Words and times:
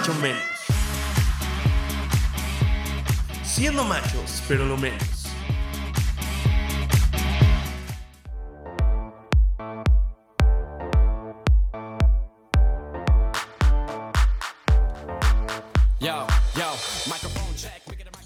macho 0.00 0.14
menos. 0.14 0.42
Siendo 3.42 3.84
machos, 3.84 4.42
pero 4.48 4.64
lo 4.64 4.76
menos. 4.78 5.20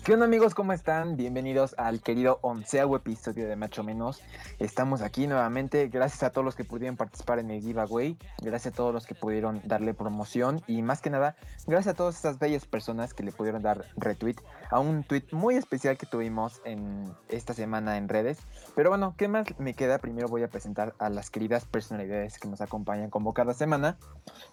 ¿Qué 0.04 0.12
onda 0.12 0.26
amigos? 0.26 0.54
¿Cómo 0.54 0.74
están? 0.74 1.16
Bienvenidos 1.16 1.74
al 1.78 2.02
querido 2.02 2.38
onceavo 2.42 2.94
episodio 2.94 3.48
de 3.48 3.56
Macho 3.56 3.82
Menos. 3.82 4.20
Estamos 4.64 5.02
aquí 5.02 5.26
nuevamente. 5.26 5.88
Gracias 5.88 6.22
a 6.22 6.30
todos 6.30 6.42
los 6.42 6.54
que 6.54 6.64
pudieron 6.64 6.96
participar 6.96 7.38
en 7.38 7.50
el 7.50 7.60
giveaway. 7.60 8.16
Gracias 8.40 8.72
a 8.72 8.76
todos 8.76 8.94
los 8.94 9.04
que 9.04 9.14
pudieron 9.14 9.60
darle 9.64 9.92
promoción. 9.92 10.62
Y 10.66 10.80
más 10.80 11.02
que 11.02 11.10
nada, 11.10 11.36
gracias 11.66 11.92
a 11.92 11.96
todas 11.96 12.16
estas 12.16 12.38
bellas 12.38 12.64
personas 12.64 13.12
que 13.12 13.22
le 13.22 13.30
pudieron 13.30 13.60
dar 13.60 13.84
retweet 13.98 14.36
a 14.70 14.80
un 14.80 15.04
tweet 15.04 15.24
muy 15.32 15.56
especial 15.56 15.98
que 15.98 16.06
tuvimos 16.06 16.62
en 16.64 17.12
esta 17.28 17.52
semana 17.52 17.98
en 17.98 18.08
redes. 18.08 18.38
Pero 18.74 18.88
bueno, 18.88 19.14
¿qué 19.18 19.28
más 19.28 19.46
me 19.58 19.74
queda? 19.74 19.98
Primero 19.98 20.28
voy 20.28 20.42
a 20.42 20.48
presentar 20.48 20.94
a 20.98 21.10
las 21.10 21.28
queridas 21.28 21.66
personalidades 21.66 22.38
que 22.38 22.48
nos 22.48 22.62
acompañan 22.62 23.10
como 23.10 23.34
cada 23.34 23.52
semana. 23.52 23.98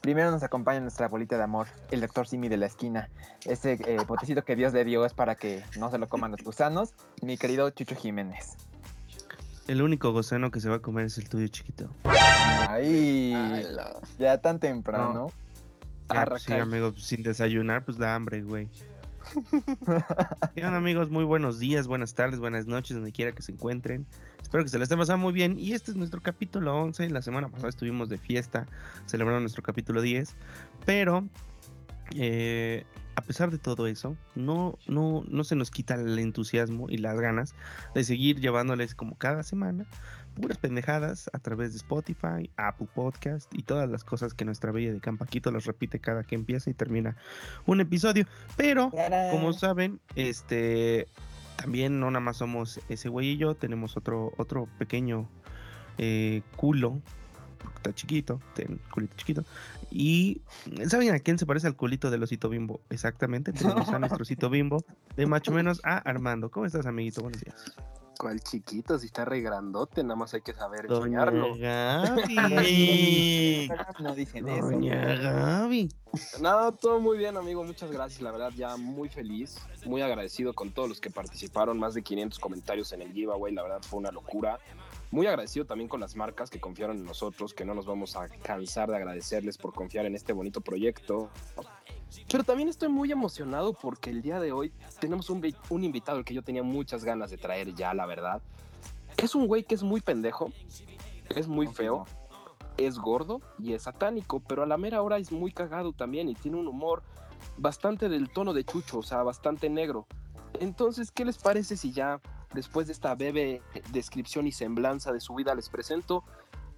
Primero 0.01 0.29
nos 0.29 0.43
acompaña 0.43 0.81
nuestra 0.81 1.07
bolita 1.07 1.37
de 1.37 1.43
amor, 1.43 1.67
el 1.89 2.01
doctor 2.01 2.27
Simi 2.27 2.49
de 2.49 2.57
la 2.57 2.65
esquina. 2.65 3.09
Ese 3.45 3.79
eh, 3.85 3.98
potecito 4.05 4.43
que 4.43 4.57
Dios 4.57 4.73
le 4.73 4.84
dio 4.84 5.05
es 5.05 5.13
para 5.13 5.35
que 5.35 5.63
no 5.79 5.89
se 5.89 5.98
lo 5.98 6.09
coman 6.09 6.31
los 6.31 6.43
gusanos, 6.43 6.93
mi 7.21 7.37
querido 7.37 7.70
Chucho 7.70 7.95
Jiménez. 7.95 8.57
El 9.67 9.81
único 9.81 10.11
gusano 10.11 10.51
que 10.51 10.59
se 10.59 10.70
va 10.70 10.77
a 10.77 10.79
comer 10.79 11.05
es 11.05 11.17
el 11.17 11.29
tuyo 11.29 11.47
chiquito. 11.47 11.90
Ay, 12.70 13.63
ya 14.20 14.40
tan 14.40 14.59
temprano. 14.59 15.31
Ah, 16.09 16.26
pues 16.27 16.43
sí, 16.43 16.54
amigo, 16.54 16.93
sin 16.98 17.23
desayunar, 17.23 17.85
pues 17.85 17.98
da 17.98 18.15
hambre, 18.15 18.41
güey. 18.41 18.67
Bien, 20.55 20.73
amigos, 20.73 21.09
muy 21.09 21.23
buenos 21.23 21.59
días, 21.59 21.87
buenas 21.87 22.13
tardes, 22.15 22.39
buenas 22.39 22.65
noches, 22.65 22.95
donde 22.95 23.12
quiera 23.12 23.32
que 23.32 23.41
se 23.41 23.54
encuentren. 23.54 24.05
Espero 24.41 24.63
que 24.63 24.70
se 24.70 24.77
les 24.77 24.87
esté 24.87 24.98
pasando 24.98 25.23
muy 25.23 25.32
bien. 25.32 25.57
Y 25.57 25.71
este 25.73 25.91
es 25.91 25.98
nuestro 25.98 26.21
capítulo 26.21 26.76
11. 26.82 27.09
La 27.09 27.21
semana 27.21 27.48
pasada 27.48 27.70
estuvimos 27.70 28.09
de 28.09 28.17
fiesta, 28.17 28.65
celebrando 29.05 29.39
nuestro 29.39 29.63
capítulo 29.63 30.01
10. 30.01 30.35
Pero 30.85 31.26
eh, 32.15 32.84
a 33.15 33.21
pesar 33.21 33.51
de 33.51 33.57
todo 33.57 33.87
eso, 33.87 34.15
no, 34.35 34.77
no, 34.87 35.23
no 35.27 35.43
se 35.43 35.55
nos 35.55 35.71
quita 35.71 35.95
el 35.95 36.17
entusiasmo 36.20 36.87
y 36.90 36.98
las 36.98 37.20
ganas 37.20 37.55
de 37.93 38.04
seguir 38.04 38.40
llevándoles 38.40 38.95
como 38.95 39.17
cada 39.17 39.43
semana 39.43 39.85
puras 40.35 40.57
pendejadas 40.57 41.29
a 41.34 41.39
través 41.39 41.71
de 41.71 41.77
Spotify, 41.77 42.49
Apple 42.55 42.87
Podcast 42.93 43.54
y 43.54 43.63
todas 43.63 43.89
las 43.89 44.04
cosas 44.04 44.34
que 44.34 44.45
nuestra 44.45 44.71
bella 44.71 44.93
de 44.93 44.99
Campaquito 44.99 45.51
los 45.51 45.65
repite 45.65 45.99
cada 45.99 46.23
que 46.23 46.35
empieza 46.35 46.70
y 46.70 46.73
termina 46.73 47.17
un 47.65 47.82
episodio. 47.82 48.26
Pero, 48.55 48.91
como 49.32 49.54
saben, 49.54 49.99
este 50.15 51.07
también 51.57 51.99
no 51.99 52.09
nada 52.09 52.21
más 52.21 52.37
somos 52.37 52.79
ese 52.89 53.09
güey 53.09 53.32
y 53.32 53.37
yo, 53.37 53.55
tenemos 53.55 53.95
otro, 53.95 54.32
otro 54.37 54.67
pequeño 54.79 55.29
eh, 55.98 56.41
culo 56.55 57.01
está 57.82 57.93
chiquito, 57.93 58.40
tiene 58.54 58.77
culito 58.93 59.15
chiquito. 59.18 59.43
Y 59.90 60.41
¿saben 60.87 61.13
a 61.13 61.20
quién 61.20 61.37
se 61.37 61.46
parece 61.46 61.68
al 61.68 61.76
culito 61.76 62.10
del 62.12 62.23
osito 62.23 62.49
bimbo? 62.49 62.82
Exactamente, 62.90 63.51
tenemos 63.54 63.90
a 63.90 63.99
nuestro 63.99 64.22
osito 64.22 64.50
bimbo, 64.50 64.84
de 65.16 65.25
macho 65.25 65.51
menos 65.51 65.81
a 65.84 65.97
Armando. 65.97 66.50
¿Cómo 66.50 66.66
estás, 66.66 66.85
amiguito? 66.85 67.22
Buenos 67.22 67.41
días. 67.41 67.75
¿Cuál 68.18 68.40
chiquito? 68.40 69.00
Si 69.00 69.07
está 69.07 69.25
re 69.25 69.41
grandote, 69.41 70.03
nada 70.03 70.16
más 70.16 70.31
hay 70.35 70.41
que 70.41 70.53
saber 70.53 70.85
enseñarlo. 70.88 71.56
Gaby. 71.57 73.72
no 74.00 74.13
dicen 74.13 74.45
Doña 74.45 75.13
eso. 75.13 75.23
Gaby. 75.23 75.89
Nada, 76.39 76.72
todo 76.72 77.00
muy 77.00 77.17
bien, 77.17 77.35
amigo. 77.35 77.63
Muchas 77.63 77.91
gracias. 77.91 78.22
La 78.22 78.29
verdad, 78.29 78.51
ya 78.55 78.78
muy 78.78 79.09
feliz, 79.09 79.57
muy 79.85 80.03
agradecido 80.03 80.53
con 80.53 80.69
todos 80.69 80.88
los 80.88 81.01
que 81.01 81.09
participaron. 81.09 81.79
Más 81.79 81.95
de 81.95 82.03
500 82.03 82.38
comentarios 82.38 82.94
en 82.94 83.01
el 83.01 83.11
giveaway. 83.11 83.55
La 83.55 83.63
verdad, 83.63 83.81
fue 83.81 83.97
una 83.97 84.11
locura. 84.11 84.59
Muy 85.11 85.27
agradecido 85.27 85.66
también 85.66 85.89
con 85.89 85.99
las 85.99 86.16
marcas 86.16 86.49
que 86.49 86.61
confiaron 86.61 86.97
en 86.97 87.03
nosotros, 87.03 87.53
que 87.53 87.66
no 87.66 87.73
nos 87.73 87.85
vamos 87.85 88.16
a 88.16 88.29
cansar 88.29 88.89
de 88.89 88.95
agradecerles 88.95 89.57
por 89.57 89.73
confiar 89.73 90.05
en 90.05 90.16
este 90.16 90.31
bonito 90.31 90.61
proyecto. 90.61 91.29
Pero 92.29 92.44
también 92.45 92.69
estoy 92.69 92.88
muy 92.88 93.11
emocionado 93.11 93.73
porque 93.73 94.09
el 94.09 94.22
día 94.22 94.39
de 94.39 94.53
hoy 94.53 94.72
tenemos 94.99 95.29
un, 95.29 95.41
vi- 95.41 95.55
un 95.69 95.83
invitado 95.83 96.17
al 96.17 96.23
que 96.23 96.33
yo 96.33 96.44
tenía 96.44 96.63
muchas 96.63 97.03
ganas 97.03 97.29
de 97.29 97.38
traer 97.38 97.73
ya, 97.73 97.94
la 97.94 98.05
verdad. 98.05 98.41
Es 99.17 99.35
un 99.35 99.47
güey 99.47 99.63
que 99.63 99.75
es 99.75 99.83
muy 99.83 99.99
pendejo, 99.99 100.51
es 101.35 101.47
muy 101.47 101.67
feo, 101.67 102.05
es 102.78 102.97
gordo 102.97 103.41
y 103.59 103.73
es 103.73 103.83
satánico, 103.83 104.39
pero 104.39 104.63
a 104.63 104.66
la 104.66 104.78
mera 104.78 105.01
hora 105.01 105.17
es 105.17 105.31
muy 105.31 105.51
cagado 105.51 105.91
también 105.91 106.29
y 106.29 106.35
tiene 106.35 106.57
un 106.57 106.67
humor 106.67 107.03
bastante 107.57 108.07
del 108.07 108.29
tono 108.29 108.53
de 108.53 108.63
Chucho, 108.63 108.99
o 108.99 109.03
sea, 109.03 109.23
bastante 109.23 109.69
negro. 109.69 110.07
Entonces, 110.59 111.11
¿qué 111.11 111.25
les 111.25 111.38
parece 111.38 111.75
si 111.75 111.91
ya 111.91 112.22
después 112.53 112.88
de 112.88 112.94
esta 112.94 113.13
breve 113.16 113.62
descripción 113.91 114.47
y 114.47 114.51
semblanza 114.51 115.12
de 115.12 115.19
su 115.19 115.35
vida 115.35 115.56
les 115.56 115.69
presento 115.69 116.23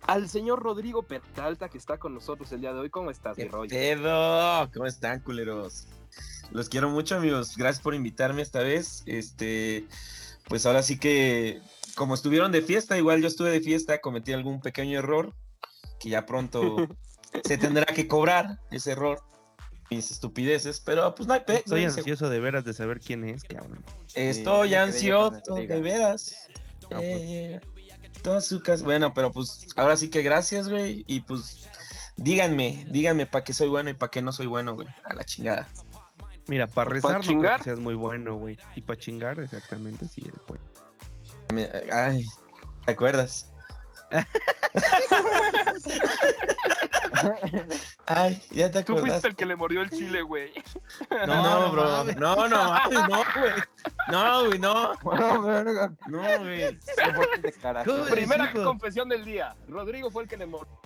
al 0.07 0.28
señor 0.29 0.61
Rodrigo 0.61 1.03
Peralta 1.03 1.69
que 1.69 1.78
está 1.78 1.97
con 1.97 2.13
nosotros 2.13 2.51
el 2.51 2.61
día 2.61 2.73
de 2.73 2.79
hoy? 2.79 2.89
¿Cómo 2.89 3.09
estás, 3.11 3.38
mi 3.38 3.44
¿Qué 3.44 3.50
Roy? 3.50 3.67
pedo? 3.69 4.69
¿Cómo 4.73 4.85
están, 4.85 5.22
culeros? 5.22 5.88
Los 6.51 6.69
quiero 6.69 6.89
mucho, 6.89 7.16
amigos. 7.16 7.56
Gracias 7.57 7.81
por 7.81 7.95
invitarme 7.95 8.41
esta 8.41 8.59
vez. 8.59 9.03
Este, 9.06 9.88
pues 10.47 10.66
ahora 10.66 10.83
sí 10.83 11.00
que, 11.00 11.62
como 11.95 12.13
estuvieron 12.13 12.51
de 12.51 12.62
fiesta, 12.62 12.97
igual 12.97 13.22
yo 13.22 13.28
estuve 13.28 13.50
de 13.50 13.62
fiesta, 13.62 14.01
cometí 14.01 14.33
algún 14.33 14.62
pequeño 14.62 15.00
error 15.00 15.33
que 16.00 16.09
ya 16.09 16.25
pronto 16.25 16.75
se 17.44 17.57
tendrá 17.57 17.85
que 17.85 18.07
cobrar 18.07 18.59
ese 18.72 18.91
error, 18.91 19.23
mis 19.95 20.11
estupideces, 20.11 20.79
pero 20.79 21.13
pues 21.15 21.27
no 21.27 21.33
hay 21.33 21.41
pe- 21.41 21.57
Estoy 21.57 21.85
no 21.85 21.91
ansioso 21.93 22.29
de 22.29 22.39
veras 22.39 22.65
de 22.65 22.73
saber 22.73 22.99
quién 22.99 23.23
es, 23.23 23.43
cabrón. 23.43 23.83
Estoy 24.15 24.69
Sí, 24.69 24.75
ansioso, 24.75 25.55
de 25.55 25.81
veras. 25.81 26.35
No, 26.83 26.89
pues. 26.97 27.01
Eh, 27.01 27.61
todas 28.21 28.45
su 28.45 28.61
cas- 28.61 28.83
Bueno, 28.83 29.13
pero 29.13 29.31
pues 29.31 29.67
ahora 29.75 29.97
sí 29.97 30.09
que 30.09 30.21
gracias, 30.21 30.69
güey. 30.69 31.03
Y 31.07 31.21
pues 31.21 31.67
díganme, 32.17 32.85
díganme 32.89 33.25
para 33.25 33.43
qué 33.43 33.53
soy 33.53 33.69
bueno 33.69 33.89
y 33.89 33.93
para 33.93 34.11
qué 34.11 34.21
no 34.21 34.31
soy 34.31 34.47
bueno, 34.47 34.75
güey. 34.75 34.87
A 35.03 35.13
la 35.13 35.23
chingada. 35.23 35.67
Mira, 36.47 36.67
para 36.67 36.89
rezar 36.89 37.13
no 37.13 37.19
creo 37.19 37.29
chingar? 37.31 37.57
que 37.59 37.63
seas 37.65 37.79
muy 37.79 37.95
bueno, 37.95 38.35
güey. 38.35 38.57
Y 38.75 38.81
para 38.81 38.99
chingar, 38.99 39.39
exactamente, 39.39 40.07
sí 40.07 40.23
Ay, 41.91 42.25
¿te 42.85 42.91
acuerdas? 42.91 43.49
Ay, 48.06 48.41
ya 48.51 48.72
te 48.72 48.84
Tú 48.84 48.97
fuiste 48.97 49.28
el 49.28 49.35
que 49.35 49.46
le 49.46 49.56
mordió 49.56 49.81
el 49.81 49.90
chile, 49.90 50.22
güey. 50.22 50.51
No, 51.28 51.72
bro. 51.72 52.03
No, 52.18 52.47
no, 52.47 52.63
mames, 52.69 53.07
no, 53.09 53.24
güey. 53.40 53.53
No, 54.09 54.46
güey, 54.46 54.59
no. 54.59 54.94
No, 56.07 56.40
güey. 56.40 56.79
Qué 56.79 57.12
botes 57.16 57.41
de 57.41 57.51
carajo. 57.53 57.91
¿Cómo 57.91 58.06
Primera 58.06 58.51
hijo? 58.51 58.63
confesión 58.63 59.09
del 59.09 59.24
día. 59.25 59.56
Rodrigo 59.68 60.09
fue 60.12 60.24
el 60.24 60.29
que 60.29 60.38
le 60.38 60.46
mordió. 60.46 60.79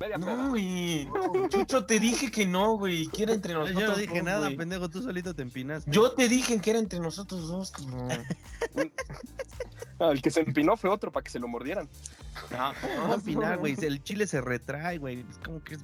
Media. 0.00 0.18
No, 0.18 0.50
güey. 0.50 1.08
Chucho, 1.48 1.86
te 1.86 2.00
dije 2.00 2.30
que 2.30 2.44
no, 2.46 2.76
güey. 2.76 3.06
Que 3.06 3.22
era 3.22 3.32
entre 3.32 3.54
nosotros. 3.54 3.80
Yo 3.80 3.88
no 3.88 3.96
dije 3.96 4.14
dos, 4.16 4.24
nada, 4.24 4.46
güey. 4.46 4.56
pendejo, 4.56 4.88
tú 4.88 5.02
solito 5.02 5.34
te 5.34 5.42
empinaste. 5.42 5.90
Yo 5.90 6.10
te 6.12 6.28
dije 6.28 6.60
que 6.60 6.70
era 6.70 6.78
entre 6.80 6.98
nosotros 6.98 7.46
dos, 7.48 7.70
cabrón. 7.70 8.10
Ah, 10.00 10.10
el 10.10 10.20
que 10.22 10.30
se 10.30 10.40
empinó 10.40 10.76
fue 10.76 10.90
otro 10.90 11.12
para 11.12 11.22
que 11.22 11.30
se 11.30 11.38
lo 11.38 11.48
mordieran. 11.48 11.88
No, 12.50 12.72
¿cómo 12.80 13.08
va 13.08 13.12
a 13.12 13.14
empinar, 13.14 13.58
güey? 13.58 13.76
El 13.80 14.02
chile 14.02 14.26
se 14.26 14.40
retrae, 14.40 14.98
güey. 14.98 15.24
Que, 15.64 15.78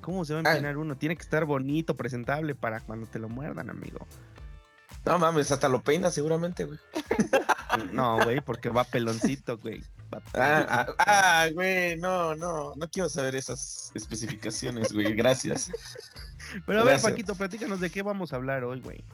¿Cómo 0.00 0.24
se 0.24 0.34
va 0.34 0.40
a 0.40 0.42
Ay. 0.44 0.56
empinar 0.56 0.76
uno? 0.76 0.96
Tiene 0.96 1.16
que 1.16 1.22
estar 1.22 1.44
bonito, 1.44 1.94
presentable 1.94 2.56
para 2.56 2.80
cuando 2.80 3.06
te 3.06 3.20
lo 3.20 3.28
muerdan, 3.28 3.70
amigo. 3.70 4.06
No 5.04 5.18
mames, 5.18 5.52
hasta 5.52 5.68
lo 5.68 5.82
peinas 5.82 6.14
seguramente, 6.14 6.64
güey. 6.64 6.78
No, 7.92 8.22
güey, 8.22 8.40
porque 8.40 8.68
va 8.68 8.84
peloncito, 8.84 9.58
güey. 9.58 9.82
Va 10.12 10.22
Ah, 10.34 10.66
ah, 10.68 10.86
ah, 10.98 11.48
güey, 11.52 11.96
no, 11.96 12.36
no, 12.36 12.72
no 12.76 12.88
quiero 12.88 13.08
saber 13.08 13.34
esas 13.34 13.90
especificaciones, 13.94 14.92
güey, 14.92 15.12
gracias. 15.14 15.72
Pero 16.66 16.82
a 16.82 16.84
ver. 16.84 17.00
Paquito, 17.00 17.34
platícanos 17.34 17.80
de 17.80 17.90
qué 17.90 18.02
vamos 18.02 18.32
a 18.32 18.36
hablar 18.36 18.62
hoy, 18.62 18.80
güey. 18.80 19.04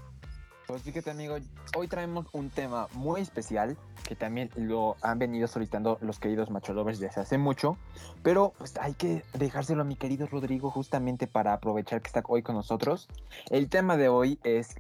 Pues 0.71 0.83
fíjate 0.83 1.11
amigo, 1.11 1.37
hoy 1.77 1.89
traemos 1.89 2.27
un 2.33 2.49
tema 2.49 2.87
muy 2.93 3.21
especial 3.21 3.77
que 4.05 4.15
también 4.15 4.51
lo 4.55 4.97
han 5.03 5.19
venido 5.19 5.49
solicitando 5.49 5.99
los 6.01 6.21
queridos 6.21 6.49
macho 6.49 6.73
lovers 6.73 7.01
desde 7.01 7.21
hace 7.21 7.39
mucho, 7.39 7.77
pero 8.23 8.53
pues 8.57 8.77
hay 8.81 8.95
que 8.95 9.25
dejárselo 9.35 9.83
a 9.83 9.85
mi 9.85 9.97
querido 9.97 10.29
Rodrigo 10.29 10.71
justamente 10.71 11.27
para 11.27 11.55
aprovechar 11.55 12.01
que 12.03 12.07
está 12.07 12.23
hoy 12.29 12.43
con 12.45 12.55
nosotros. 12.55 13.09
El 13.51 13.69
tema 13.69 13.97
de 13.97 14.09
hoy 14.09 14.39
es 14.45 14.77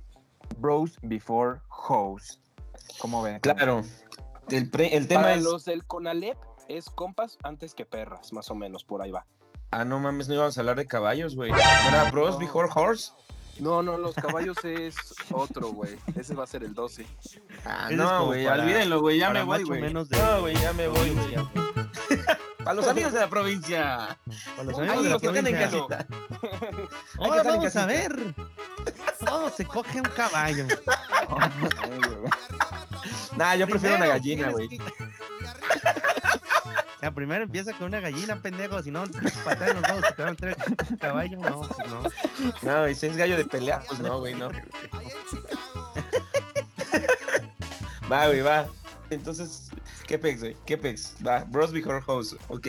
Bros 0.58 0.96
Before 1.02 1.58
Hoes. 1.88 2.40
¿Cómo 3.00 3.20
ven? 3.22 3.40
Claro, 3.40 3.82
el, 4.48 4.70
pre- 4.70 4.96
el 4.96 5.08
tema 5.08 5.22
Para 5.22 5.34
es... 5.34 5.42
los 5.42 5.64
del 5.64 5.84
Conalep 5.84 6.38
es 6.68 6.88
compas 6.88 7.36
antes 7.42 7.74
que 7.74 7.84
perras, 7.84 8.32
más 8.32 8.48
o 8.52 8.54
menos, 8.54 8.84
por 8.84 9.02
ahí 9.02 9.10
va. 9.10 9.26
Ah, 9.72 9.84
no 9.84 9.98
mames, 9.98 10.28
no 10.28 10.34
íbamos 10.34 10.56
a 10.56 10.60
hablar 10.60 10.76
de 10.76 10.86
caballos, 10.86 11.34
güey. 11.34 11.50
¿Era 11.50 12.10
Bros 12.12 12.34
No. 12.34 12.38
Before 12.38 12.68
Horse? 12.72 13.10
No, 13.60 13.82
no, 13.82 13.98
los 13.98 14.14
caballos 14.26 14.56
es 14.64 14.94
otro, 15.30 15.68
güey. 15.68 15.96
Ese 16.14 16.34
va 16.34 16.44
a 16.44 16.46
ser 16.46 16.64
el 16.64 16.74
12. 16.74 17.06
Ah, 17.64 17.86
Ese 17.86 17.96
no, 17.96 18.26
güey, 18.26 18.46
olvídenlo, 18.46 19.00
güey, 19.00 19.18
ya 19.18 19.30
me 19.30 19.42
voy, 19.42 19.62
güey. 19.64 19.82
de- 19.82 19.92
No, 19.92 20.40
güey, 20.40 20.56
ya 20.56 20.72
me 20.72 20.88
voy, 20.88 21.10
güey. 21.10 21.34
Para 22.64 22.74
los 22.74 22.86
amigos 22.88 23.12
de 23.14 23.20
la 23.20 23.28
provincia. 23.30 24.18
Para 24.56 24.64
los 24.64 24.78
Ahí 24.78 24.88
amigos 24.88 25.04
de 25.04 25.10
la 25.10 25.18
que 25.18 25.26
están 25.26 25.46
en 25.46 25.70
provincia. 25.70 25.96
casita. 25.96 26.86
Ahora 27.18 27.42
vamos 27.42 27.76
a 27.76 27.86
ver 27.86 28.34
todo 29.24 29.50
se 29.50 29.64
coge 29.66 29.98
un 29.98 30.08
caballo. 30.08 30.66
Nah, 33.36 33.54
yo 33.54 33.66
prefiero 33.66 33.96
una 33.96 34.06
gallina, 34.06 34.50
güey. 34.50 34.68
Ya, 37.02 37.10
primero 37.12 37.44
empieza 37.44 37.72
con 37.72 37.86
una 37.88 38.00
gallina, 38.00 38.36
pendejo. 38.42 38.82
Si 38.82 38.90
no, 38.90 39.04
patada 39.44 39.70
en 39.70 39.80
los 39.80 39.90
huevos, 39.90 40.16
te 40.16 40.22
va 40.22 40.28
a 40.28 40.30
meter 40.32 40.56
el 40.90 40.98
caballo. 40.98 41.38
No, 41.38 41.60
pues 41.62 41.90
no. 41.90 42.02
No, 42.62 42.88
y 42.88 42.94
si 42.94 43.06
es 43.06 43.16
gallo 43.16 43.36
de 43.36 43.44
pelea, 43.44 43.82
pues 43.88 44.00
no, 44.00 44.18
güey, 44.18 44.34
no. 44.34 44.50
Va, 48.10 48.26
güey, 48.26 48.40
va. 48.40 48.66
Entonces, 49.10 49.70
¿qué 50.06 50.18
pex, 50.18 50.40
güey? 50.40 50.56
¿Qué 50.66 50.76
pex? 50.76 51.14
Va, 51.26 51.44
Bros 51.44 51.72
Before 51.72 52.00
House, 52.02 52.36
ok. 52.48 52.68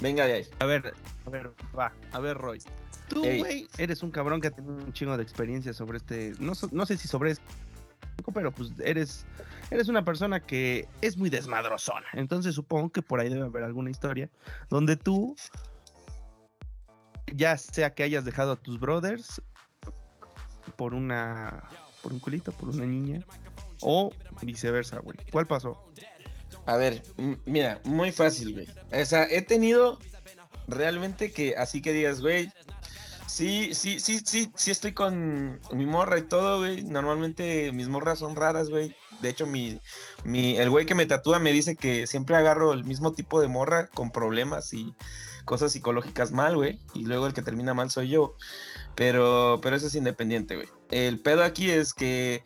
Venga 0.00 0.26
de 0.26 0.32
ahí. 0.34 0.46
A 0.58 0.64
ver, 0.66 0.94
a 1.26 1.30
ver, 1.30 1.52
va, 1.78 1.92
a 2.12 2.18
ver, 2.20 2.36
Roy. 2.36 2.60
Tú, 3.08 3.24
Ey. 3.24 3.38
güey, 3.38 3.68
eres 3.78 4.02
un 4.02 4.10
cabrón 4.10 4.40
que 4.40 4.48
ha 4.48 4.50
tenido 4.50 4.74
un 4.74 4.92
chingo 4.92 5.16
de 5.16 5.22
experiencia 5.22 5.72
sobre 5.72 5.98
este. 5.98 6.32
No, 6.38 6.54
so- 6.54 6.68
no 6.72 6.86
sé 6.86 6.96
si 6.96 7.06
sobre 7.08 7.32
este, 7.32 7.44
pero 8.32 8.50
pues 8.50 8.70
eres, 8.84 9.24
eres 9.72 9.88
una 9.88 10.04
persona 10.04 10.40
que 10.40 10.88
es 11.00 11.16
muy 11.16 11.30
desmadrozona. 11.30 12.06
Entonces 12.12 12.54
supongo 12.54 12.90
que 12.90 13.02
por 13.02 13.20
ahí 13.20 13.28
debe 13.28 13.46
haber 13.46 13.64
alguna 13.64 13.90
historia 13.90 14.30
donde 14.68 14.96
tú, 14.96 15.34
ya 17.34 17.56
sea 17.56 17.94
que 17.94 18.02
hayas 18.02 18.24
dejado 18.24 18.52
a 18.52 18.56
tus 18.56 18.78
brothers 18.78 19.40
por 20.76 20.94
una. 20.94 21.64
por 22.02 22.12
un 22.12 22.18
culito, 22.18 22.52
por 22.52 22.68
una 22.68 22.84
niña, 22.84 23.20
o 23.80 24.12
viceversa, 24.42 24.98
güey. 24.98 25.18
¿Cuál 25.30 25.46
pasó? 25.46 25.92
A 26.66 26.76
ver, 26.76 27.02
mira, 27.44 27.80
muy 27.84 28.12
fácil, 28.12 28.52
güey. 28.52 28.68
O 28.92 29.04
sea, 29.04 29.26
he 29.28 29.42
tenido 29.42 29.98
realmente 30.68 31.32
que, 31.32 31.56
así 31.56 31.82
que 31.82 31.92
digas, 31.92 32.20
güey, 32.20 32.50
sí, 33.32 33.74
sí, 33.74 34.00
sí, 34.00 34.20
sí, 34.24 34.50
sí 34.54 34.70
estoy 34.70 34.92
con 34.92 35.60
mi 35.72 35.86
morra 35.86 36.18
y 36.18 36.22
todo, 36.22 36.58
güey. 36.58 36.82
Normalmente 36.82 37.72
mis 37.72 37.88
morras 37.88 38.18
son 38.18 38.36
raras, 38.36 38.68
güey. 38.68 38.94
De 39.20 39.28
hecho, 39.28 39.46
mi, 39.46 39.80
mi, 40.24 40.56
el 40.56 40.70
güey 40.70 40.86
que 40.86 40.94
me 40.94 41.06
tatúa 41.06 41.38
me 41.38 41.52
dice 41.52 41.76
que 41.76 42.06
siempre 42.06 42.36
agarro 42.36 42.72
el 42.72 42.84
mismo 42.84 43.12
tipo 43.12 43.40
de 43.40 43.48
morra 43.48 43.88
con 43.88 44.10
problemas 44.10 44.72
y 44.74 44.94
cosas 45.44 45.72
psicológicas 45.72 46.32
mal, 46.32 46.56
güey. 46.56 46.80
Y 46.94 47.04
luego 47.04 47.26
el 47.26 47.32
que 47.34 47.42
termina 47.42 47.74
mal 47.74 47.90
soy 47.90 48.08
yo. 48.08 48.36
Pero, 48.94 49.60
pero 49.62 49.76
eso 49.76 49.86
es 49.86 49.94
independiente, 49.94 50.56
güey. 50.56 50.68
El 50.90 51.20
pedo 51.20 51.42
aquí 51.44 51.70
es 51.70 51.94
que 51.94 52.42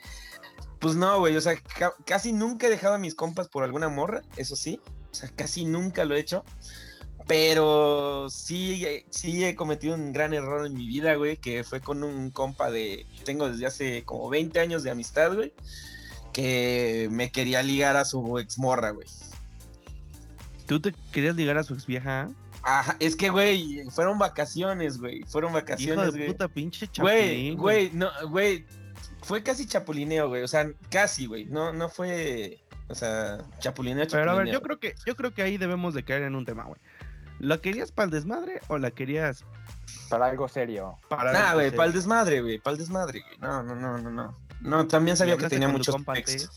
pues 0.79 0.95
no, 0.95 1.19
güey, 1.19 1.35
o 1.37 1.41
sea, 1.41 1.57
ca- 1.57 1.95
casi 2.05 2.33
nunca 2.33 2.67
he 2.67 2.71
dejado 2.71 2.95
a 2.95 2.99
mis 2.99 3.15
compas 3.15 3.49
por 3.49 3.65
alguna 3.65 3.89
morra, 3.89 4.21
eso 4.37 4.57
sí, 4.57 4.79
o 5.11 5.15
sea, 5.15 5.31
casi 5.35 5.65
nunca 5.65 6.05
lo 6.05 6.15
he 6.15 6.21
hecho, 6.21 6.45
pero 7.27 8.29
sí, 8.31 8.85
eh, 8.85 9.05
sí 9.11 9.45
he 9.45 9.55
cometido 9.57 9.95
un 9.95 10.13
gran 10.13 10.33
error 10.33 10.67
en 10.67 10.75
mi 10.75 10.87
vida, 10.87 11.15
güey, 11.17 11.37
que 11.37 11.65
fue 11.65 11.81
con 11.81 12.05
un 12.05 12.31
compa 12.31 12.71
de, 12.71 13.07
tengo 13.25 13.49
desde 13.51 13.67
hace 13.67 14.05
como 14.05 14.29
20 14.29 14.61
años 14.61 14.83
de 14.83 14.91
amistad, 14.91 15.35
güey, 15.35 15.53
que 16.33 17.09
me 17.11 17.31
quería 17.33 17.63
ligar 17.63 17.97
a 17.97 18.05
su 18.05 18.39
ex 18.39 18.59
morra, 18.59 18.91
güey. 18.91 19.09
¿Tú 20.67 20.81
te 20.81 20.93
querías 21.13 21.37
ligar 21.37 21.57
a 21.59 21.63
su 21.63 21.75
ex 21.75 21.87
vieja? 21.87 22.29
Ajá, 22.63 22.97
es 22.99 23.15
que, 23.17 23.31
güey, 23.31 23.85
fueron 23.91 24.19
vacaciones, 24.19 24.99
güey, 24.99 25.23
fueron 25.25 25.51
Hijo 25.51 25.61
vacaciones, 25.61 26.13
de 26.13 26.19
güey. 26.19 26.27
puta 26.33 26.49
pinche 26.49 26.89
Güey, 26.99 27.53
chapulín. 27.53 27.57
güey, 27.57 27.91
no, 27.93 28.11
güey, 28.29 28.67
fue 29.23 29.43
casi 29.43 29.67
chapulineo, 29.67 30.29
güey, 30.29 30.43
o 30.43 30.49
sea, 30.49 30.69
casi, 30.91 31.27
güey, 31.27 31.45
no, 31.45 31.73
no 31.73 31.89
fue, 31.89 32.59
o 32.89 32.95
sea, 32.97 33.39
chapulineo, 33.61 34.07
Pero 34.11 34.31
a 34.33 34.35
ver, 34.35 34.49
chapulineo. 34.49 34.53
yo 34.53 34.63
creo 34.63 34.81
que 34.81 34.95
yo 35.07 35.15
creo 35.15 35.33
que 35.33 35.43
ahí 35.43 35.59
debemos 35.59 35.95
de 35.95 36.03
caer 36.05 36.23
en 36.25 36.35
un 36.35 36.45
tema, 36.45 36.65
güey. 36.65 36.81
¿La 37.39 37.59
querías 37.59 37.93
para 37.93 38.07
el 38.07 38.11
desmadre 38.11 38.61
o 38.69 38.79
la 38.79 38.91
querías 38.91 39.45
Para 40.09 40.27
algo 40.27 40.49
serio. 40.49 40.97
para 41.09 41.33
Nah, 41.33 41.55
güey, 41.55 41.71
para 41.71 41.87
el 41.87 41.93
desmadre, 41.93 42.41
güey, 42.41 42.59
para 42.59 42.73
el 42.73 42.79
desmadre, 42.79 43.21
güey. 43.21 43.39
No, 43.39 43.63
no, 43.63 43.75
no, 43.75 43.99
no, 43.99 44.11
no. 44.11 44.37
No, 44.61 44.87
también 44.87 45.17
sabía 45.17 45.37
que 45.37 45.49
tenía 45.49 45.69
muchos 45.69 45.95
antes? 45.95 46.51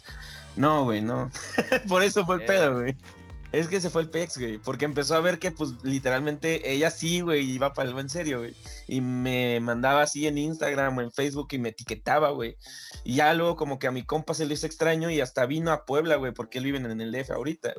No, 0.56 0.84
güey, 0.86 1.02
no. 1.02 1.30
Por 1.88 2.04
eso 2.04 2.26
fue 2.26 2.36
el 2.38 2.42
Eh. 2.42 2.46
pedo, 2.46 2.74
güey. 2.80 2.98
Es 3.52 3.68
que 3.68 3.82
se 3.82 3.90
fue 3.90 4.04
el 4.04 4.10
pex, 4.12 4.38
güey, 4.38 4.60
porque 4.60 4.86
empezó 4.86 5.16
a 5.16 5.22
ver 5.22 5.40
que, 5.40 5.50
pues, 5.50 5.72
literalmente, 5.84 6.72
ella 6.72 6.92
sí, 6.92 7.22
güey, 7.22 7.50
iba 7.50 7.74
para 7.74 7.88
algo 7.90 8.00
en 8.00 8.08
serio, 8.10 8.40
güey. 8.40 8.56
Y 8.88 9.02
me 9.02 9.60
mandaba 9.60 10.04
así 10.04 10.28
en 10.28 10.38
Instagram 10.38 10.96
o 10.98 11.02
en 11.02 11.12
Facebook 11.12 11.48
y 11.52 11.58
me 11.58 11.70
etiquetaba, 11.70 12.30
güey. 12.30 12.58
Y 13.04 13.16
ya 13.16 13.34
luego 13.34 13.56
como 13.56 13.80
que 13.80 13.88
a 13.88 13.92
mi 13.92 14.04
compa 14.04 14.36
se 14.36 14.46
le 14.46 14.54
hizo 14.54 14.68
extraño 14.68 15.10
y 15.10 15.20
hasta 15.20 15.48
vino 15.48 15.72
a 15.72 15.86
Puebla, 15.86 16.18
güey, 16.18 16.32
porque 16.32 16.60
él 16.60 16.66
vive 16.66 16.78
en 16.78 17.02
el 17.02 17.12
DF 17.12 17.32
ahorita. 17.32 17.74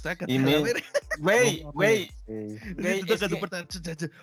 Sácate 0.00 0.32
Y 0.32 0.38
me-. 0.38 0.62
Güey, 1.18 1.62
No, 1.62 1.72
güey. 1.72 2.10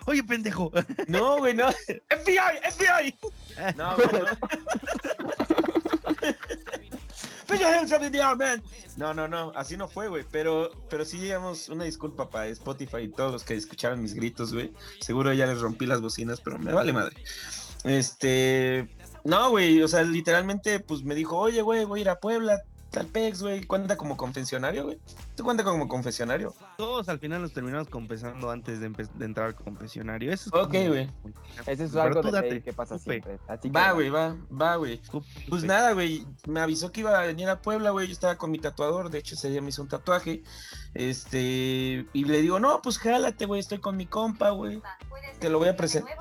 Oye, 0.06 0.22
pendejo. 0.22 0.70
no, 1.08 1.38
güey, 1.38 1.54
no. 1.54 1.70
FBI, 1.70 2.70
FBI. 2.70 3.14
No, 3.76 3.96
güey, 3.96 4.08
no. 4.12 4.26
Put 7.46 7.58
your 7.60 7.68
hands 7.68 7.92
up 7.92 8.02
in 8.02 8.12
the 8.12 8.18
air, 8.18 8.36
man. 8.36 8.62
No, 8.96 9.14
no, 9.14 9.26
no, 9.26 9.52
así 9.56 9.76
no 9.76 9.88
fue, 9.88 10.08
güey. 10.08 10.24
Pero, 10.30 10.70
pero 10.90 11.04
sí, 11.04 11.18
digamos, 11.18 11.68
una 11.68 11.84
disculpa 11.84 12.28
para 12.28 12.46
Spotify 12.48 12.98
y 12.98 13.08
todos 13.08 13.32
los 13.32 13.44
que 13.44 13.54
escucharon 13.54 14.02
mis 14.02 14.14
gritos, 14.14 14.52
güey. 14.52 14.72
Seguro 15.00 15.32
ya 15.32 15.46
les 15.46 15.60
rompí 15.60 15.86
las 15.86 16.00
bocinas, 16.00 16.40
pero 16.40 16.58
me 16.58 16.72
vale 16.72 16.92
madre. 16.92 17.16
Este. 17.84 18.88
No, 19.24 19.50
güey, 19.50 19.82
o 19.82 19.88
sea, 19.88 20.02
literalmente, 20.02 20.80
pues 20.80 21.04
me 21.04 21.14
dijo, 21.14 21.38
oye, 21.38 21.62
güey, 21.62 21.84
voy 21.84 22.00
a 22.00 22.02
ir 22.02 22.08
a 22.08 22.18
Puebla, 22.20 22.62
tal 22.92 23.06
pex, 23.06 23.42
güey. 23.42 23.64
Cuenta 23.64 23.96
como 23.96 24.16
confesionario, 24.16 24.84
güey. 24.84 25.00
¿Tú 25.34 25.42
cuenta 25.42 25.64
como 25.64 25.88
confesionario? 25.88 26.54
Todos 26.76 27.08
al 27.08 27.18
final 27.18 27.42
nos 27.42 27.52
terminamos 27.52 27.88
confesando 27.88 28.50
antes 28.50 28.78
de, 28.80 28.86
entrar 29.20 29.46
al 29.46 29.54
confesionario. 29.56 30.32
Eso 30.32 30.50
es 30.50 30.62
Ok, 30.66 30.72
como- 30.72 30.88
güey. 30.88 31.10
Ese 31.66 31.84
es 31.84 31.96
algo 31.96 32.20
tú 32.20 32.28
de 32.28 32.32
date, 32.32 32.62
que 32.62 32.72
pasa 32.72 32.98
siempre. 32.98 33.38
Así 33.48 33.70
que, 33.70 33.76
Va, 33.78 33.92
güey, 33.92 34.10
va, 34.10 34.36
va, 34.50 34.76
güey. 34.76 35.00
Pues 35.48 35.64
nada, 35.64 35.92
güey, 35.92 36.24
me 36.46 36.60
avisó 36.60 36.92
que 36.92 37.00
iba 37.00 37.18
a 37.20 37.26
venir 37.26 37.48
a 37.48 37.60
Puebla, 37.60 37.90
güey, 37.90 38.06
yo 38.06 38.12
estaba 38.12 38.36
con 38.36 38.50
mi 38.50 38.58
tatuador, 38.58 39.10
de 39.10 39.18
hecho 39.18 39.34
ese 39.34 39.50
día 39.50 39.60
me 39.62 39.70
hizo 39.70 39.82
un 39.82 39.88
tatuaje, 39.88 40.42
este, 40.94 42.06
y 42.12 42.24
le 42.24 42.42
digo, 42.42 42.60
no, 42.60 42.80
pues 42.82 42.98
jálate, 42.98 43.46
güey, 43.46 43.60
estoy 43.60 43.78
con 43.78 43.96
mi 43.96 44.06
compa, 44.06 44.50
güey, 44.50 44.80
te 45.40 45.48
lo 45.48 45.58
voy 45.58 45.68
a 45.68 45.76
presentar. 45.76 46.16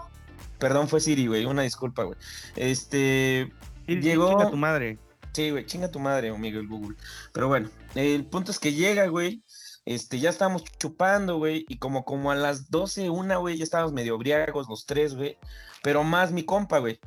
Perdón, 0.60 0.88
fue 0.88 1.00
Siri, 1.00 1.28
güey, 1.28 1.46
una 1.46 1.64
disculpa, 1.64 2.04
güey. 2.04 2.18
Este, 2.56 3.52
Sí, 3.88 3.96
sí, 3.96 4.02
llegó- 4.02 4.30
chinga 4.30 4.50
tu 4.52 4.58
madre. 4.58 5.00
Sí, 5.34 5.52
güey, 5.52 5.66
chinga 5.66 5.92
tu 5.92 6.00
madre, 6.00 6.30
amigo, 6.30 6.60
el 6.60 6.68
Google. 6.68 6.98
Pero 7.34 7.48
bueno, 7.48 7.70
el 7.96 8.26
punto 8.26 8.52
es 8.52 8.60
que 8.60 8.74
llega, 8.74 9.08
güey, 9.08 9.44
este, 9.86 10.20
ya 10.20 10.30
estábamos 10.30 10.64
chupando, 10.80 11.38
güey, 11.38 11.66
y 11.68 11.78
como, 11.78 12.06
como 12.06 12.32
a 12.32 12.36
las 12.36 12.70
12, 12.70 13.10
una, 13.10 13.38
güey, 13.38 13.58
ya 13.58 13.64
estábamos 13.64 13.94
medio 13.94 14.18
briagos 14.18 14.68
los 14.70 14.86
tres, 14.86 15.16
güey, 15.16 15.38
pero 15.84 16.04
más 16.04 16.32
mi 16.32 16.44
compa, 16.44 16.80
güey. 16.80 17.00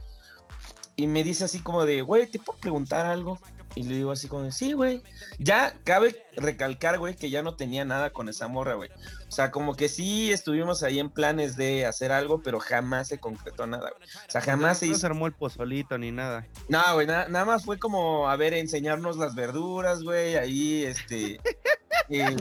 Y 0.96 1.06
me 1.06 1.24
dice 1.24 1.44
así 1.44 1.60
como 1.60 1.84
de, 1.84 2.02
güey, 2.02 2.26
¿te 2.26 2.38
puedo 2.38 2.58
preguntar 2.58 3.06
algo? 3.06 3.38
Y 3.76 3.82
le 3.82 3.96
digo 3.96 4.12
así 4.12 4.28
como 4.28 4.50
sí, 4.52 4.72
güey. 4.72 5.02
Ya 5.38 5.74
cabe 5.82 6.24
recalcar, 6.36 6.98
güey, 6.98 7.16
que 7.16 7.28
ya 7.30 7.42
no 7.42 7.56
tenía 7.56 7.84
nada 7.84 8.10
con 8.10 8.28
esa 8.28 8.46
morra, 8.46 8.74
güey. 8.74 8.88
O 9.28 9.32
sea, 9.32 9.50
como 9.50 9.74
que 9.74 9.88
sí 9.88 10.32
estuvimos 10.32 10.84
ahí 10.84 11.00
en 11.00 11.10
planes 11.10 11.56
de 11.56 11.84
hacer 11.84 12.12
algo, 12.12 12.40
pero 12.40 12.60
jamás 12.60 13.08
se 13.08 13.18
concretó 13.18 13.66
nada, 13.66 13.90
güey. 13.96 14.08
O 14.28 14.30
sea, 14.30 14.40
jamás 14.42 14.78
se 14.78 14.86
no 14.86 14.92
hizo. 14.92 15.00
se 15.00 15.06
armó 15.06 15.26
el 15.26 15.32
pozolito 15.32 15.98
ni 15.98 16.12
nada. 16.12 16.46
No, 16.68 16.80
güey, 16.94 17.08
na- 17.08 17.26
nada 17.28 17.44
más 17.44 17.64
fue 17.64 17.78
como, 17.80 18.28
a 18.30 18.36
ver, 18.36 18.54
enseñarnos 18.54 19.16
las 19.16 19.34
verduras, 19.34 20.02
güey, 20.04 20.36
ahí, 20.36 20.84
este... 20.84 21.40
eh, 22.10 22.36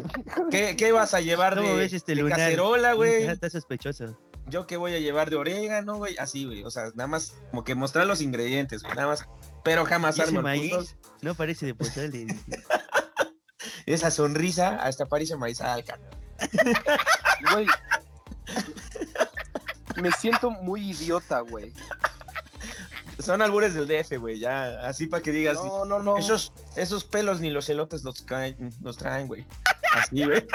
¿qué, 0.52 0.76
qué 0.76 0.92
vas 0.92 1.16
a 1.16 1.22
llevar 1.22 1.56
¿Cómo 1.56 1.70
de, 1.70 1.76
ves 1.76 1.94
este 1.94 2.14
de 2.16 2.22
lunar? 2.22 2.38
cacerola, 2.38 2.94
güey? 2.94 3.24
Está 3.24 3.50
sospechoso. 3.50 4.20
Yo 4.48 4.68
qué 4.68 4.78
voy 4.78 4.94
a 4.94 5.00
llevar 5.00 5.30
de 5.32 5.38
orégano, 5.38 5.96
güey, 5.98 6.16
así, 6.18 6.46
güey. 6.46 6.64
O 6.64 6.70
sea, 6.70 6.92
nada 6.96 7.08
más 7.08 7.34
como 7.50 7.64
que 7.64 7.74
mostrar 7.74 8.06
los 8.06 8.22
ingredientes, 8.22 8.84
güey, 8.84 8.94
nada 8.96 9.08
más. 9.08 9.26
Pero 9.64 9.86
jamás 9.86 10.18
¿Y 10.18 10.22
ese 10.22 10.28
armo 10.30 10.40
el 10.40 10.44
maíz? 10.44 10.96
No 11.22 11.36
parece 11.36 11.66
de 11.66 11.76
pozole. 11.76 12.28
Esa 13.86 14.12
sonrisa 14.12 14.78
hasta 14.82 15.06
parece 15.06 15.36
maíz 15.38 15.62
alca. 15.62 15.98
Güey. 17.52 17.68
Me 20.02 20.12
siento 20.12 20.50
muy 20.50 20.92
idiota, 20.92 21.42
güey. 21.42 21.74
Son 23.20 23.42
albures 23.42 23.74
del 23.74 23.88
DF, 23.88 24.18
güey, 24.20 24.40
ya, 24.40 24.86
así 24.88 25.08
para 25.08 25.22
que 25.22 25.32
digas. 25.32 25.56
No, 25.56 25.86
no, 25.86 26.02
no. 26.02 26.18
Esos, 26.18 26.52
esos 26.76 27.04
pelos 27.04 27.40
ni 27.42 27.52
los 27.52 27.70
elotes 27.70 28.04
los, 28.04 28.26
caen- 28.26 28.74
los 28.82 28.98
traen, 28.98 29.28
güey. 29.28 29.46
Así, 29.94 30.26
güey. 30.26 30.46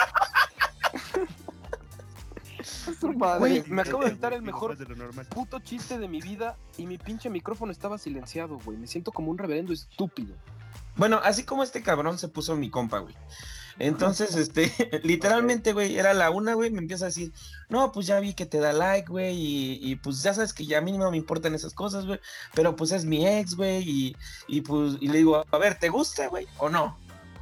Su 3.00 3.12
madre. 3.12 3.38
Güey, 3.38 3.64
me 3.68 3.82
acabo 3.82 4.04
de 4.04 4.12
quitar 4.12 4.32
el 4.32 4.42
Más 4.42 4.46
mejor 4.46 4.76
de 4.76 4.84
lo 4.84 4.96
normal. 4.96 5.26
puto 5.26 5.58
chiste 5.60 5.98
de 5.98 6.08
mi 6.08 6.20
vida 6.20 6.56
y 6.76 6.86
mi 6.86 6.98
pinche 6.98 7.30
micrófono 7.30 7.72
estaba 7.72 7.98
silenciado, 7.98 8.58
güey. 8.64 8.76
Me 8.78 8.86
siento 8.86 9.12
como 9.12 9.30
un 9.30 9.38
reverendo 9.38 9.72
estúpido. 9.72 10.34
Bueno, 10.96 11.20
así 11.22 11.44
como 11.44 11.62
este 11.62 11.82
cabrón 11.82 12.18
se 12.18 12.28
puso 12.28 12.56
mi 12.56 12.70
compa, 12.70 12.98
güey. 12.98 13.14
Entonces, 13.78 14.34
este, 14.36 14.72
literalmente, 15.04 15.72
güey, 15.72 15.96
era 15.96 16.14
la 16.14 16.30
una, 16.30 16.54
güey, 16.54 16.70
me 16.70 16.78
empieza 16.78 17.04
a 17.04 17.08
decir, 17.08 17.32
no, 17.68 17.92
pues 17.92 18.06
ya 18.06 18.20
vi 18.20 18.34
que 18.34 18.46
te 18.46 18.58
da 18.58 18.72
like, 18.72 19.08
güey, 19.08 19.36
y, 19.36 19.78
y, 19.80 19.96
pues 19.96 20.22
ya 20.22 20.34
sabes 20.34 20.52
que 20.52 20.66
ya 20.66 20.78
a 20.78 20.80
mí 20.80 20.96
no 20.96 21.10
me 21.10 21.16
importan 21.16 21.54
esas 21.54 21.74
cosas, 21.74 22.06
güey, 22.06 22.20
pero 22.54 22.76
pues 22.76 22.92
es 22.92 23.04
mi 23.04 23.26
ex, 23.26 23.54
güey, 23.54 23.88
y, 23.88 24.16
y 24.48 24.60
pues, 24.62 24.96
y 25.00 25.08
le 25.08 25.18
digo, 25.18 25.44
a 25.48 25.58
ver, 25.58 25.78
¿te 25.78 25.88
gusta, 25.88 26.26
güey, 26.28 26.46
o 26.58 26.68
no? 26.68 26.98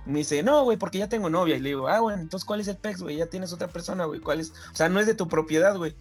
Me 0.06 0.20
dice, 0.20 0.42
no, 0.42 0.64
güey, 0.64 0.76
porque 0.76 0.98
ya 0.98 1.08
tengo 1.08 1.28
novia, 1.28 1.56
y 1.56 1.60
le 1.60 1.70
digo, 1.70 1.88
ah, 1.88 2.00
bueno, 2.00 2.22
entonces, 2.22 2.46
¿cuál 2.46 2.60
es 2.60 2.68
el 2.68 2.76
pex, 2.76 3.02
güey? 3.02 3.16
Ya 3.16 3.26
tienes 3.26 3.52
otra 3.52 3.68
persona, 3.68 4.04
güey, 4.04 4.20
¿cuál 4.20 4.40
es? 4.40 4.52
O 4.72 4.76
sea, 4.76 4.88
no 4.88 5.00
es 5.00 5.06
de 5.06 5.14
tu 5.14 5.28
propiedad, 5.28 5.76
güey. 5.76 5.96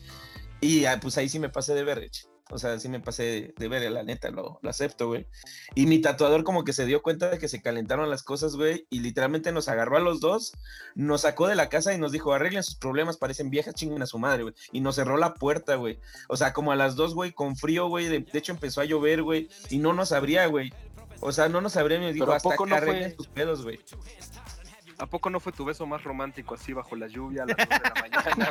Y 0.61 0.85
ah, 0.85 0.99
pues 1.01 1.17
ahí 1.17 1.27
sí 1.29 1.39
me 1.39 1.49
pasé 1.49 1.73
de 1.73 1.83
verga. 1.83 2.05
O 2.51 2.59
sea, 2.59 2.79
sí 2.79 2.89
me 2.89 2.99
pasé 2.99 3.55
de 3.57 3.67
ver, 3.67 3.91
la 3.91 4.03
neta, 4.03 4.29
lo, 4.29 4.59
lo 4.61 4.69
acepto, 4.69 5.07
güey. 5.07 5.25
Y 5.73 5.87
mi 5.87 5.99
tatuador 5.99 6.43
como 6.43 6.63
que 6.63 6.73
se 6.73 6.85
dio 6.85 7.01
cuenta 7.01 7.29
de 7.29 7.39
que 7.39 7.47
se 7.47 7.59
calentaron 7.59 8.07
las 8.07 8.21
cosas, 8.21 8.55
güey, 8.55 8.85
y 8.91 8.99
literalmente 8.99 9.51
nos 9.51 9.67
agarró 9.67 9.97
a 9.97 9.99
los 9.99 10.19
dos, 10.19 10.53
nos 10.93 11.21
sacó 11.21 11.47
de 11.47 11.55
la 11.55 11.69
casa 11.69 11.93
y 11.95 11.97
nos 11.97 12.11
dijo, 12.11 12.33
arreglen 12.33 12.61
sus 12.61 12.75
problemas, 12.75 13.17
parecen 13.17 13.49
viejas, 13.49 13.73
chinguen 13.73 14.03
a 14.03 14.05
su 14.05 14.19
madre, 14.19 14.43
güey. 14.43 14.55
Y 14.71 14.81
nos 14.81 14.95
cerró 14.95 15.17
la 15.17 15.33
puerta, 15.33 15.75
güey. 15.75 15.99
O 16.29 16.37
sea, 16.37 16.53
como 16.53 16.71
a 16.71 16.75
las 16.75 16.95
dos, 16.95 17.15
güey, 17.15 17.31
con 17.31 17.55
frío, 17.55 17.87
güey. 17.87 18.07
De, 18.09 18.19
de 18.19 18.39
hecho 18.39 18.51
empezó 18.51 18.79
a 18.79 18.85
llover, 18.85 19.23
güey, 19.23 19.49
y 19.71 19.79
no 19.79 19.93
nos 19.93 20.11
abría, 20.11 20.45
güey. 20.45 20.71
O 21.19 21.31
sea, 21.31 21.49
no 21.49 21.61
nos 21.61 21.75
abría, 21.77 21.99
me 21.99 22.13
dijo, 22.13 22.25
Pero 22.25 22.33
¿a 22.33 22.37
hasta 22.37 22.49
poco 22.49 22.63
que 22.65 22.69
no 22.69 22.75
arreglen 22.75 23.15
sus 23.15 23.27
pedos, 23.27 23.63
güey. 23.63 23.79
¿A 24.97 25.05
poco 25.07 25.29
no 25.29 25.39
fue 25.39 25.51
tu 25.51 25.65
beso 25.65 25.85
más 25.85 26.03
romántico 26.03 26.55
así 26.55 26.71
bajo 26.71 26.95
la 26.95 27.07
lluvia 27.07 27.43
a 27.43 27.45
las 27.47 27.57
2 27.57 27.67
de 27.67 27.79
la 27.83 27.93
mañana, 28.01 28.49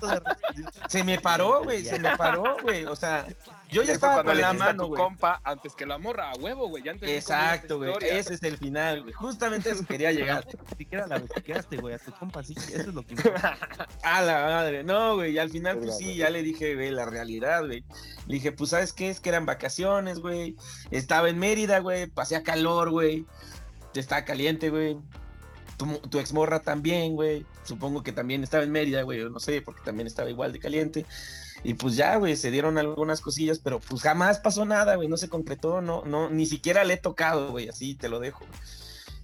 güey? 0.00 0.20
Se 0.88 1.02
me 1.04 1.20
paró, 1.20 1.64
güey, 1.64 1.84
se 1.84 1.98
me 1.98 2.16
paró, 2.16 2.56
güey. 2.62 2.84
O 2.84 2.94
sea, 2.94 3.26
yo 3.70 3.82
ya 3.82 3.92
estaba 3.92 4.14
cuando 4.14 4.30
con 4.30 4.36
le 4.36 4.42
la 4.42 4.50
a 4.50 4.52
mano, 4.52 4.86
tu 4.86 4.94
compa 4.94 5.40
antes 5.44 5.74
que 5.74 5.86
la 5.86 5.98
morra 5.98 6.30
a 6.30 6.34
huevo, 6.36 6.68
güey. 6.68 6.82
Ya 6.82 6.92
Exacto, 6.92 7.78
güey. 7.78 7.92
Ese 8.02 8.34
es 8.34 8.42
el 8.42 8.56
final, 8.56 9.02
güey. 9.02 9.12
Justamente 9.12 9.70
eso 9.70 9.84
quería 9.86 10.12
llegar. 10.12 10.46
Ni 10.70 10.76
siquiera 10.76 11.06
la 11.06 11.18
besuqueaste, 11.18 11.76
güey, 11.76 11.94
a 11.94 11.98
tu 11.98 12.12
compa, 12.12 12.42
sí, 12.42 12.54
eso 12.56 12.76
es 12.76 12.94
lo 12.94 13.04
que... 13.04 13.14
A 14.02 14.22
la 14.22 14.44
madre. 14.44 14.82
No, 14.82 15.16
güey. 15.16 15.32
Y 15.32 15.38
al 15.38 15.50
final, 15.50 15.78
pues 15.78 15.96
sí, 15.98 16.16
ya 16.16 16.30
le 16.30 16.42
dije, 16.42 16.74
güey, 16.74 16.90
la 16.90 17.06
realidad, 17.06 17.64
güey. 17.66 17.84
Le 18.26 18.34
dije, 18.34 18.52
pues, 18.52 18.70
¿sabes 18.70 18.92
qué? 18.92 19.10
Es 19.10 19.20
que 19.20 19.28
eran 19.28 19.46
vacaciones, 19.46 20.20
güey. 20.20 20.56
Estaba 20.90 21.28
en 21.28 21.38
Mérida, 21.38 21.78
güey. 21.80 22.06
Pasé 22.06 22.36
a 22.36 22.42
calor, 22.42 22.90
güey. 22.90 23.26
Estaba 23.94 24.24
caliente, 24.24 24.70
güey. 24.70 24.98
Tu, 25.76 25.98
tu 26.08 26.18
exmorra 26.18 26.60
también, 26.60 27.14
güey. 27.14 27.46
Supongo 27.62 28.02
que 28.02 28.12
también 28.12 28.42
estaba 28.42 28.64
en 28.64 28.72
Mérida, 28.72 29.02
güey. 29.02 29.20
yo 29.20 29.30
No 29.30 29.40
sé, 29.40 29.62
porque 29.62 29.80
también 29.84 30.06
estaba 30.06 30.30
igual 30.30 30.52
de 30.52 30.58
caliente. 30.58 31.06
Y 31.62 31.74
pues 31.74 31.96
ya, 31.96 32.16
güey, 32.16 32.36
se 32.36 32.50
dieron 32.50 32.78
algunas 32.78 33.20
cosillas, 33.20 33.58
pero 33.58 33.80
pues 33.80 34.02
jamás 34.02 34.38
pasó 34.38 34.64
nada, 34.64 34.96
güey. 34.96 35.08
No 35.08 35.16
se 35.16 35.28
concretó, 35.28 35.80
no, 35.80 36.04
no, 36.04 36.30
ni 36.30 36.46
siquiera 36.46 36.84
le 36.84 36.94
he 36.94 36.96
tocado, 36.96 37.50
güey. 37.50 37.68
Así 37.68 37.94
te 37.94 38.08
lo 38.08 38.18
dejo. 38.20 38.46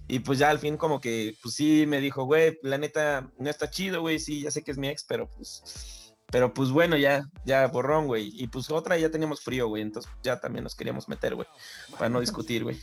Y 0.07 0.19
pues 0.19 0.39
ya 0.39 0.49
al 0.49 0.59
fin 0.59 0.77
como 0.77 1.01
que, 1.01 1.35
pues 1.41 1.55
sí, 1.55 1.85
me 1.85 1.99
dijo, 1.99 2.23
güey, 2.23 2.57
la 2.61 2.77
neta, 2.77 3.29
no 3.37 3.49
está 3.49 3.69
chido, 3.69 4.01
güey, 4.01 4.19
sí, 4.19 4.41
ya 4.41 4.51
sé 4.51 4.63
que 4.63 4.71
es 4.71 4.77
mi 4.77 4.87
ex, 4.87 5.03
pero 5.03 5.29
pues, 5.29 6.13
pero 6.31 6.53
pues 6.53 6.69
bueno, 6.69 6.95
ya, 6.95 7.29
ya 7.45 7.67
borrón, 7.67 8.07
güey. 8.07 8.31
Y 8.33 8.47
pues 8.47 8.71
otra 8.71 8.97
ya 8.97 9.11
teníamos 9.11 9.41
frío, 9.41 9.67
güey, 9.67 9.81
entonces 9.81 10.09
ya 10.23 10.39
también 10.39 10.63
nos 10.63 10.75
queríamos 10.75 11.09
meter, 11.09 11.35
güey, 11.35 11.47
para 11.91 12.07
no 12.07 12.21
discutir, 12.21 12.63
güey. 12.63 12.79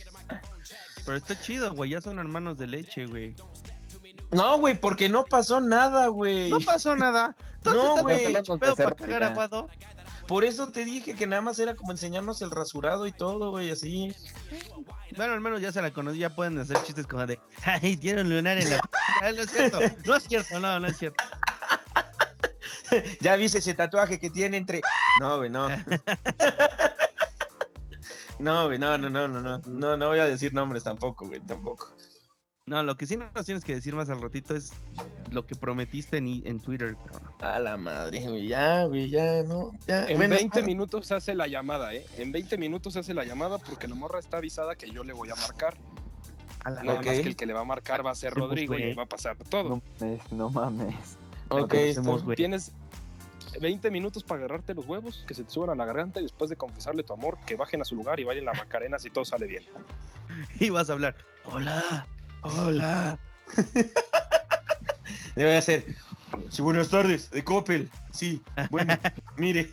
Pero 1.03 1.17
está 1.17 1.39
chido, 1.39 1.73
güey, 1.73 1.91
ya 1.91 2.01
son 2.01 2.19
hermanos 2.19 2.59
de 2.59 2.67
leche, 2.67 3.07
güey. 3.07 3.35
No, 4.31 4.57
güey, 4.57 4.79
porque 4.79 5.09
no 5.09 5.25
pasó 5.25 5.61
nada, 5.61 6.07
güey. 6.07 6.49
No 6.49 6.59
pasó 6.59 6.95
nada. 6.95 7.35
No, 7.63 8.01
güey. 8.01 8.35
Por 10.27 10.43
eso 10.43 10.67
te 10.69 10.85
dije 10.85 11.13
que 11.13 11.27
nada 11.27 11.41
más 11.41 11.59
era 11.59 11.75
como 11.75 11.91
enseñarnos 11.91 12.41
el 12.41 12.49
rasurado 12.49 13.05
y 13.05 13.11
todo, 13.11 13.51
güey, 13.51 13.69
así. 13.69 14.15
Bueno, 15.15 15.33
al 15.33 15.41
menos 15.41 15.61
ya 15.61 15.71
se 15.71 15.81
la 15.81 15.91
conocí, 15.91 16.17
ya 16.17 16.33
pueden 16.35 16.57
hacer 16.57 16.81
chistes 16.83 17.05
como 17.05 17.25
de, 17.27 17.39
ay, 17.63 17.95
tiene 17.95 18.21
un 18.21 18.29
lunar 18.29 18.57
en 18.57 18.71
la... 18.71 18.79
Ah, 19.21 19.31
no 19.31 19.43
es 19.43 19.51
cierto, 19.51 19.79
no 20.05 20.15
es 20.15 20.23
cierto, 20.23 20.59
no, 20.59 20.79
no 20.79 20.87
es 20.87 20.97
cierto. 20.97 21.23
Ya 23.19 23.35
viste 23.35 23.57
ese 23.57 23.73
tatuaje 23.73 24.19
que 24.19 24.29
tiene 24.29 24.57
entre. 24.57 24.81
No, 25.19 25.37
güey, 25.37 25.49
no. 25.49 25.67
No, 28.37 28.65
güey, 28.65 28.77
no, 28.77 28.97
no, 28.97 29.09
no, 29.09 29.27
no, 29.27 29.39
no. 29.39 29.61
No, 29.65 29.97
no 29.97 30.07
voy 30.09 30.19
a 30.19 30.25
decir 30.25 30.53
nombres 30.53 30.83
tampoco, 30.83 31.25
güey, 31.25 31.39
tampoco. 31.39 31.95
No, 32.67 32.81
lo 32.81 32.97
que 32.97 33.05
sí 33.05 33.15
nos 33.15 33.45
tienes 33.45 33.63
que 33.63 33.75
decir 33.75 33.93
más 33.93 34.09
al 34.09 34.19
ratito 34.19 34.55
es 34.55 34.73
lo 35.29 35.45
que 35.45 35.53
prometiste 35.55 36.17
en, 36.17 36.41
en 36.47 36.59
Twitter, 36.59 36.95
cabrón. 37.05 37.31
A 37.39 37.59
la 37.59 37.77
madre, 37.77 38.27
güey, 38.27 38.47
ya, 38.47 38.85
güey, 38.85 39.07
ya, 39.07 39.43
no. 39.43 39.71
Ya. 39.85 40.07
En 40.07 40.17
Bueno, 40.17 40.33
20 40.33 40.63
minutos 40.63 41.05
se 41.05 41.13
hace 41.13 41.35
la 41.35 41.45
llamada, 41.45 41.93
¿eh? 41.93 42.03
En 42.17 42.31
20 42.31 42.57
minutos 42.57 42.93
se 42.93 42.99
hace 42.99 43.13
la 43.13 43.23
llamada 43.23 43.59
porque 43.59 43.87
la 43.87 43.93
morra 43.93 44.17
está 44.17 44.37
avisada 44.37 44.75
que 44.75 44.89
yo 44.89 45.03
le 45.03 45.13
voy 45.13 45.29
a 45.29 45.35
marcar. 45.35 45.77
A 46.63 46.71
la 46.71 46.81
Nada 46.81 46.99
Ok. 47.01 47.05
más 47.05 47.15
que 47.19 47.27
el 47.27 47.35
que 47.35 47.45
le 47.45 47.53
va 47.53 47.59
a 47.61 47.65
marcar 47.65 48.03
va 48.03 48.09
a 48.09 48.15
ser 48.15 48.33
Rodrigo 48.33 48.73
y 48.73 48.79
le 48.79 48.95
va 48.95 49.03
a 49.03 49.07
pasar 49.07 49.37
todo. 49.47 49.69
No 49.69 49.81
mames, 49.99 50.31
no 50.31 50.49
mames. 50.49 51.17
Ok. 51.49 51.75
Tienes 52.35 52.71
20 53.61 53.91
minutos 53.91 54.23
para 54.23 54.39
agarrarte 54.39 54.73
los 54.73 54.87
huevos, 54.87 55.23
que 55.27 55.35
se 55.35 55.43
te 55.43 55.51
suban 55.51 55.69
a 55.69 55.75
la 55.75 55.85
garganta 55.85 56.19
y 56.19 56.23
después 56.23 56.49
de 56.49 56.55
confesarle 56.55 57.03
tu 57.03 57.13
amor, 57.13 57.37
que 57.45 57.55
bajen 57.55 57.81
a 57.81 57.85
su 57.85 57.95
lugar 57.95 58.19
y 58.19 58.23
vayan 58.23 58.49
a 58.49 58.53
la 58.53 58.57
Macarena 58.57 58.97
si 58.97 59.11
todo 59.11 59.23
sale 59.23 59.45
bien. 59.45 59.63
Y 60.59 60.71
vas 60.71 60.89
a 60.89 60.93
hablar, 60.93 61.15
hola, 61.45 62.07
hola. 62.45 63.17
Debe 65.35 65.57
hacer. 65.57 65.85
Sí, 66.49 66.61
buenas 66.61 66.89
tardes, 66.89 67.29
de 67.31 67.43
Coppel. 67.43 67.89
Sí, 68.11 68.41
bueno, 68.69 68.93
mire. 69.37 69.69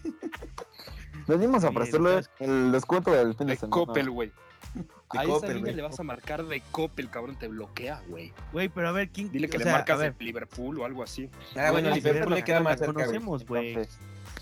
Venimos 1.26 1.64
a 1.64 1.68
ofrecerle 1.68 2.22
el 2.40 2.72
descuento 2.72 3.12
del 3.12 3.34
fin 3.34 3.46
de 3.46 3.54
De 3.54 3.60
semana. 3.60 3.70
Coppel, 3.72 4.10
güey. 4.10 4.32
De 4.74 5.18
A 5.18 5.22
esa 5.22 5.32
Coppel, 5.32 5.50
niña 5.54 5.60
güey. 5.60 5.74
le 5.74 5.82
vas 5.82 6.00
a 6.00 6.02
marcar 6.02 6.44
de 6.44 6.60
Coppel, 6.70 7.10
cabrón, 7.10 7.36
te 7.38 7.48
bloquea, 7.48 8.02
güey. 8.08 8.32
Güey, 8.52 8.68
pero 8.68 8.88
a 8.88 8.92
ver, 8.92 9.10
¿quién? 9.10 9.30
Dile 9.30 9.48
que 9.48 9.56
o 9.56 9.58
le 9.58 9.64
sea, 9.64 9.74
a 9.74 9.76
marcas 9.78 9.98
de 10.00 10.14
Liverpool 10.18 10.80
o 10.80 10.84
algo 10.84 11.02
así. 11.02 11.28
Ah, 11.56 11.70
bueno, 11.70 11.90
güey, 11.90 12.00
Liverpool 12.00 12.34
le 12.34 12.44
queda 12.44 12.60
más 12.60 12.78
cerca, 12.78 12.92
conocemos, 12.92 13.46
güey. 13.46 13.78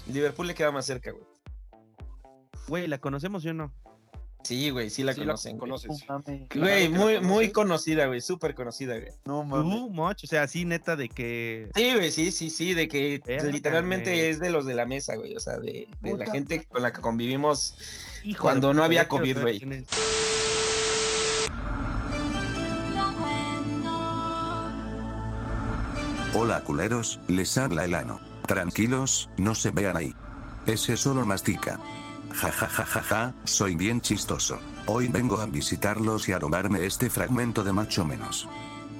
Liverpool 0.06 0.46
le 0.46 0.54
queda 0.54 0.70
más 0.70 0.86
cerca, 0.86 1.10
güey. 1.10 1.24
Güey, 2.68 2.86
¿la 2.86 2.98
conocemos 2.98 3.44
o 3.44 3.52
no? 3.52 3.72
Sí, 4.42 4.70
güey, 4.70 4.90
sí 4.90 5.02
la 5.02 5.12
Sí 5.12 5.20
conocen. 5.20 5.58
conoces. 5.58 6.04
mames. 6.08 6.48
Güey, 6.54 6.88
muy, 6.88 7.20
muy 7.20 7.50
conocida, 7.52 8.06
güey, 8.06 8.20
súper 8.20 8.54
conocida, 8.54 8.98
güey. 8.98 9.12
No 9.24 9.44
mames. 9.44 9.70
Tú, 9.70 9.90
Moch, 9.90 10.24
o 10.24 10.26
sea, 10.26 10.42
así 10.42 10.64
neta 10.64 10.96
de 10.96 11.08
que... 11.08 11.68
Sí, 11.74 11.94
güey, 11.94 12.10
sí, 12.10 12.32
sí, 12.32 12.50
sí, 12.50 12.74
de 12.74 12.88
que 12.88 13.20
literalmente 13.52 14.10
güey. 14.10 14.26
es 14.26 14.40
de 14.40 14.50
los 14.50 14.66
de 14.66 14.74
la 14.74 14.86
mesa, 14.86 15.16
güey, 15.16 15.36
o 15.36 15.40
sea, 15.40 15.58
de, 15.58 15.88
de 16.00 16.16
la 16.16 16.26
gente 16.26 16.64
con 16.64 16.82
la 16.82 16.92
que 16.92 17.00
convivimos. 17.00 17.74
Hijo 18.24 18.42
Cuando 18.42 18.68
no 18.68 18.74
puta, 18.74 18.84
había 18.86 19.08
COVID, 19.08 19.38
güey. 19.40 19.86
Hola 26.32 26.62
culeros, 26.62 27.20
les 27.28 27.58
habla 27.58 27.84
el 27.84 27.94
ano. 27.94 28.20
Tranquilos, 28.46 29.28
no 29.36 29.54
se 29.54 29.70
vean 29.70 29.96
ahí. 29.96 30.14
Ese 30.66 30.96
solo 30.96 31.26
mastica. 31.26 31.80
Ja 32.32 32.50
ja 32.50 32.68
ja 32.68 32.84
ja 32.84 33.02
ja, 33.02 33.34
soy 33.44 33.74
bien 33.74 34.00
chistoso. 34.00 34.58
Hoy 34.86 35.08
vengo 35.08 35.40
a 35.40 35.46
visitarlos 35.46 36.28
y 36.28 36.32
a 36.32 36.38
robarme 36.38 36.84
este 36.86 37.10
fragmento 37.10 37.64
de 37.64 37.72
macho 37.72 38.04
menos. 38.04 38.48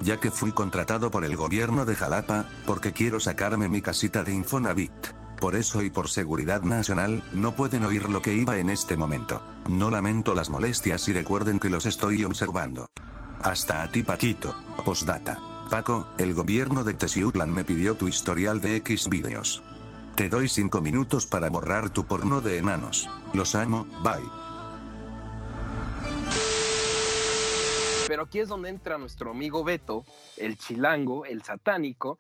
Ya 0.03 0.19
que 0.19 0.31
fui 0.31 0.53
contratado 0.53 1.11
por 1.11 1.25
el 1.25 1.37
gobierno 1.37 1.85
de 1.85 1.95
Jalapa, 1.95 2.47
porque 2.67 2.93
quiero 2.93 3.21
sacarme 3.21 3.69
mi 3.69 3.83
casita 3.83 4.25
de 4.25 4.35
Infonavit. 4.35 4.93
Por 5.41 5.57
eso 5.57 5.83
y 5.83 5.91
por 5.91 6.09
seguridad 6.09 6.63
nacional, 6.63 7.23
no 7.33 7.57
pueden 7.57 7.85
oír 7.85 8.09
lo 8.11 8.21
que 8.21 8.35
iba 8.35 8.59
en 8.59 8.69
este 8.69 8.97
momento. 8.97 9.43
No 9.69 9.91
lamento 9.91 10.35
las 10.35 10.51
molestias 10.51 11.09
y 11.09 11.13
recuerden 11.13 11.59
que 11.59 11.71
los 11.71 11.87
estoy 11.87 12.25
observando. 12.25 12.87
Hasta 13.43 13.83
a 13.83 13.91
ti 13.91 14.03
Paquito. 14.03 14.55
Postdata. 14.85 15.39
Paco, 15.71 16.09
el 16.19 16.35
gobierno 16.35 16.85
de 16.85 16.95
Tesiutlan 16.95 17.53
me 17.53 17.65
pidió 17.65 17.95
tu 17.95 18.09
historial 18.09 18.61
de 18.61 18.77
X 18.77 19.09
vídeos. 19.09 19.63
Te 20.15 20.29
doy 20.29 20.49
5 20.49 20.81
minutos 20.81 21.27
para 21.27 21.49
borrar 21.49 21.91
tu 21.91 22.05
porno 22.05 22.41
de 22.41 22.59
enanos. 22.59 23.09
Los 23.33 23.55
amo, 23.55 23.87
bye. 24.03 24.21
Pero 28.07 28.25
aquí 28.25 28.41
es 28.41 28.49
donde 28.49 28.69
entra 28.69 28.99
nuestro 28.99 29.31
amigo 29.31 29.63
Beto, 29.63 30.05
el 30.37 30.59
chilango, 30.59 31.25
el 31.25 31.43
satánico, 31.43 32.19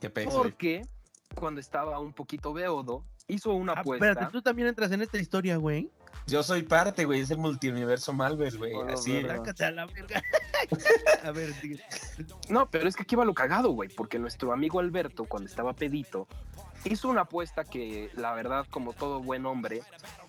Qué 0.00 0.10
peso, 0.10 0.30
porque 0.30 0.82
cuando 1.34 1.60
estaba 1.60 1.98
un 1.98 2.12
poquito 2.12 2.52
beodo, 2.52 3.04
hizo 3.26 3.52
una 3.52 3.72
Ah, 3.72 3.80
apuesta. 3.80 4.08
espérate, 4.10 4.32
tú 4.32 4.42
también 4.42 4.68
entras 4.68 4.92
en 4.92 5.02
esta 5.02 5.18
historia, 5.18 5.56
güey. 5.56 5.90
Yo 6.28 6.44
soy 6.44 6.62
parte, 6.62 7.04
güey, 7.04 7.20
es 7.20 7.30
el 7.32 7.38
multiuniverso 7.38 8.12
Malver, 8.12 8.56
güey. 8.56 8.72
Así, 8.92 9.16
a 9.18 9.22
la 9.72 9.86
verga. 9.86 10.22
a 11.24 11.30
ver, 11.32 11.52
sigue. 11.54 11.82
No, 12.48 12.70
pero 12.70 12.88
es 12.88 12.94
que 12.94 13.02
aquí 13.02 13.16
va 13.16 13.24
lo 13.24 13.34
cagado, 13.34 13.70
güey, 13.70 13.88
porque 13.88 14.20
nuestro 14.20 14.52
amigo 14.52 14.78
Alberto, 14.78 15.24
cuando 15.24 15.48
estaba 15.48 15.72
pedito, 15.72 16.28
hizo 16.84 17.08
una 17.08 17.22
apuesta 17.22 17.64
que, 17.64 18.10
la 18.14 18.32
verdad, 18.32 18.66
como 18.70 18.92
todo 18.92 19.20
buen 19.20 19.46
hombre, 19.46 19.82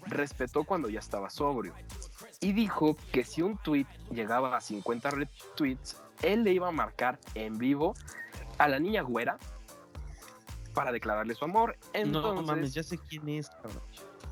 respetó 0.05 0.63
cuando 0.63 0.89
ya 0.89 0.99
estaba 0.99 1.29
sobrio. 1.29 1.73
Y 2.39 2.53
dijo 2.53 2.97
que 3.11 3.23
si 3.23 3.41
un 3.41 3.57
tweet 3.57 3.87
llegaba 4.11 4.57
a 4.57 4.61
50 4.61 5.09
retweets, 5.11 5.97
él 6.21 6.43
le 6.43 6.53
iba 6.53 6.67
a 6.67 6.71
marcar 6.71 7.19
en 7.35 7.57
vivo 7.57 7.95
a 8.57 8.67
la 8.67 8.79
niña 8.79 9.01
güera 9.01 9.37
para 10.73 10.91
declararle 10.91 11.35
su 11.35 11.45
amor. 11.45 11.77
Entonces, 11.93 12.33
no 12.33 12.41
mames, 12.41 12.73
ya 12.73 12.83
sé 12.83 12.97
quién 12.97 13.29
es, 13.29 13.49
cabrón. 13.49 13.81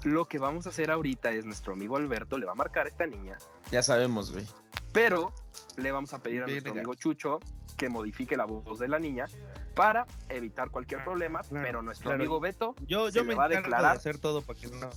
lo 0.04 0.28
que 0.28 0.40
vamos 0.40 0.66
a 0.66 0.70
hacer 0.70 0.92
ahorita 0.92 1.32
es 1.32 1.46
nuestro 1.46 1.74
amigo 1.74 1.98
Alberto 1.98 2.38
le 2.38 2.46
va 2.46 2.54
a 2.54 2.56
marcar 2.56 2.86
a 2.86 2.90
esta 2.90 3.06
niña, 3.06 3.38
ya 3.72 3.84
sabemos, 3.84 4.32
güey. 4.32 4.46
pero 4.92 5.32
le 5.78 5.92
vamos 5.92 6.14
a 6.14 6.20
pedir 6.20 6.44
a 6.44 6.48
nuestro 6.48 6.72
amigo 6.72 6.96
Chucho 6.96 7.40
que 7.82 7.90
modifique 7.90 8.38
la 8.38 8.46
voz 8.46 8.78
de 8.78 8.88
la 8.88 9.00
niña 9.00 9.26
para 9.74 10.06
evitar 10.30 10.70
cualquier 10.70 11.04
problema, 11.04 11.42
Claro, 11.42 11.66
pero 11.66 11.82
nuestro 11.82 12.10
claro. 12.12 12.22
amigo 12.22 12.40
Beto 12.40 12.76
Yo, 12.86 13.08
Se 13.10 13.18
yo 13.18 13.24
me 13.26 13.34
va 13.34 13.46
a 13.46 13.50
declarar. 13.50 13.94
de 13.94 13.98
hacer 13.98 14.20
todo 14.20 14.44
para 14.44 14.60
que 14.60 14.68
no, 14.68 14.88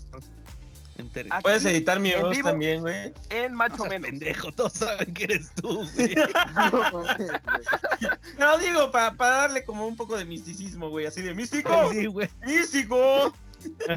entere. 0.98 1.30
Puedes 1.40 1.64
editar 1.64 1.98
mi 1.98 2.12
voz 2.12 2.36
vivo. 2.36 2.50
también, 2.50 2.82
güey. 2.82 3.14
en 3.30 3.54
Macho 3.54 3.76
seas 3.78 3.88
Menos. 3.88 4.10
pendejo, 4.10 4.52
todos 4.52 4.74
saben 4.74 5.14
que 5.14 5.24
eres 5.24 5.50
tú, 5.54 5.88
güey. 5.94 6.14
No 8.38 8.58
digo, 8.58 8.90
para 8.90 9.14
darle 9.16 9.64
como 9.64 9.86
un 9.86 9.96
poco 9.96 10.18
de 10.18 10.26
misticismo, 10.26 10.90
güey, 10.90 11.06
así 11.06 11.22
de 11.22 11.32
místico, 11.32 11.70
Sí, 11.90 12.04
güey. 12.04 12.28
místico. 12.44 13.32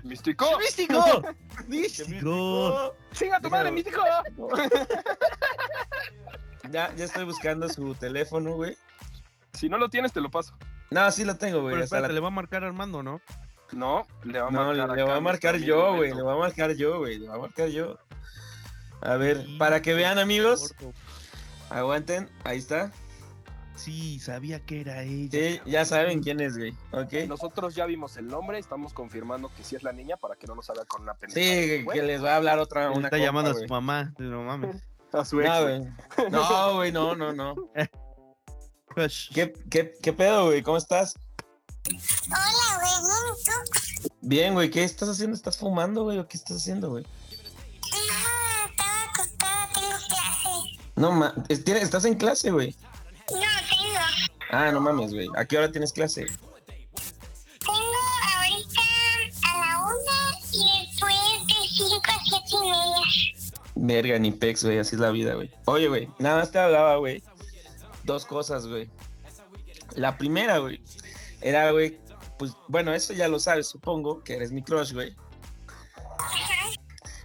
¡Místico! 0.06 0.46
¡Místico! 0.60 1.24
¡Místico! 1.68 2.96
¡Chinga 3.12 3.42
tu 3.42 3.50
madre, 3.50 3.70
místico! 3.70 4.02
Ya, 6.72 6.94
ya 6.96 7.06
estoy 7.06 7.26
buscando 7.26 7.70
su 7.70 7.96
teléfono, 7.96 8.56
güey. 8.56 8.78
Si 9.54 9.70
no 9.70 9.78
lo 9.78 9.90
tienes, 9.90 10.14
te 10.14 10.22
lo 10.22 10.30
paso. 10.30 10.54
No, 10.92 11.10
sí 11.12 11.26
lo 11.26 11.36
tengo, 11.36 11.62
güey. 11.62 11.74
Pero 11.74 11.84
espérate, 11.86 12.08
la- 12.10 12.14
le 12.14 12.20
va 12.20 12.28
a 12.28 12.32
marcar 12.32 12.64
Armando, 12.64 13.04
¿no? 13.04 13.22
No, 13.74 14.08
le 14.24 14.40
va 14.40 14.48
a 14.48 14.52
No, 14.52 14.60
marcar 14.60 14.76
le, 14.76 14.84
acá 14.84 14.96
le 14.96 15.02
voy 15.04 15.12
a 15.12 15.14
nuestro 15.20 15.22
marcar 15.22 15.58
yo, 15.58 15.96
güey. 15.96 16.14
Le 16.14 16.22
voy 16.22 16.34
a 16.34 16.38
marcar 16.38 16.72
yo, 16.76 16.98
güey. 17.00 17.20
Le 17.20 17.28
voy 17.28 17.38
a 17.38 17.42
marcar 17.42 17.68
yo. 17.70 17.98
A 19.02 19.16
ver, 19.18 19.46
para 19.58 19.82
que 19.82 19.94
vean, 19.94 20.18
amigos. 20.20 20.74
Aguanten, 21.70 22.30
ahí 22.44 22.58
está. 22.58 22.92
Sí, 23.76 24.20
sabía 24.20 24.60
que 24.60 24.82
era 24.82 25.04
ella. 25.04 25.30
Sí, 25.40 25.62
ya 25.70 25.86
saben 25.86 26.24
quién 26.24 26.40
es, 26.40 26.58
güey. 26.58 26.74
¿Ok? 26.92 27.14
Nosotros 27.28 27.76
ya 27.76 27.86
vimos 27.86 28.18
el 28.18 28.28
nombre, 28.28 28.58
estamos 28.58 28.92
confirmando 28.94 29.52
que 29.56 29.64
sí 29.64 29.76
es 29.76 29.84
la 29.84 29.92
niña 29.92 30.18
para 30.18 30.36
que 30.36 30.48
no 30.48 30.56
nos 30.56 30.70
haga 30.72 30.84
con 30.86 31.04
una 31.04 31.14
pendeja. 31.14 31.40
Sí, 31.40 31.86
que 31.94 32.02
les 32.02 32.24
va 32.24 32.34
a 32.34 32.36
hablar 32.38 32.58
otra 32.58 32.88
una 32.90 33.08
está 33.08 33.10
compa, 33.12 33.18
llamando 33.26 33.52
a 33.52 33.54
su 33.54 33.68
mamá. 33.68 34.14
No 34.18 34.44
mames. 34.44 34.82
A 35.14 35.26
su 35.26 35.42
ex. 35.42 35.50
No, 35.50 35.62
güey. 35.64 35.82
No, 36.32 36.76
güey, 36.76 36.92
no, 36.92 37.16
no. 37.16 37.56
¿Qué, 39.34 39.54
qué, 39.70 39.94
qué 40.02 40.14
pedo, 40.14 40.48
güey? 40.48 40.64
¿Cómo 40.64 40.78
estás? 40.78 41.16
Hola, 42.28 42.80
güey, 42.80 42.92
bien, 43.06 43.26
¿y 43.32 43.44
tú? 43.44 44.12
Bien, 44.22 44.54
güey. 44.54 44.70
¿Qué 44.70 44.84
estás 44.84 45.10
haciendo? 45.10 45.36
¿Estás 45.36 45.58
fumando, 45.58 46.04
güey? 46.04 46.18
¿O 46.20 46.28
qué 46.28 46.38
estás 46.38 46.58
haciendo, 46.58 46.90
güey? 46.90 47.04
No, 47.04 48.70
estaba 48.70 49.04
acostada, 49.04 49.70
tengo 49.74 49.98
clase. 50.08 50.80
No, 50.96 51.12
ma 51.12 51.34
estás 51.48 52.06
en 52.06 52.16
clase, 52.16 52.52
güey. 52.52 52.76
No, 53.30 53.38
tengo. 53.38 54.00
Ah, 54.52 54.72
no 54.72 54.82
mames, 54.82 55.14
güey. 55.14 55.28
¿A 55.36 55.46
qué 55.46 55.58
hora 55.58 55.72
tienes 55.72 55.94
clase? 55.94 56.26
Verga, 63.80 64.18
ni 64.20 64.32
pex, 64.32 64.64
güey. 64.64 64.80
Así 64.80 64.96
es 64.96 65.02
la 65.02 65.12
vida, 65.12 65.36
güey. 65.36 65.52
Oye, 65.66 65.88
güey. 65.88 66.10
Nada 66.20 66.38
más 66.38 66.52
te 66.52 66.60
hablaba, 66.60 66.98
güey. 66.98 67.24
Dos 68.04 68.26
cosas, 68.26 68.68
güey. 68.68 68.90
La 69.96 70.18
primera, 70.18 70.58
güey. 70.58 70.82
Era, 71.42 71.72
güey. 71.72 72.00
Pues, 72.38 72.54
bueno, 72.68 72.94
eso 72.94 73.14
ya 73.14 73.28
lo 73.28 73.40
sabes, 73.40 73.68
supongo, 73.68 74.24
que 74.24 74.36
eres 74.36 74.52
mi 74.52 74.62
crush, 74.62 74.94
güey. 74.94 75.16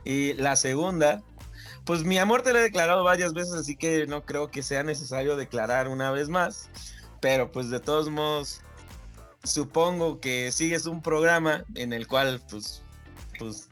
Y 0.05 0.33
la 0.35 0.57
segunda, 0.57 1.23
pues 1.85 2.03
mi 2.05 2.19
amor 2.19 2.43
te 2.43 2.53
lo 2.53 2.59
he 2.59 2.63
declarado 2.63 3.05
varias 3.05 3.35
veces, 3.35 3.55
así 3.55 3.77
que 3.77 4.07
no 4.07 4.25
creo 4.25 4.51
que 4.51 4.63
sea 4.63 4.83
necesario 4.83 5.37
declarar 5.37 5.89
una 5.89 6.11
vez 6.11 6.29
más. 6.29 6.71
Pero 7.21 7.53
pues 7.53 7.71
de 7.71 7.79
todos 7.79 8.11
modos, 8.11 8.63
supongo 9.45 10.21
que 10.21 10.51
sigues 10.51 10.87
un 10.87 11.03
programa 11.03 11.65
en 11.75 11.93
el 11.93 12.09
cual, 12.09 12.43
pues, 12.51 12.83
pues, 13.39 13.69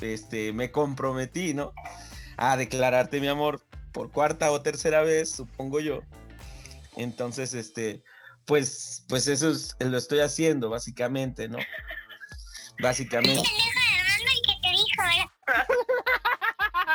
este, 0.00 0.52
me 0.52 0.70
comprometí, 0.70 1.54
¿no? 1.54 1.72
A 2.36 2.56
declararte 2.56 3.20
mi 3.20 3.28
amor 3.28 3.62
por 3.92 4.10
cuarta 4.10 4.50
o 4.50 4.60
tercera 4.60 5.02
vez, 5.02 5.30
supongo 5.30 5.80
yo. 5.80 6.00
Entonces, 6.96 7.54
este, 7.54 8.02
pues, 8.44 9.04
pues 9.08 9.28
eso 9.28 9.50
es, 9.50 9.76
lo 9.78 9.96
estoy 9.96 10.20
haciendo, 10.20 10.70
básicamente, 10.70 11.48
¿no? 11.48 11.58
Básicamente. 12.80 13.42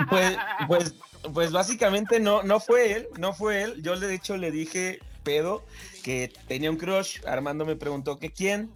Pues, 0.09 0.37
pues, 0.67 0.95
pues 1.33 1.51
básicamente 1.51 2.21
no, 2.21 2.41
no 2.41 2.61
fue 2.61 2.93
él, 2.93 3.07
no 3.17 3.33
fue 3.33 3.63
él. 3.63 3.83
Yo 3.83 3.99
de 3.99 4.15
hecho 4.15 4.37
le 4.37 4.49
dije, 4.49 4.99
pedo, 5.23 5.65
que 6.09 6.33
tenía 6.47 6.71
un 6.71 6.77
crush. 6.77 7.19
Armando 7.27 7.65
me 7.65 7.75
preguntó 7.75 8.17
que 8.17 8.31
quién. 8.31 8.71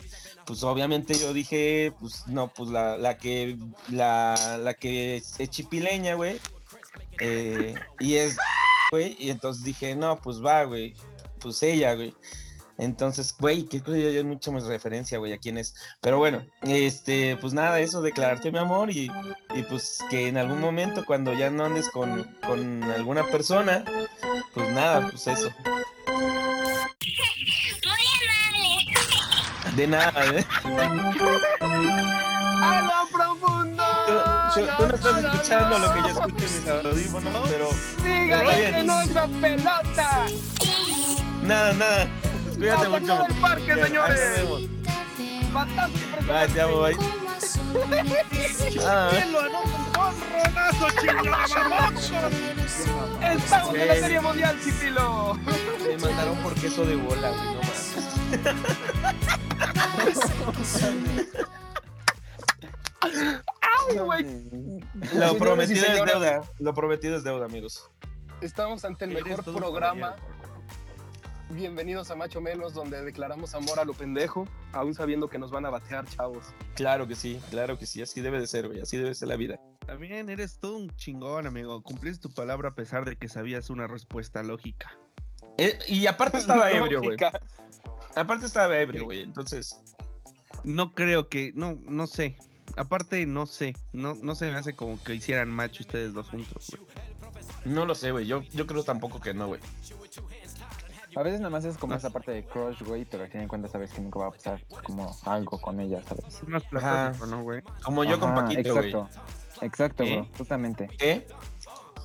Pues 0.46 0.62
obviamente 0.62 1.15
yo 1.15 1.34
dije, 1.34 1.91
pues 2.00 2.28
no, 2.28 2.54
pues 2.54 2.69
la, 2.69 2.96
la 2.96 3.17
que, 3.17 3.58
la, 3.89 4.60
la 4.62 4.76
que 4.76 5.15
es 5.15 5.50
chipileña, 5.50 6.13
güey. 6.13 6.39
Eh, 7.19 7.74
y 8.00 8.15
es, 8.15 8.38
güey, 8.91 9.15
y 9.17 9.32
entonces 9.32 9.63
dije, 9.63 9.96
no, 9.96 10.22
pues 10.22 10.46
va, 10.46 10.63
güey. 10.65 10.93
Pues 11.39 11.63
ella, 11.63 11.96
güey. 11.96 12.13
Entonces, 12.78 13.36
güey, 13.39 13.63
que 13.63 13.82
creo 13.82 14.12
yo 14.12 14.24
mucho 14.26 14.52
más 14.52 14.65
referencia, 14.65 15.17
güey, 15.17 15.34
a 15.34 15.39
quién 15.39 15.58
es. 15.58 15.74
Pero 16.02 16.19
bueno, 16.19 16.46
este, 16.62 17.36
pues 17.38 17.54
nada, 17.54 17.80
eso, 17.80 18.04
declararte 18.04 18.52
mi 18.52 18.60
amor 18.60 18.91
y, 18.91 19.12
y 19.56 19.63
pues 19.63 20.04
que 20.12 20.28
en 20.28 20.38
algún 20.38 20.60
momento 20.60 21.04
cuando 21.04 21.34
ya 21.34 21.50
no 21.50 21.65
andes 21.65 21.89
con, 21.89 22.36
con 22.46 22.84
alguna 22.84 23.26
persona, 23.26 23.84
pues 24.54 24.69
nada, 24.69 25.10
pues 25.10 25.26
eso. 25.26 25.50
De 29.76 29.88
nada, 29.88 30.26
¿eh? 30.28 30.46
¡A 32.62 32.82
lo 32.82 33.08
profundo! 33.12 33.84
Tú, 34.06 34.14
tú- 34.54 34.68
tú 34.78 34.84
no 34.88 34.94
estás 34.96 35.18
escuchando 35.24 35.80
lo 35.80 35.94
que 35.94 36.00
yo 36.02 36.08
escucho 36.10 36.46
en 36.46 36.64
mis 36.64 36.68
audífonos, 36.86 37.50
pero 37.50 37.68
¡Dígale 38.04 38.56
bien. 38.56 38.74
que 38.76 38.84
no 38.84 39.02
es 39.02 39.10
la 39.12 39.28
pelota! 39.28 40.26
nada, 41.42 41.74
nada. 41.74 42.08
Cuídate 42.56 42.84
¡Vamos 42.88 43.02
mucho. 43.02 43.24
al 43.24 43.34
parque, 43.36 43.76
nos 43.76 43.88
señores! 43.88 44.20
¡Fantástico! 45.52 46.18
Bye, 46.28 46.48
te 46.54 46.62
amo, 46.62 46.80
bye. 46.82 46.98
Ah, 48.86 49.10
¡Cielo, 49.12 49.40
anota 49.40 50.00
un 50.00 50.16
ronazo! 50.32 50.88
¡Estamos 53.22 53.76
en 53.76 53.88
la. 53.88 53.96
Serie 53.96 54.20
Mundial, 54.22 54.56
Chipilo! 54.64 55.38
me 55.88 55.98
mandaron 55.98 56.36
por 56.38 56.54
queso 56.56 56.86
de 56.86 56.96
bola, 56.96 57.30
güey, 57.30 57.44
no 57.46 57.54
mames. 57.62 57.83
¡Ay, 63.62 63.98
güey! 63.98 64.26
Lo 65.13 65.38
prometido 65.38 65.86
es 65.86 66.06
deuda. 66.06 66.41
Lo 66.60 66.74
prometido 66.74 67.17
es 67.17 67.24
deuda, 67.24 67.46
amigos. 67.46 67.89
Estamos 68.41 68.84
ante 68.86 69.06
el 69.06 69.12
mejor 69.12 69.43
programa. 69.43 70.15
Bienvenidos 71.52 72.10
a 72.10 72.15
Macho 72.15 72.41
Menos, 72.41 72.74
donde 72.74 73.04
declaramos 73.04 73.54
amor 73.54 73.80
a 73.80 73.86
lo 73.86 73.93
pendejo, 73.93 74.48
aún 74.72 74.96
sabiendo 74.96 75.30
que 75.30 75.38
nos 75.38 75.52
van 75.52 75.67
a 75.67 75.69
batear, 75.69 76.08
chavos. 76.08 76.48
Claro 76.74 77.08
que 77.08 77.15
sí, 77.15 77.39
claro 77.52 77.78
que 77.78 77.86
sí. 77.86 78.02
Así 78.02 78.22
debe 78.22 78.39
de 78.39 78.48
ser, 78.48 78.67
güey. 78.67 78.82
Así 78.82 78.98
debe 78.98 79.13
ser 79.13 79.28
la 79.28 79.36
vida. 79.36 79.60
También 79.86 80.32
eres 80.32 80.58
todo 80.60 80.78
un 80.78 80.89
chingón, 80.96 81.46
amigo. 81.46 81.84
Cumpliste 81.84 82.28
tu 82.28 82.34
palabra 82.34 82.69
a 82.69 82.74
pesar 82.74 83.06
de 83.06 83.15
que 83.15 83.28
sabías 83.28 83.69
una 83.69 83.86
respuesta 83.86 84.41
lógica. 84.41 84.98
Eh, 85.58 85.78
y 85.88 86.08
aparte 86.08 86.39
estaba 86.39 86.72
ebrio, 86.72 87.02
güey. 87.02 87.17
Aparte 88.15 88.45
estaba 88.45 88.78
ebrio, 88.78 89.06
güey. 89.06 89.21
Entonces, 89.21 89.80
No 90.63 90.93
creo 90.93 91.28
que, 91.30 91.52
no, 91.56 91.78
no 91.88 92.08
sé. 92.08 92.38
Aparte, 92.78 93.26
no 93.26 93.45
sé. 93.45 93.76
No, 93.91 94.15
no 94.15 94.36
se 94.36 94.49
me 94.52 94.58
hace 94.58 94.76
como 94.76 95.02
que 95.04 95.13
hicieran 95.15 95.49
match 95.49 95.82
ustedes 95.82 96.13
dos 96.13 96.30
juntos, 96.30 96.71
güey. 96.78 97.73
no 97.73 97.86
lo 97.86 97.95
sé, 97.95 98.12
güey. 98.12 98.26
Yo, 98.26 98.41
yo 98.54 98.65
creo 98.65 98.84
tampoco 98.84 99.19
que 99.19 99.34
no, 99.34 99.47
güey. 99.47 99.60
A 101.15 101.21
veces 101.21 101.39
nada 101.41 101.52
más 101.52 101.63
es 101.65 101.78
como 101.78 101.93
esa 101.93 102.10
parte 102.10 102.32
de 102.32 102.43
crush, 102.43 102.82
güey, 102.82 103.06
pero 103.06 103.23
al 103.23 103.30
fin 103.30 103.41
de 103.41 103.47
cuentas 103.47 103.71
sabes 103.71 103.91
que 103.91 104.02
nunca 104.02 104.19
va 104.19 104.28
a 104.28 104.32
pasar 104.32 104.63
como 104.84 105.15
algo 105.26 105.60
con 105.62 105.80
ella, 105.80 106.02
¿sabes? 106.08 106.26
Es 106.26 106.47
más 106.47 106.63
platónico, 106.63 107.28
¿no, 107.28 107.43
güey? 107.43 107.62
Como 107.84 108.04
yo 108.04 108.19
con 108.19 108.34
Paquito, 108.34 108.73
güey. 108.73 108.88
Exacto, 108.89 109.10
exacto, 109.62 110.04
¿Eh? 110.04 110.15
bro, 110.15 110.28
justamente. 110.38 110.88
¿Qué? 110.97 111.28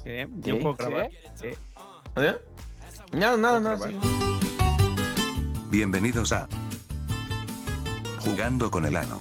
¿Qué? 0.05 0.29
¿Qué? 0.43 0.51
¿Yo 0.51 0.59
puedo 0.59 0.77
¿Qué? 0.77 0.85
grabar? 0.85 1.11
¿Eh? 2.17 2.37
Nada, 3.13 3.37
nada, 3.39 3.61
nada. 3.61 3.91
Bienvenidos 5.71 6.33
a 6.33 6.49
Jugando 8.21 8.71
con 8.71 8.85
el 8.85 8.97
ano. 8.97 9.19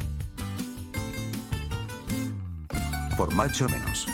Por 3.18 3.34
macho 3.34 3.68
menos. 3.70 4.08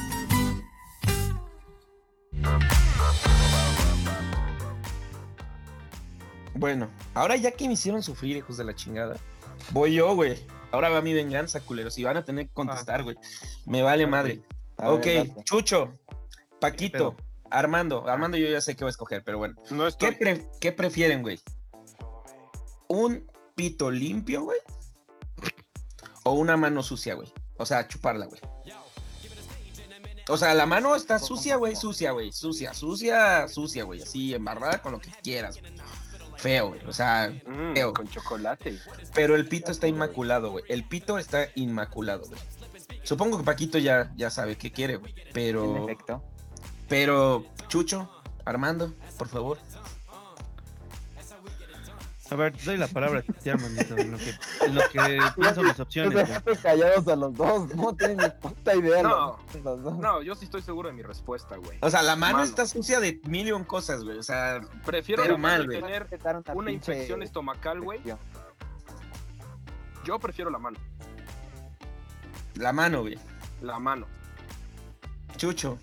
Bueno, 6.56 6.88
ahora 7.13 7.36
ya 7.36 7.52
que 7.52 7.67
me 7.67 7.74
hicieron 7.74 8.04
sufrir, 8.04 8.38
hijos 8.38 8.58
de 8.58 8.63
la 8.63 8.76
chingada, 8.76 9.17
voy 9.72 9.93
yo, 9.96 10.13
güey. 10.15 10.38
Ahora 10.72 10.89
va 10.89 11.02
mi 11.02 11.13
venganza, 11.13 11.60
culeros. 11.62 11.98
Y 11.98 12.04
van 12.04 12.17
a 12.17 12.24
tener 12.26 12.48
que 12.48 12.54
contestar, 12.54 13.04
güey. 13.04 13.15
Me 13.65 13.82
vale 13.84 14.08
madre. 14.08 14.41
Ok. 14.78 15.06
Chucho, 15.43 15.93
Paquito? 16.60 17.15
Armando. 17.52 18.08
Armando 18.10 18.38
yo 18.38 18.48
ya 18.48 18.60
sé 18.62 18.76
qué 18.76 18.84
voy 18.84 18.89
a 18.89 18.91
escoger, 18.91 19.24
pero 19.24 19.38
bueno. 19.38 19.56
No 19.69 19.84
¿Qué, 19.84 19.88
estoy. 19.89 20.12
pre- 20.15 20.46
qué 20.60 20.72
prefieren, 20.72 21.22
güey? 21.22 21.39
¿Un 22.93 23.25
pito 23.56 23.89
limpio, 23.89 24.43
güey? 24.43 24.60
¿O 26.23 26.34
una 26.34 26.58
mano 26.58 26.84
sucia, 26.84 27.15
güey? 27.15 27.32
O 27.58 27.65
sea, 27.65 27.88
chuparla, 27.88 28.27
güey. 28.27 28.39
O 30.29 30.38
sea, 30.38 30.53
la 30.53 30.65
mano 30.67 30.95
está 30.95 31.17
sucia, 31.19 31.56
güey, 31.58 31.75
sucia, 31.75 32.12
güey. 32.12 32.32
Sucia, 32.32 32.73
sucia, 32.73 33.47
sucia, 33.47 33.84
güey. 33.84 34.01
Así, 34.03 34.34
embarrada 34.36 34.82
con 34.82 34.91
lo 34.93 34.99
que 35.01 35.10
quieras, 35.23 35.60
güey. 35.60 35.73
Feo, 36.38 36.69
güey. 36.69 36.86
O 36.86 36.93
sea, 36.93 37.29
Mm, 37.47 37.73
Feo. 37.73 37.93
con 37.93 38.08
chocolate. 38.08 38.77
pero 39.15 39.36
el 39.36 39.47
pito 39.47 39.71
está 39.71 39.88
inmaculado, 39.88 40.51
güey. 40.51 40.63
El 40.69 40.88
pito 40.88 41.17
está 41.17 41.47
inmaculado, 41.56 42.23
güey. 42.27 42.39
Supongo 43.03 43.38
que 43.39 43.43
Paquito 43.43 43.79
ya, 43.79 44.13
ya 44.15 44.29
sabe 44.29 44.56
qué 44.58 44.71
quiere, 44.71 44.97
güey. 44.97 45.13
En 45.17 45.34
Pero, 45.34 45.84
efecto. 45.89 46.23
pero, 46.88 47.43
Chucho, 47.69 48.10
Armando, 48.45 48.93
por 49.17 49.27
favor. 49.29 49.58
A 52.34 52.36
ver, 52.36 52.54
doy 52.63 52.78
la 52.78 52.88
palabra 52.88 53.19
a 53.19 53.22
ti, 53.22 53.50
Armandito, 53.50 53.96
en 53.96 54.12
lo 54.12 54.17
que, 54.17 54.34
en 54.65 54.76
lo 54.76 54.82
que 54.91 55.19
pienso 55.39 55.62
mis 55.62 55.80
opciones. 55.80 56.13
güey. 56.13 56.26
dejaste 56.26 56.56
callados 56.58 57.08
a 57.08 57.15
los 57.15 57.34
dos, 57.36 57.76
no 57.76 57.96
tienen 57.96 58.17
ni 58.17 58.30
puta 58.41 58.76
idea. 58.76 59.04
No. 59.04 59.38
los- 59.54 59.63
los 59.63 59.84
dos. 59.84 59.98
No, 60.00 60.22
yo 60.24 60.34
sí 60.34 60.46
estoy 60.46 60.63
seguro 60.63 60.89
de 60.89 60.96
mi 60.96 61.04
respuesta, 61.04 61.58
güey. 61.58 61.78
O 61.82 61.89
sea, 61.91 62.02
la 62.02 62.15
mano, 62.15 62.38
Mano. 62.39 62.50
está 62.50 62.65
sucia 62.65 63.00
de 63.00 63.22
million 63.28 63.63
cosas, 63.63 64.04
güey. 64.04 64.17
O 64.17 64.24
sea, 64.24 64.62
Prefiero 64.84 65.22
Pero 65.22 65.36
no 65.36 65.39
mal, 65.39 65.65
güey. 65.67 65.80
tener 65.80 66.08
una 66.56 66.72
infección 66.72 67.22
estomacal, 67.22 67.82
güey. 67.82 68.00
Yo 70.04 70.19
prefiero 70.19 70.50
la 70.50 70.58
mano. 70.58 70.80
la 72.56 72.74
mano, 72.74 73.02
güey. 73.02 73.17
La 73.62 73.78
mano. 73.80 74.08
Chucho. 75.38 75.78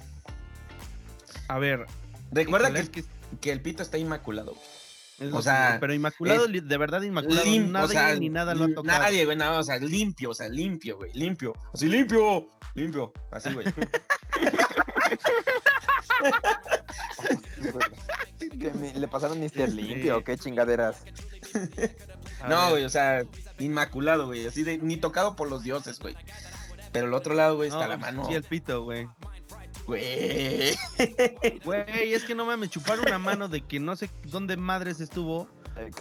A 1.49 1.59
ver, 1.59 1.87
Recuerda 2.33 2.73
que, 2.73 3.05
que 3.41 3.53
el 3.53 3.61
pito 3.63 3.83
está 3.83 3.99
inmaculado. 3.99 4.53
güey. 4.55 4.80
Es 5.21 5.33
o 5.33 5.43
sea, 5.43 5.75
que- 5.75 5.79
pero 5.81 5.95
inmaculado, 5.95 6.47
li- 6.49 6.61
de 6.61 6.77
verdad 6.79 7.03
inmaculado, 7.03 7.45
Lim- 7.47 7.71
nadie 7.71 7.85
o 7.85 7.89
sea, 7.89 8.15
ni 8.17 8.29
nada 8.31 8.55
lo 8.55 8.65
ha 8.65 8.69
tocado. 8.69 8.85
Nadie, 8.99 9.25
güey, 9.27 9.37
nada, 9.37 9.59
o 9.59 9.63
sea, 9.63 9.77
limpio, 9.79 10.31
o 10.31 10.35
sea, 10.35 10.49
limpio, 10.49 10.97
güey, 10.97 11.13
limpio. 11.13 11.53
Así, 11.73 11.87
limpio, 11.89 12.49
limpio. 12.75 13.13
Así, 13.31 13.53
güey. 13.53 13.67
Que 18.39 18.71
me- 18.73 18.93
le 18.95 19.09
pasaron 19.09 19.39
Mr. 19.41 19.69
Limpio, 19.71 20.19
¿o 20.19 20.25
qué 20.25 20.37
chingaderas. 20.37 21.03
No, 22.49 22.71
güey, 22.71 22.85
o 22.85 22.89
sea, 22.89 23.23
inmaculado, 23.59 24.25
güey. 24.27 24.47
Así 24.47 24.63
de, 24.63 24.79
ni 24.79 24.97
tocado 24.97 25.37
por 25.37 25.51
los 25.51 25.63
dioses, 25.63 25.99
güey. 25.99 26.17
Pero 26.91 27.07
el 27.07 27.13
otro 27.13 27.35
lado, 27.35 27.57
güey, 27.57 27.69
está 27.69 27.83
no, 27.83 27.89
la 27.89 27.97
mano. 27.99 28.25
Sí, 28.27 28.33
el 28.33 28.45
pito, 28.45 28.83
güey. 28.83 29.07
Güey. 29.87 30.75
Güey, 31.65 32.15
es 32.15 32.25
que 32.25 32.35
no 32.35 32.47
mames, 32.47 32.71
chupar 32.71 33.01
una 33.01 33.19
mano 33.19 33.49
de 33.49 33.61
que 33.63 33.81
no 33.81 33.97
sé 33.97 34.11
dónde 34.25 34.57
madres 34.57 35.01
estuvo. 35.01 35.49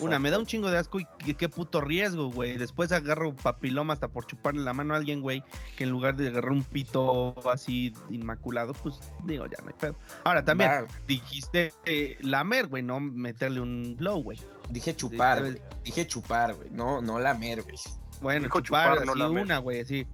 Una, 0.02 0.20
me 0.20 0.30
da 0.30 0.40
un 0.40 0.46
chingo 0.46 0.70
de 0.70 0.78
asco 0.78 1.00
y 1.00 1.08
qué, 1.20 1.36
qué 1.36 1.48
puto 1.48 1.80
riesgo, 1.80 2.30
güey. 2.32 2.58
Después 2.58 2.92
agarro 2.92 3.34
papiloma 3.36 3.94
hasta 3.94 4.10
por 4.10 4.26
chuparle 4.26 4.62
la 4.62 4.74
mano 4.74 4.94
a 4.94 4.98
alguien, 4.98 5.22
güey, 5.22 5.44
que 5.78 5.86
en 5.86 5.92
lugar 5.92 6.16
de 6.16 6.28
agarrar 6.28 6.52
un 6.52 6.64
pito 6.64 7.36
así 7.50 7.94
inmaculado, 8.10 8.74
pues 8.74 9.00
digo, 9.24 9.46
ya 9.46 9.58
no 9.64 9.70
hay 9.70 9.76
pedo. 9.80 9.96
Ahora 10.24 10.44
también, 10.44 10.72
dijiste 11.08 11.72
eh, 11.86 12.18
lamer, 12.22 12.68
güey, 12.68 12.84
no 12.84 13.00
meterle 13.00 13.62
un 13.62 13.96
blow, 13.98 14.22
güey. 14.22 14.40
dije 14.70 14.96
chupar, 14.96 15.38
Sí, 15.38 15.44
güey. 15.44 15.62
Dije 15.84 16.08
chupar, 16.08 16.56
güey. 16.56 16.70
No, 16.72 17.02
no 17.02 17.20
lamer, 17.20 17.62
güey. 17.62 17.78
Bueno, 18.22 18.44
Dijo 18.46 18.60
chupar, 18.62 18.92
chupar, 18.94 19.06
no 19.06 19.12
así 19.14 19.20
lamer. 19.22 19.44
una, 19.44 19.58
güey, 19.60 19.80
así. 19.82 20.06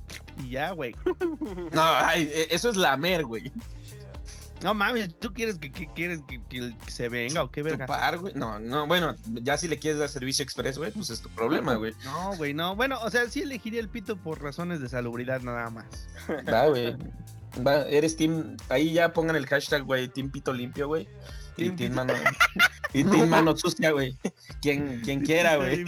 Y 0.44 0.50
ya, 0.50 0.72
güey. 0.72 0.96
No, 1.72 1.82
ay, 1.84 2.30
eh, 2.32 2.48
eso 2.52 2.70
es 2.70 2.78
lamer, 2.78 3.26
güey. 3.26 3.52
No 4.64 4.74
mames, 4.74 5.20
¿tú 5.20 5.34
quieres 5.34 5.58
que, 5.60 5.72
que- 5.72 5.92
quieres 5.94 6.22
que, 6.28 6.42
que 6.48 6.74
se 6.88 7.10
venga 7.10 7.44
o 7.44 7.52
qué 7.52 7.62
verga? 7.62 7.86
Chupar, 7.86 8.18
güey. 8.20 8.34
No, 8.36 8.58
no, 8.60 8.88
bueno, 8.88 9.14
ya 9.44 9.58
si 9.58 9.68
le 9.68 9.78
quieres 9.78 10.00
dar 10.00 10.10
servicio 10.10 10.44
express, 10.44 10.78
güey, 10.78 10.92
pues 10.92 11.10
es 11.10 11.22
tu 11.22 11.30
problema, 11.30 11.76
güey. 11.76 11.94
No, 12.06 12.36
güey, 12.38 12.54
no. 12.54 12.76
Bueno, 12.76 12.98
o 13.04 13.10
sea, 13.12 13.30
sí 13.30 13.42
elegiría 13.42 13.80
el 13.82 13.90
pito 13.90 14.16
por 14.18 14.42
razones 14.42 14.80
de 14.82 14.88
salubridad 14.90 15.42
nada 15.42 15.70
más. 15.70 15.86
Va, 16.52 16.68
güey. 16.68 16.96
Va, 17.66 17.82
eres 17.84 18.16
team. 18.16 18.56
Ahí 18.70 18.94
ya 18.94 19.14
pongan 19.14 19.36
el 19.36 19.46
hashtag, 19.46 19.84
güey. 19.84 20.08
Team 20.08 20.32
pito 20.32 20.54
limpio, 20.54 20.88
güey. 20.88 21.08
Y 21.58 21.90
mano. 21.90 22.14
Y 22.94 23.04
team 23.04 23.28
mano 23.28 23.58
sucia, 23.58 23.92
güey. 23.92 24.18
Quien, 24.62 25.02
quien 25.02 25.20
quiera, 25.26 25.58
güey. 25.58 25.84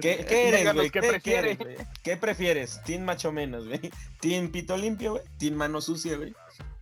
¿Qué, 0.00 0.24
qué 0.26 0.48
eres, 0.48 0.72
güey? 0.74 0.88
qué 0.90 1.00
¿Qué, 1.00 1.08
prefiere. 1.08 1.56
quieres, 1.56 1.58
güey? 1.58 1.88
¿Qué 2.02 2.16
prefieres? 2.16 2.82
Team 2.84 3.02
macho 3.02 3.32
menos, 3.32 3.66
güey. 3.68 3.90
Team 4.20 4.50
pito 4.50 4.74
limpio, 4.78 5.10
güey. 5.12 5.22
Team 5.38 5.54
mano 5.54 5.82
sucia, 5.82 6.16
güey. 6.16 6.34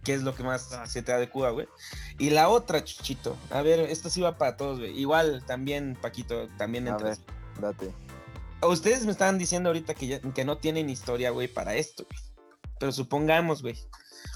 ¿Qué 0.04 0.14
es 0.14 0.22
lo 0.22 0.36
que 0.36 0.44
más 0.44 0.72
Ah. 0.72 0.86
se 0.86 1.02
te 1.02 1.12
adecua, 1.12 1.50
güey? 1.50 1.66
Y 2.16 2.30
la 2.30 2.48
otra, 2.48 2.84
Chuchito. 2.84 3.36
A 3.50 3.60
ver, 3.62 3.80
esta 3.80 4.08
sí 4.08 4.20
va 4.20 4.38
para 4.38 4.56
todos, 4.56 4.78
güey. 4.78 4.96
Igual, 4.96 5.42
también, 5.46 5.98
Paquito, 6.00 6.46
también 6.58 6.86
A 6.86 6.92
entras. 6.92 7.20
ver, 7.58 7.72
date. 7.74 7.90
Ustedes 8.62 9.04
me 9.04 9.10
estaban 9.10 9.36
diciendo 9.36 9.68
ahorita 9.70 9.94
que, 9.94 10.06
ya- 10.06 10.20
que 10.20 10.44
no 10.44 10.58
tienen 10.58 10.88
historia, 10.90 11.30
güey, 11.30 11.48
para 11.48 11.74
esto, 11.74 12.06
güey. 12.08 12.20
Pero 12.78 12.92
supongamos, 12.92 13.62
güey. 13.62 13.76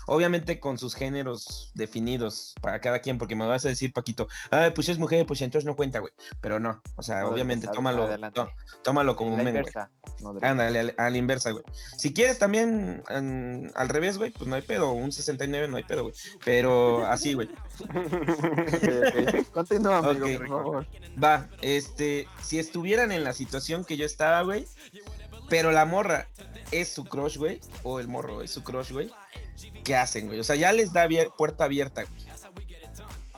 Obviamente 0.07 0.61
con 0.61 0.79
sus 0.79 0.95
géneros 0.95 1.71
definidos 1.75 2.55
para 2.61 2.81
cada 2.81 3.01
quien, 3.01 3.19
porque 3.19 3.35
me 3.37 3.47
vas 3.47 3.65
a 3.65 3.69
decir, 3.69 3.93
Paquito, 3.93 4.29
ah, 4.51 4.71
pues 4.75 4.89
es 4.89 4.99
mujer, 4.99 5.27
pues 5.27 5.41
entonces 5.43 5.67
no 5.67 5.77
cuenta, 5.77 5.99
güey. 5.99 6.13
Pero 6.41 6.59
no, 6.61 6.81
o 6.97 7.03
sea, 7.03 7.21
No, 7.21 7.29
obviamente, 7.29 7.69
tómalo, 7.69 8.09
tómalo 8.83 9.17
como 9.17 9.35
un 9.35 9.45
men, 9.45 9.63
güey. 9.63 9.73
Ándale, 10.43 10.79
al- 10.81 10.95
a 10.97 11.11
la 11.11 11.17
inversa, 11.17 11.51
güey. 11.51 11.65
Si 11.97 12.13
quieres 12.13 12.39
también 12.39 13.03
en- 13.09 13.71
al 13.75 13.89
revés, 13.89 14.19
güey, 14.19 14.31
pues 14.31 14.49
no 14.49 14.55
hay 14.57 14.63
pedo. 14.63 14.93
Un 14.93 15.13
69 15.13 15.69
no 15.69 15.77
hay 15.77 15.85
pedo, 15.85 16.03
güey. 16.05 16.15
Pero 16.45 17.07
así, 17.07 17.35
güey. 17.35 17.49
Continúa, 19.53 19.99
amigo, 19.99 20.27
por 20.39 20.49
favor. 20.49 20.87
Va, 21.23 21.49
este, 21.63 22.27
si 22.43 22.59
estuvieran 22.59 23.13
en 23.13 23.25
la 23.25 23.33
situación 23.33 23.85
que 23.85 23.97
yo 23.97 24.07
estaba, 24.07 24.43
güey, 24.43 24.67
pero 25.49 25.73
la 25.73 25.85
morra 25.85 26.29
es 26.73 26.89
su 26.93 27.05
crush, 27.05 27.37
güey, 27.37 27.61
o 27.83 28.01
el 28.01 28.09
morro 28.09 28.43
es 28.43 28.51
su 28.51 28.63
crush, 28.63 28.93
güey, 28.93 29.11
¿qué 29.85 29.97
hacen, 29.97 30.27
güey? 30.27 30.41
O 30.41 30.45
sea, 30.45 30.57
ya 30.57 30.73
les 30.73 30.93
da 30.93 31.05
abier- 31.07 31.33
puerta 31.37 31.65
abierta, 31.65 32.05
güey. 32.05 32.31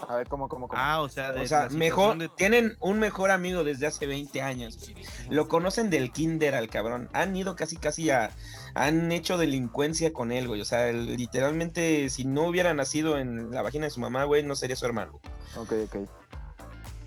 A 0.09 0.17
ver, 0.17 0.27
¿cómo, 0.27 0.49
cómo, 0.49 0.67
cómo? 0.67 0.83
Ah, 0.83 1.01
o 1.01 1.09
sea, 1.09 1.31
de 1.33 1.43
O 1.43 1.47
sea, 1.47 1.69
mejor, 1.69 2.19
de- 2.19 2.29
tienen 2.29 2.77
un 2.81 2.99
mejor 2.99 3.31
amigo 3.31 3.63
desde 3.63 3.87
hace 3.87 4.05
20 4.07 4.43
años, 4.43 4.77
güey. 4.81 4.97
Lo 5.31 5.47
conocen 5.47 5.91
del 5.91 6.11
kinder 6.11 6.57
al 6.57 6.69
cabrón. 6.69 7.09
Han 7.13 7.37
ido 7.37 7.55
casi, 7.55 7.77
casi 7.77 8.11
a, 8.11 8.31
han 8.75 9.13
hecho 9.13 9.39
delincuencia 9.39 10.13
con 10.13 10.33
él, 10.33 10.49
güey. 10.49 10.61
O 10.61 10.65
sea, 10.65 10.89
él, 10.89 11.17
literalmente, 11.17 12.11
si 12.11 12.25
no 12.25 12.47
hubiera 12.49 12.75
nacido 12.75 13.17
en 13.17 13.53
la 13.53 13.63
vagina 13.63 13.85
de 13.85 13.91
su 13.91 14.01
mamá, 14.01 14.25
güey, 14.25 14.43
no 14.43 14.57
sería 14.57 14.75
su 14.75 14.87
hermano. 14.87 15.21
Ok, 15.57 15.73
ok. 15.85 15.97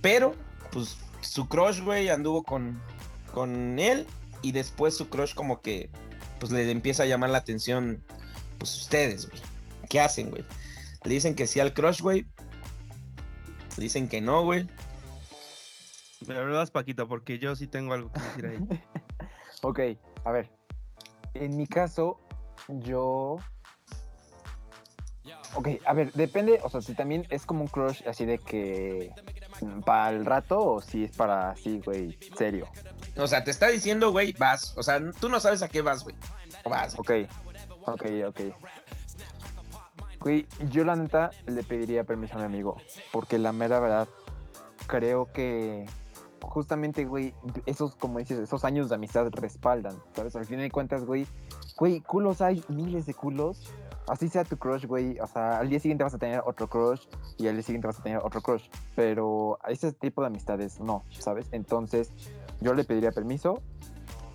Pero, 0.02 0.34
pues, 0.72 0.96
su 1.20 1.50
crush, 1.50 1.82
güey, 1.82 2.08
anduvo 2.10 2.44
con, 2.44 2.82
con 3.34 3.78
él 3.78 4.08
y 4.42 4.54
después 4.54 4.96
su 4.96 5.10
crush 5.10 5.34
como 5.34 5.60
que, 5.62 5.90
pues, 6.40 6.52
le 6.52 6.70
empieza 6.70 7.04
a 7.04 7.06
llamar 7.06 7.30
la 7.30 7.40
atención, 7.40 8.04
pues, 8.58 8.76
ustedes, 8.76 9.30
güey. 9.30 9.42
¿Qué 9.90 10.00
hacen, 10.00 10.30
güey? 10.30 10.44
Le 11.04 11.14
dicen 11.14 11.36
que 11.36 11.48
sí 11.48 11.60
al 11.60 11.74
crush, 11.74 12.02
güey. 12.02 12.26
Le 13.78 13.84
dicen 13.84 14.08
que 14.08 14.22
no, 14.22 14.44
güey. 14.44 14.68
Pero 16.26 16.46
lo 16.48 16.56
das, 16.56 16.72
Paquito, 16.72 17.08
porque 17.08 17.40
yo 17.40 17.56
sí 17.56 17.68
tengo 17.68 17.94
algo 17.94 18.12
que 18.12 18.20
decir 18.20 18.46
ahí. 18.48 18.82
Ok, 19.62 19.80
a 20.24 20.32
ver. 20.32 20.52
En 21.34 21.58
mi 21.58 21.66
caso, 21.66 22.20
yo. 22.68 23.38
Ok, 25.56 25.70
a 25.86 25.94
ver, 25.94 26.12
depende, 26.14 26.60
o 26.62 26.70
sea, 26.70 26.82
si 26.82 26.94
también 26.94 27.26
es 27.32 27.46
como 27.48 27.62
un 27.62 27.68
crush 27.68 28.04
así 28.08 28.26
de 28.26 28.38
que. 28.38 29.12
mm, 29.62 29.80
¿Para 29.80 30.10
el 30.12 30.26
rato 30.26 30.60
o 30.60 30.82
si 30.82 31.06
es 31.06 31.16
para 31.16 31.52
así, 31.52 31.82
güey, 31.84 32.16
serio? 32.38 32.68
O 33.18 33.28
sea, 33.28 33.44
te 33.44 33.52
está 33.52 33.68
diciendo, 33.68 34.12
güey, 34.12 34.34
vas. 34.34 34.74
O 34.78 34.84
sea, 34.84 35.00
tú 35.20 35.30
no 35.30 35.40
sabes 35.40 35.62
a 35.62 35.70
qué 35.70 35.82
vas, 35.82 36.04
güey. 36.04 36.16
Vas. 36.66 36.98
Ok, 36.98 37.12
ok, 37.86 38.06
ok. 38.28 38.40
Güey, 40.20 40.48
yo 40.72 40.84
la 40.84 40.96
neta 40.96 41.30
le 41.46 41.64
pediría 41.64 42.04
permiso 42.04 42.36
a 42.36 42.40
mi 42.40 42.46
amigo, 42.46 42.78
porque 43.12 43.38
la 43.38 43.52
mera 43.52 43.80
verdad, 43.80 44.08
creo 44.88 45.32
que 45.32 45.86
justamente, 46.42 47.06
güey, 47.06 47.34
esos, 47.66 47.96
como 47.96 48.20
dices, 48.20 48.40
esos 48.40 48.66
años 48.66 48.90
de 48.90 48.96
amistad 48.96 49.28
respaldan, 49.32 49.96
¿sabes? 50.16 50.36
Al 50.36 50.46
fin 50.46 50.60
de 50.60 50.72
cuentas, 50.72 51.06
güey, 51.06 51.28
güey, 51.78 52.02
culos 52.02 52.42
hay 52.42 52.64
miles 52.70 53.06
de 53.06 53.14
culos. 53.14 53.72
Así 54.08 54.30
sea 54.30 54.44
tu 54.44 54.58
crush, 54.58 54.86
güey, 54.86 55.20
o 55.20 55.28
sea, 55.28 55.60
al 55.60 55.70
día 55.70 55.80
siguiente 55.80 56.04
vas 56.04 56.14
a 56.14 56.20
tener 56.20 56.42
otro 56.46 56.70
crush 56.70 57.02
y 57.38 57.48
al 57.48 57.56
día 57.56 57.64
siguiente 57.64 57.88
vas 57.88 58.00
a 58.00 58.04
tener 58.04 58.20
otro 58.20 58.42
crush, 58.42 58.68
pero 58.96 59.58
a 59.64 59.72
ese 59.72 59.92
tipo 59.94 60.22
de 60.22 60.28
amistades 60.28 60.80
no, 60.80 61.04
¿sabes? 61.18 61.48
Entonces, 61.52 62.12
yo 62.62 62.74
le 62.76 62.84
pediría 62.84 63.12
permiso, 63.12 63.62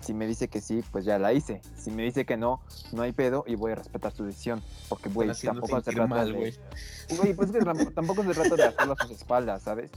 si 0.01 0.13
me 0.13 0.27
dice 0.27 0.47
que 0.47 0.61
sí, 0.61 0.83
pues 0.91 1.05
ya 1.05 1.19
la 1.19 1.31
hice. 1.31 1.61
Si 1.75 1.91
me 1.91 2.03
dice 2.03 2.25
que 2.25 2.35
no, 2.35 2.61
no 2.91 3.03
hay 3.03 3.11
pedo 3.11 3.43
y 3.47 3.55
voy 3.55 3.71
a 3.71 3.75
respetar 3.75 4.11
su 4.11 4.25
decisión. 4.25 4.61
Porque, 4.89 5.09
güey, 5.09 5.29
tampoco 5.31 5.79
se 5.81 5.91
trata 5.91 6.07
mal, 6.07 6.33
de... 6.33 6.39
güey. 6.39 7.33
Pues 7.35 7.51
que 7.51 7.59
tampoco 7.95 8.23
se 8.23 8.33
trata 8.33 8.55
de 8.55 8.63
hacerlo 8.63 8.95
a 8.97 9.03
sus 9.03 9.11
espaldas, 9.11 9.61
¿sabes? 9.61 9.91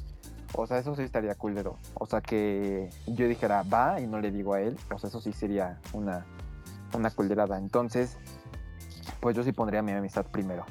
O 0.56 0.66
sea, 0.66 0.78
eso 0.78 0.94
sí 0.94 1.02
estaría 1.02 1.34
culero. 1.34 1.78
O 1.94 2.06
sea, 2.06 2.20
que 2.20 2.90
yo 3.06 3.26
dijera, 3.26 3.62
va, 3.62 4.00
y 4.00 4.06
no 4.06 4.20
le 4.20 4.30
digo 4.30 4.54
a 4.54 4.60
él. 4.60 4.76
O 4.92 4.98
sea, 4.98 5.08
eso 5.08 5.20
sí 5.20 5.32
sería 5.32 5.80
una, 5.92 6.26
una 6.92 7.10
culderada. 7.10 7.58
Entonces, 7.58 8.18
pues 9.20 9.36
yo 9.36 9.42
sí 9.42 9.52
pondría 9.52 9.82
mi 9.82 9.92
amistad 9.92 10.26
primero. 10.26 10.64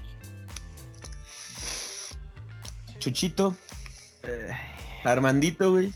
Chuchito, 2.99 3.55
Eh, 4.23 4.49
Armandito, 5.03 5.71
güey. 5.71 5.93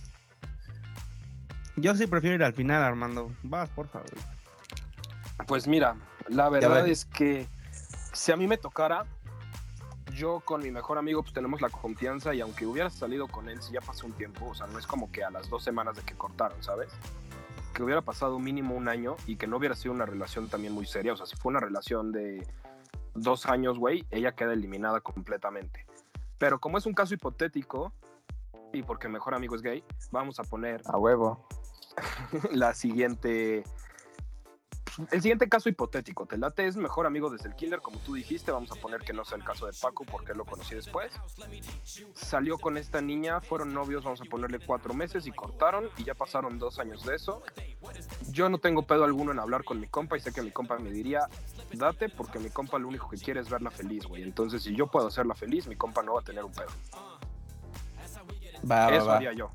yo 1.77 1.95
sí 1.95 2.07
prefiero 2.07 2.35
ir 2.35 2.43
al 2.43 2.53
final, 2.53 2.83
Armando. 2.83 3.31
Vas, 3.43 3.69
por 3.69 3.87
favor. 3.87 4.09
Pues 5.47 5.67
mira, 5.67 5.95
la 6.27 6.49
verdad 6.49 6.87
es 6.87 7.05
que 7.05 7.47
si 8.13 8.31
a 8.33 8.35
mí 8.35 8.47
me 8.47 8.57
tocara, 8.57 9.05
yo 10.13 10.41
con 10.41 10.61
mi 10.61 10.71
mejor 10.71 10.97
amigo 10.97 11.21
pues 11.21 11.33
tenemos 11.33 11.61
la 11.61 11.69
confianza 11.69 12.33
y 12.33 12.41
aunque 12.41 12.65
hubiera 12.65 12.89
salido 12.89 13.27
con 13.27 13.47
él 13.47 13.61
si 13.61 13.71
ya 13.73 13.81
pasó 13.81 14.05
un 14.07 14.13
tiempo, 14.13 14.47
o 14.47 14.55
sea, 14.55 14.67
no 14.67 14.77
es 14.79 14.85
como 14.87 15.09
que 15.11 15.23
a 15.23 15.29
las 15.29 15.47
dos 15.49 15.63
semanas 15.63 15.95
de 15.95 16.01
que 16.01 16.15
cortaron, 16.15 16.61
¿sabes? 16.61 16.89
Que 17.77 17.83
hubiera 17.83 18.01
pasado 18.01 18.39
mínimo 18.39 18.73
un 18.73 18.89
año 18.89 19.17
y 19.27 19.35
que 19.35 19.45
no 19.45 19.57
hubiera 19.57 19.75
sido 19.75 19.93
una 19.93 20.07
relación 20.07 20.49
también 20.49 20.73
muy 20.73 20.87
seria, 20.87 21.13
o 21.13 21.15
sea, 21.15 21.27
si 21.27 21.35
fue 21.35 21.51
una 21.51 21.59
relación 21.59 22.11
de 22.11 22.43
dos 23.13 23.45
años, 23.45 23.77
güey, 23.77 24.03
ella 24.09 24.31
queda 24.31 24.53
eliminada 24.53 24.99
completamente. 24.99 25.85
Pero 26.39 26.59
como 26.59 26.79
es 26.79 26.87
un 26.87 26.95
caso 26.95 27.13
hipotético, 27.13 27.93
y 28.73 28.81
porque 28.81 29.07
mejor 29.07 29.35
amigo 29.35 29.55
es 29.55 29.61
gay, 29.61 29.83
vamos 30.09 30.39
a 30.39 30.43
poner 30.43 30.81
A 30.85 30.97
huevo. 30.97 31.47
la 32.51 32.73
siguiente. 32.73 33.63
El 35.11 35.21
siguiente 35.21 35.47
caso 35.47 35.69
hipotético. 35.69 36.25
Te 36.25 36.37
late 36.37 36.65
es 36.65 36.75
mejor 36.75 37.05
amigo 37.05 37.29
desde 37.29 37.49
el 37.49 37.55
killer, 37.55 37.81
como 37.81 37.99
tú 37.99 38.15
dijiste. 38.15 38.51
Vamos 38.51 38.71
a 38.71 38.75
poner 38.75 39.01
que 39.01 39.13
no 39.13 39.23
sea 39.25 39.37
el 39.37 39.43
caso 39.43 39.67
de 39.67 39.73
Paco 39.79 40.05
porque 40.05 40.33
lo 40.33 40.45
conocí 40.45 40.75
después. 40.75 41.11
Salió 42.13 42.57
con 42.57 42.77
esta 42.77 43.01
niña, 43.01 43.41
fueron 43.41 43.73
novios, 43.73 44.03
vamos 44.03 44.21
a 44.21 44.25
ponerle 44.25 44.59
cuatro 44.59 44.93
meses 44.93 45.27
y 45.27 45.31
cortaron. 45.31 45.89
Y 45.97 46.03
ya 46.03 46.15
pasaron 46.15 46.57
dos 46.57 46.79
años 46.79 47.05
de 47.05 47.15
eso. 47.15 47.43
Yo 48.31 48.49
no 48.49 48.57
tengo 48.57 48.83
pedo 48.83 49.03
alguno 49.03 49.31
en 49.31 49.39
hablar 49.39 49.63
con 49.63 49.79
mi 49.79 49.87
compa 49.87 50.17
y 50.17 50.19
sé 50.19 50.33
que 50.33 50.41
mi 50.41 50.51
compa 50.51 50.77
me 50.79 50.91
diría, 50.91 51.27
date, 51.73 52.09
porque 52.09 52.39
mi 52.39 52.49
compa 52.49 52.79
lo 52.79 52.87
único 52.87 53.09
que 53.09 53.17
quiere 53.17 53.39
es 53.39 53.49
verla 53.49 53.69
feliz, 53.69 54.05
güey. 54.05 54.23
Entonces, 54.23 54.63
si 54.63 54.75
yo 54.75 54.87
puedo 54.87 55.07
hacerla 55.07 55.35
feliz, 55.35 55.67
mi 55.67 55.75
compa 55.75 56.01
no 56.01 56.13
va 56.15 56.21
a 56.21 56.23
tener 56.23 56.43
un 56.43 56.51
pedo. 56.51 56.69
Va, 58.69 58.89
va, 58.89 58.95
Eso 58.95 59.05
va. 59.05 59.17
haría 59.17 59.33
yo. 59.33 59.51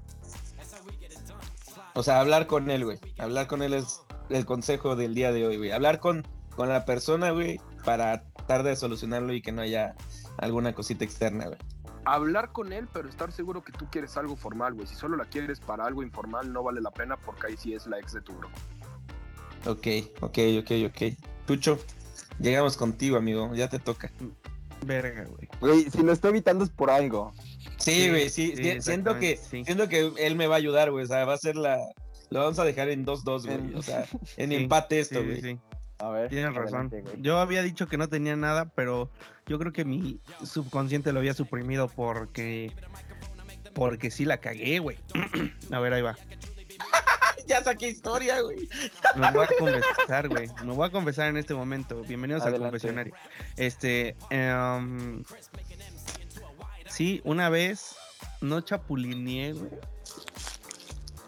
O 1.94 2.02
sea, 2.02 2.20
hablar 2.20 2.46
con 2.46 2.70
él, 2.70 2.84
güey. 2.84 2.98
Hablar 3.18 3.46
con 3.48 3.62
él 3.62 3.74
es 3.74 4.00
el 4.30 4.44
consejo 4.46 4.96
del 4.96 5.14
día 5.14 5.32
de 5.32 5.46
hoy, 5.46 5.56
güey. 5.56 5.70
Hablar 5.72 6.00
con, 6.00 6.26
con 6.56 6.68
la 6.68 6.84
persona, 6.84 7.30
güey, 7.30 7.60
para 7.84 8.22
tratar 8.34 8.62
de 8.62 8.76
solucionarlo 8.76 9.32
y 9.32 9.42
que 9.42 9.52
no 9.52 9.62
haya 9.62 9.94
alguna 10.38 10.74
cosita 10.74 11.04
externa, 11.04 11.46
güey. 11.46 11.58
hablar 12.04 12.50
con 12.52 12.72
él, 12.72 12.88
pero 12.92 13.08
estar 13.08 13.30
seguro 13.32 13.62
que 13.62 13.72
tú 13.72 13.86
quieres 13.90 14.16
algo 14.16 14.34
formal, 14.36 14.74
güey. 14.74 14.86
Si 14.86 14.94
solo 14.94 15.16
la 15.16 15.24
quieres 15.26 15.60
para 15.60 15.84
algo 15.84 16.02
informal, 16.02 16.52
no 16.52 16.62
vale 16.62 16.80
la 16.80 16.90
pena 16.90 17.16
porque 17.16 17.46
ahí 17.48 17.56
sí 17.56 17.74
es 17.74 17.86
la 17.86 17.98
ex 17.98 18.12
de 18.12 18.20
tu 18.22 18.32
bro. 18.34 18.48
Ok, 19.66 19.86
ok, 20.20 20.38
ok, 20.60 20.70
ok. 20.88 21.18
Tucho, 21.46 21.78
llegamos 22.40 22.76
contigo, 22.76 23.16
amigo. 23.16 23.54
Ya 23.54 23.68
te 23.68 23.78
toca. 23.78 24.10
Verga, 24.84 25.24
güey. 25.26 25.48
Güey, 25.60 25.90
si 25.90 26.02
lo 26.02 26.12
estoy 26.12 26.30
evitando 26.30 26.64
es 26.64 26.70
por 26.70 26.90
algo. 26.90 27.32
Sí, 27.78 28.08
güey, 28.10 28.28
sí. 28.30 28.54
sí, 28.56 28.64
si- 28.64 28.80
siento 28.82 29.16
que, 29.20 29.36
sí. 29.36 29.64
siento 29.64 29.88
que 29.88 30.12
él 30.18 30.34
me 30.34 30.48
va 30.48 30.56
a 30.56 30.58
ayudar, 30.58 30.90
güey. 30.90 31.04
O 31.04 31.06
sea, 31.06 31.24
va 31.24 31.34
a 31.34 31.38
ser 31.38 31.54
la. 31.56 31.78
Lo 32.32 32.40
vamos 32.40 32.58
a 32.58 32.64
dejar 32.64 32.88
en 32.88 33.04
2-2, 33.04 33.46
güey. 33.46 33.74
O 33.74 33.82
sea, 33.82 34.06
en 34.36 34.50
Sí, 34.50 34.56
empate 34.56 35.00
esto, 35.00 35.22
güey. 35.22 35.40
sí. 35.40 35.58
A 35.98 36.08
ver. 36.08 36.30
Tienes 36.30 36.54
razón. 36.54 36.88
adelante. 36.90 37.04
Yo 37.20 37.38
había 37.38 37.62
dicho 37.62 37.86
que 37.86 37.96
no 37.96 38.08
tenía 38.08 38.34
nada, 38.34 38.64
pero 38.74 39.10
yo 39.46 39.58
creo 39.58 39.72
que 39.72 39.84
mi 39.84 40.18
subconsciente 40.44 41.12
lo 41.12 41.18
había 41.20 41.34
suprimido 41.34 41.88
porque. 41.88 42.72
Porque 43.74 44.10
sí 44.10 44.24
la 44.24 44.38
cagué, 44.38 44.78
güey. 44.80 44.98
A 45.70 45.78
ver, 45.78 45.92
ahí 45.92 46.02
va. 46.02 46.16
Ya 47.46 47.62
saqué 47.62 47.88
historia, 47.88 48.40
güey. 48.40 48.68
Me 49.16 49.30
voy 49.32 49.44
a 49.44 49.48
confesar, 49.58 50.28
güey. 50.28 50.48
Me 50.64 50.72
voy 50.72 50.86
a 50.86 50.90
confesar 50.92 51.28
en 51.28 51.36
este 51.36 51.54
momento. 51.54 52.02
Bienvenidos 52.02 52.44
al 52.44 52.56
confesionario. 52.56 53.14
Este. 53.56 54.16
em, 54.30 55.24
sí, 56.88 57.20
una 57.24 57.48
vez 57.50 57.96
no 58.40 58.60
chapulineé, 58.60 59.54
güey. 59.54 59.70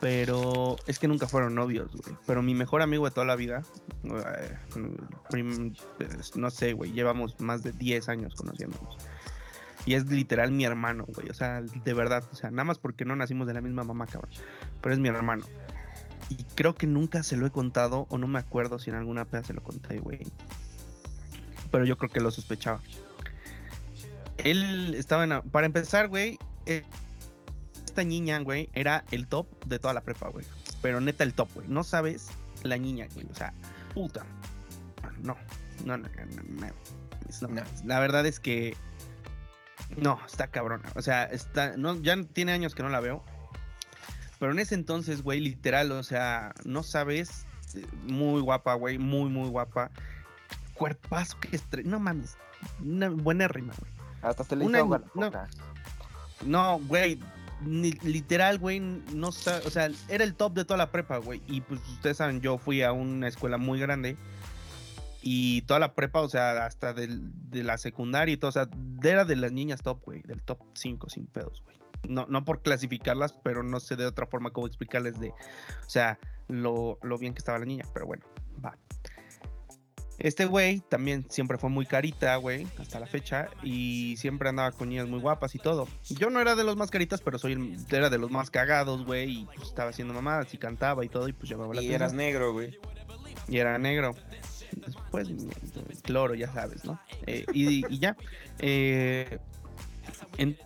Pero 0.04 0.76
es 0.86 0.98
que 0.98 1.08
nunca 1.08 1.26
fueron 1.26 1.54
novios, 1.54 1.90
güey. 1.90 2.14
Pero 2.26 2.42
mi 2.42 2.54
mejor 2.54 2.82
amigo 2.82 3.06
de 3.06 3.10
toda 3.10 3.24
la 3.26 3.36
vida, 3.36 3.62
eh, 4.04 4.58
pues, 5.30 6.36
no 6.36 6.50
sé, 6.50 6.74
güey, 6.74 6.92
llevamos 6.92 7.40
más 7.40 7.62
de 7.62 7.72
10 7.72 8.10
años 8.10 8.34
conociéndonos. 8.34 8.98
Y 9.86 9.94
es 9.94 10.04
literal 10.04 10.50
mi 10.50 10.66
hermano, 10.66 11.06
güey. 11.08 11.30
O 11.30 11.32
sea, 11.32 11.62
de 11.62 11.94
verdad. 11.94 12.22
O 12.30 12.36
sea, 12.36 12.50
nada 12.50 12.64
más 12.64 12.78
porque 12.78 13.06
no 13.06 13.16
nacimos 13.16 13.46
de 13.46 13.54
la 13.54 13.62
misma 13.62 13.82
mamá, 13.82 14.06
cabrón. 14.06 14.30
Pero 14.82 14.92
es 14.92 15.00
mi 15.00 15.08
hermano. 15.08 15.46
Y 16.28 16.44
creo 16.54 16.74
que 16.74 16.86
nunca 16.86 17.22
se 17.22 17.38
lo 17.38 17.46
he 17.46 17.50
contado, 17.50 18.06
o 18.10 18.18
no 18.18 18.26
me 18.26 18.38
acuerdo 18.38 18.78
si 18.78 18.90
en 18.90 18.96
alguna 18.96 19.24
peda 19.24 19.44
se 19.44 19.54
lo 19.54 19.62
conté, 19.62 20.00
güey. 20.00 20.20
Pero 21.70 21.86
yo 21.86 21.96
creo 21.96 22.10
que 22.10 22.20
lo 22.20 22.30
sospechaba. 22.30 22.82
Él 24.36 24.94
estaba 24.98 25.24
en. 25.24 25.40
Para 25.50 25.64
empezar, 25.64 26.08
güey, 26.08 26.38
eh, 26.66 26.82
esta 27.94 28.04
niña, 28.04 28.40
güey, 28.40 28.68
era 28.74 29.04
el 29.12 29.28
top 29.28 29.46
de 29.66 29.78
toda 29.78 29.94
la 29.94 30.00
prepa, 30.00 30.28
güey. 30.28 30.44
Pero 30.82 31.00
neta, 31.00 31.22
el 31.22 31.32
top, 31.32 31.48
güey. 31.54 31.68
No 31.68 31.84
sabes 31.84 32.26
la 32.64 32.76
niña, 32.76 33.06
güey. 33.14 33.24
O 33.30 33.34
sea, 33.34 33.54
puta. 33.94 34.24
No, 35.22 35.36
no, 35.84 35.96
no, 35.96 36.08
no, 36.08 36.68
no. 37.48 37.62
La 37.84 38.00
verdad 38.00 38.26
es 38.26 38.40
que. 38.40 38.76
No, 39.96 40.18
está 40.26 40.48
cabrona. 40.48 40.88
O 40.96 41.02
sea, 41.02 41.24
está. 41.24 41.76
No, 41.76 41.94
ya 42.02 42.20
tiene 42.24 42.50
años 42.52 42.74
que 42.74 42.82
no 42.82 42.88
la 42.88 42.98
veo. 43.00 43.22
Pero 44.40 44.50
en 44.50 44.58
ese 44.58 44.74
entonces, 44.74 45.22
güey, 45.22 45.38
literal, 45.40 45.92
o 45.92 46.02
sea, 46.02 46.52
no 46.64 46.82
sabes. 46.82 47.46
eh, 47.76 47.86
Muy 48.08 48.40
guapa, 48.40 48.74
güey, 48.74 48.98
muy, 48.98 49.30
muy 49.30 49.48
guapa. 49.48 49.90
Cuerpazo 50.74 51.38
que 51.38 51.54
estre... 51.54 51.84
No 51.84 52.00
mames. 52.00 52.36
Una 52.82 53.08
buena 53.08 53.46
rima, 53.46 53.72
güey. 53.78 53.92
Hasta 54.22 54.42
se 54.42 54.56
le 54.56 54.64
Una- 54.64 54.78
hizo 54.78 54.84
agua 54.86 54.98
la 54.98 55.06
no. 55.14 55.26
boca. 55.26 55.48
No, 56.44 56.78
güey. 56.80 57.20
Ni- 57.62 57.92
literal, 58.02 58.58
güey, 58.58 58.80
no 58.80 59.32
sa- 59.32 59.60
o 59.66 59.70
sea, 59.70 59.90
era 60.08 60.24
el 60.24 60.34
top 60.34 60.54
de 60.54 60.64
toda 60.64 60.78
la 60.78 60.90
prepa, 60.92 61.18
güey. 61.18 61.42
Y 61.46 61.60
pues 61.62 61.80
ustedes 61.88 62.16
saben, 62.18 62.40
yo 62.40 62.58
fui 62.58 62.82
a 62.82 62.92
una 62.92 63.28
escuela 63.28 63.58
muy 63.58 63.78
grande. 63.80 64.16
Y 65.22 65.62
toda 65.62 65.80
la 65.80 65.94
prepa, 65.94 66.20
o 66.20 66.28
sea, 66.28 66.66
hasta 66.66 66.92
del- 66.92 67.30
de 67.50 67.62
la 67.64 67.78
secundaria 67.78 68.34
y 68.34 68.36
todo, 68.36 68.50
o 68.50 68.52
sea, 68.52 68.68
era 69.02 69.24
de 69.24 69.36
las 69.36 69.52
niñas 69.52 69.80
top, 69.82 70.02
güey, 70.04 70.20
del 70.22 70.42
top 70.42 70.60
5 70.74 71.08
sin 71.08 71.26
pedos, 71.26 71.62
güey. 71.64 71.78
No, 72.06 72.26
no 72.28 72.44
por 72.44 72.60
clasificarlas, 72.60 73.32
pero 73.32 73.62
no 73.62 73.80
sé 73.80 73.96
de 73.96 74.04
otra 74.04 74.26
forma 74.26 74.50
cómo 74.50 74.66
explicarles 74.66 75.18
de, 75.18 75.30
o 75.30 75.88
sea, 75.88 76.18
lo, 76.48 76.98
lo 77.02 77.16
bien 77.16 77.32
que 77.32 77.38
estaba 77.38 77.58
la 77.58 77.64
niña, 77.64 77.86
pero 77.94 78.04
bueno, 78.06 78.26
va. 78.62 78.76
Este 80.18 80.46
güey 80.46 80.80
también 80.80 81.26
siempre 81.28 81.58
fue 81.58 81.70
muy 81.70 81.86
carita, 81.86 82.36
güey, 82.36 82.66
hasta 82.78 83.00
la 83.00 83.06
fecha, 83.06 83.48
y 83.62 84.16
siempre 84.16 84.48
andaba 84.48 84.70
con 84.72 84.88
niñas 84.88 85.08
muy 85.08 85.18
guapas 85.20 85.54
y 85.54 85.58
todo. 85.58 85.88
Yo 86.08 86.30
no 86.30 86.40
era 86.40 86.54
de 86.54 86.62
los 86.64 86.76
más 86.76 86.90
caritas, 86.90 87.20
pero 87.20 87.38
soy 87.38 87.52
el- 87.52 87.76
era 87.90 88.10
de 88.10 88.18
los 88.18 88.30
más 88.30 88.48
cagados, 88.50 89.04
güey, 89.04 89.40
y 89.40 89.44
pues, 89.46 89.68
estaba 89.68 89.90
haciendo 89.90 90.14
mamadas 90.14 90.54
y 90.54 90.58
cantaba 90.58 91.04
y 91.04 91.08
todo, 91.08 91.28
y 91.28 91.32
pues 91.32 91.48
llamaba 91.50 91.74
la 91.74 91.82
Y 91.82 91.92
eras 91.92 92.12
negro, 92.12 92.52
güey. 92.52 92.78
Y 93.48 93.58
era 93.58 93.76
negro. 93.78 94.14
Después, 94.86 95.28
cloro, 96.02 96.34
ya 96.34 96.52
sabes, 96.52 96.84
¿no? 96.84 96.98
Eh, 97.26 97.44
y, 97.52 97.84
y 97.92 97.98
ya. 97.98 98.16
eh, 98.58 99.38
en- 100.38 100.56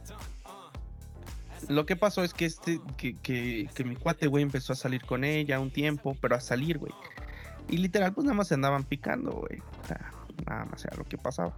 Lo 1.68 1.84
que 1.86 1.96
pasó 1.96 2.22
es 2.22 2.32
que 2.32 2.44
este, 2.44 2.80
que, 2.96 3.16
que, 3.16 3.68
que 3.74 3.84
mi 3.84 3.96
cuate, 3.96 4.26
güey, 4.28 4.42
empezó 4.42 4.72
a 4.72 4.76
salir 4.76 5.04
con 5.04 5.24
ella 5.24 5.58
un 5.58 5.70
tiempo, 5.70 6.16
pero 6.20 6.36
a 6.36 6.40
salir, 6.40 6.78
güey. 6.78 6.92
Y 7.68 7.78
literal, 7.78 8.12
pues 8.12 8.24
nada 8.24 8.36
más 8.36 8.48
se 8.48 8.54
andaban 8.54 8.84
picando, 8.84 9.32
güey. 9.32 9.60
O 9.60 9.86
sea, 9.86 10.12
nada 10.46 10.64
más 10.64 10.84
era 10.84 10.96
lo 10.96 11.04
que 11.04 11.18
pasaba. 11.18 11.52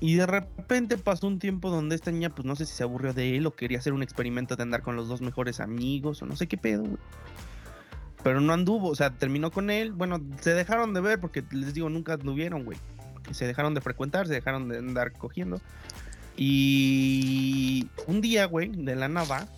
Y 0.00 0.14
de 0.14 0.26
repente 0.26 0.96
pasó 0.96 1.26
un 1.26 1.38
tiempo 1.38 1.70
donde 1.70 1.94
esta 1.94 2.10
niña, 2.10 2.30
pues 2.30 2.46
no 2.46 2.56
sé 2.56 2.64
si 2.64 2.74
se 2.74 2.82
aburrió 2.82 3.12
de 3.12 3.36
él 3.36 3.46
o 3.46 3.54
quería 3.54 3.78
hacer 3.78 3.92
un 3.92 4.02
experimento 4.02 4.56
de 4.56 4.62
andar 4.62 4.82
con 4.82 4.96
los 4.96 5.08
dos 5.08 5.20
mejores 5.20 5.60
amigos 5.60 6.22
o 6.22 6.26
no 6.26 6.36
sé 6.36 6.46
qué 6.46 6.56
pedo, 6.56 6.82
güey. 6.82 6.98
Pero 8.22 8.40
no 8.40 8.52
anduvo, 8.52 8.88
o 8.88 8.94
sea, 8.94 9.10
terminó 9.10 9.50
con 9.50 9.70
él. 9.70 9.92
Bueno, 9.92 10.20
se 10.40 10.54
dejaron 10.54 10.94
de 10.94 11.00
ver 11.00 11.20
porque 11.20 11.44
les 11.50 11.74
digo, 11.74 11.88
nunca 11.90 12.14
anduvieron, 12.14 12.64
güey. 12.64 12.78
Se 13.30 13.46
dejaron 13.46 13.74
de 13.74 13.82
frecuentar, 13.82 14.26
se 14.26 14.34
dejaron 14.34 14.68
de 14.68 14.78
andar 14.78 15.12
cogiendo. 15.12 15.60
Y 16.36 17.86
un 18.06 18.22
día, 18.22 18.46
güey, 18.46 18.68
de 18.68 18.96
la 18.96 19.08
nada, 19.08 19.48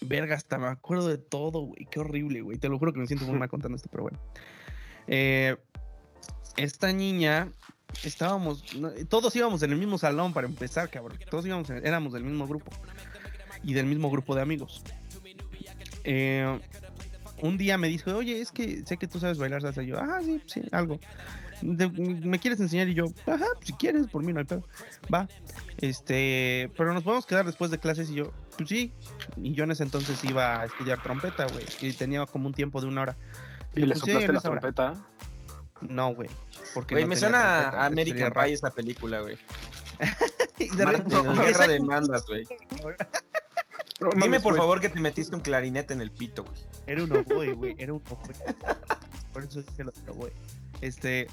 verga, 0.00 0.34
hasta 0.34 0.58
me 0.58 0.66
acuerdo 0.66 1.08
de 1.08 1.18
todo, 1.18 1.60
güey. 1.60 1.86
Qué 1.90 2.00
horrible, 2.00 2.40
güey. 2.42 2.58
Te 2.58 2.68
lo 2.68 2.78
juro 2.78 2.92
que 2.92 3.00
me 3.00 3.06
siento 3.06 3.26
muy 3.26 3.38
mal 3.38 3.48
contando 3.48 3.76
esto, 3.76 3.88
pero 3.90 4.04
bueno. 4.04 4.18
Eh, 5.06 5.56
esta 6.56 6.92
niña, 6.92 7.48
estábamos, 8.04 8.64
todos 9.08 9.34
íbamos 9.36 9.62
en 9.62 9.72
el 9.72 9.78
mismo 9.78 9.98
salón 9.98 10.32
para 10.32 10.46
empezar, 10.46 10.88
cabrón. 10.90 11.18
Todos 11.30 11.46
íbamos, 11.46 11.70
en- 11.70 11.86
éramos 11.86 12.12
del 12.12 12.24
mismo 12.24 12.46
grupo 12.46 12.70
y 13.62 13.74
del 13.74 13.86
mismo 13.86 14.10
grupo 14.10 14.34
de 14.34 14.42
amigos. 14.42 14.82
Eh, 16.04 16.58
un 17.42 17.56
día 17.56 17.78
me 17.78 17.88
dijo, 17.88 18.14
oye, 18.14 18.40
es 18.40 18.52
que 18.52 18.84
sé 18.84 18.96
que 18.96 19.06
tú 19.08 19.18
sabes 19.18 19.38
bailar 19.38 19.62
salsa. 19.62 19.82
Y 19.82 19.86
yo, 19.88 19.98
ah, 19.98 20.20
sí, 20.22 20.42
sí, 20.46 20.62
algo. 20.72 20.98
¿Me 21.62 22.38
quieres 22.38 22.58
enseñar? 22.60 22.88
Y 22.88 22.94
yo, 22.94 23.04
ajá, 23.26 23.44
si 23.62 23.74
quieres, 23.74 24.06
por 24.06 24.22
mí 24.22 24.32
no 24.32 24.38
hay 24.40 24.46
pedo. 24.46 24.66
Va. 25.12 25.28
Este, 25.78 26.70
pero 26.76 26.94
nos 26.94 27.02
podemos 27.02 27.26
quedar 27.26 27.44
después 27.46 27.70
de 27.70 27.78
clases 27.78 28.10
y 28.10 28.14
yo, 28.14 28.32
pues 28.64 28.68
sí. 28.68 28.92
Y 29.36 29.52
yo 29.54 29.64
en 29.64 29.70
ese 29.70 29.82
entonces 29.82 30.22
iba 30.24 30.60
a 30.60 30.64
estudiar 30.66 31.02
trompeta, 31.02 31.46
güey. 31.46 31.64
Y 31.80 31.92
tenía 31.92 32.24
como 32.26 32.46
un 32.46 32.54
tiempo 32.54 32.80
de 32.80 32.86
una 32.86 33.02
hora. 33.02 33.16
¿Y 33.74 33.80
le 33.80 33.86
Pues 33.94 34.00
sí, 34.04 34.12
soplaste 34.12 34.32
la 34.32 34.38
hora. 34.50 34.60
trompeta? 34.60 34.94
No, 35.80 36.14
güey. 36.14 36.28
Porque 36.74 36.94
Güey, 36.94 37.04
no 37.04 37.08
me 37.08 37.16
suena 37.16 37.38
trompeta, 37.62 37.82
a 37.82 37.86
American. 37.86 38.32
Pie 38.32 38.52
esa 38.52 38.70
película, 38.70 39.20
güey. 39.20 39.38
Y 40.58 40.68
de 40.76 40.84
Mar- 40.84 40.94
repente- 40.96 41.22
de 41.22 41.34
Guerra 41.46 41.66
de 41.68 41.80
mandas, 41.80 42.26
güey. 42.26 42.46
No 44.00 44.10
Dime 44.10 44.20
mames, 44.26 44.42
por 44.42 44.56
favor 44.56 44.80
que 44.80 44.88
te 44.90 45.00
metiste 45.00 45.34
un 45.34 45.40
clarinete 45.42 45.92
en 45.94 46.00
el 46.02 46.10
pito, 46.10 46.44
güey. 46.44 46.56
Era 46.86 47.02
un 47.04 47.12
oboe, 47.12 47.52
güey. 47.54 47.74
Era 47.78 47.92
un 47.94 48.02
oboe. 48.10 48.34
Por 49.32 49.44
eso 49.44 49.62
dije 49.62 49.84
lo 49.84 49.90
otro, 49.90 50.14
güey. 50.14 50.32
Este. 50.80 51.26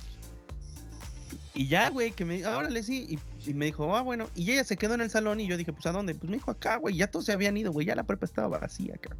Y 1.53 1.67
ya, 1.67 1.89
güey, 1.89 2.11
que 2.11 2.23
me 2.25 2.45
órale, 2.45 2.83
sí. 2.83 3.05
Y, 3.09 3.19
y 3.47 3.53
me 3.53 3.65
dijo, 3.65 3.95
ah, 3.95 4.01
bueno. 4.01 4.29
Y 4.35 4.51
ella 4.51 4.63
se 4.63 4.77
quedó 4.77 4.93
en 4.93 5.01
el 5.01 5.09
salón 5.09 5.39
y 5.39 5.47
yo 5.47 5.57
dije, 5.57 5.73
pues, 5.73 5.85
¿a 5.87 5.91
dónde? 5.91 6.13
Pues 6.15 6.29
me 6.29 6.37
dijo, 6.37 6.51
acá, 6.51 6.75
güey. 6.77 6.95
Ya 6.97 7.07
todos 7.07 7.25
se 7.25 7.31
habían 7.31 7.55
ido, 7.57 7.71
güey. 7.71 7.87
Ya 7.87 7.95
la 7.95 8.03
prepa 8.03 8.25
estaba 8.25 8.59
vacía, 8.59 8.95
acá. 8.95 9.15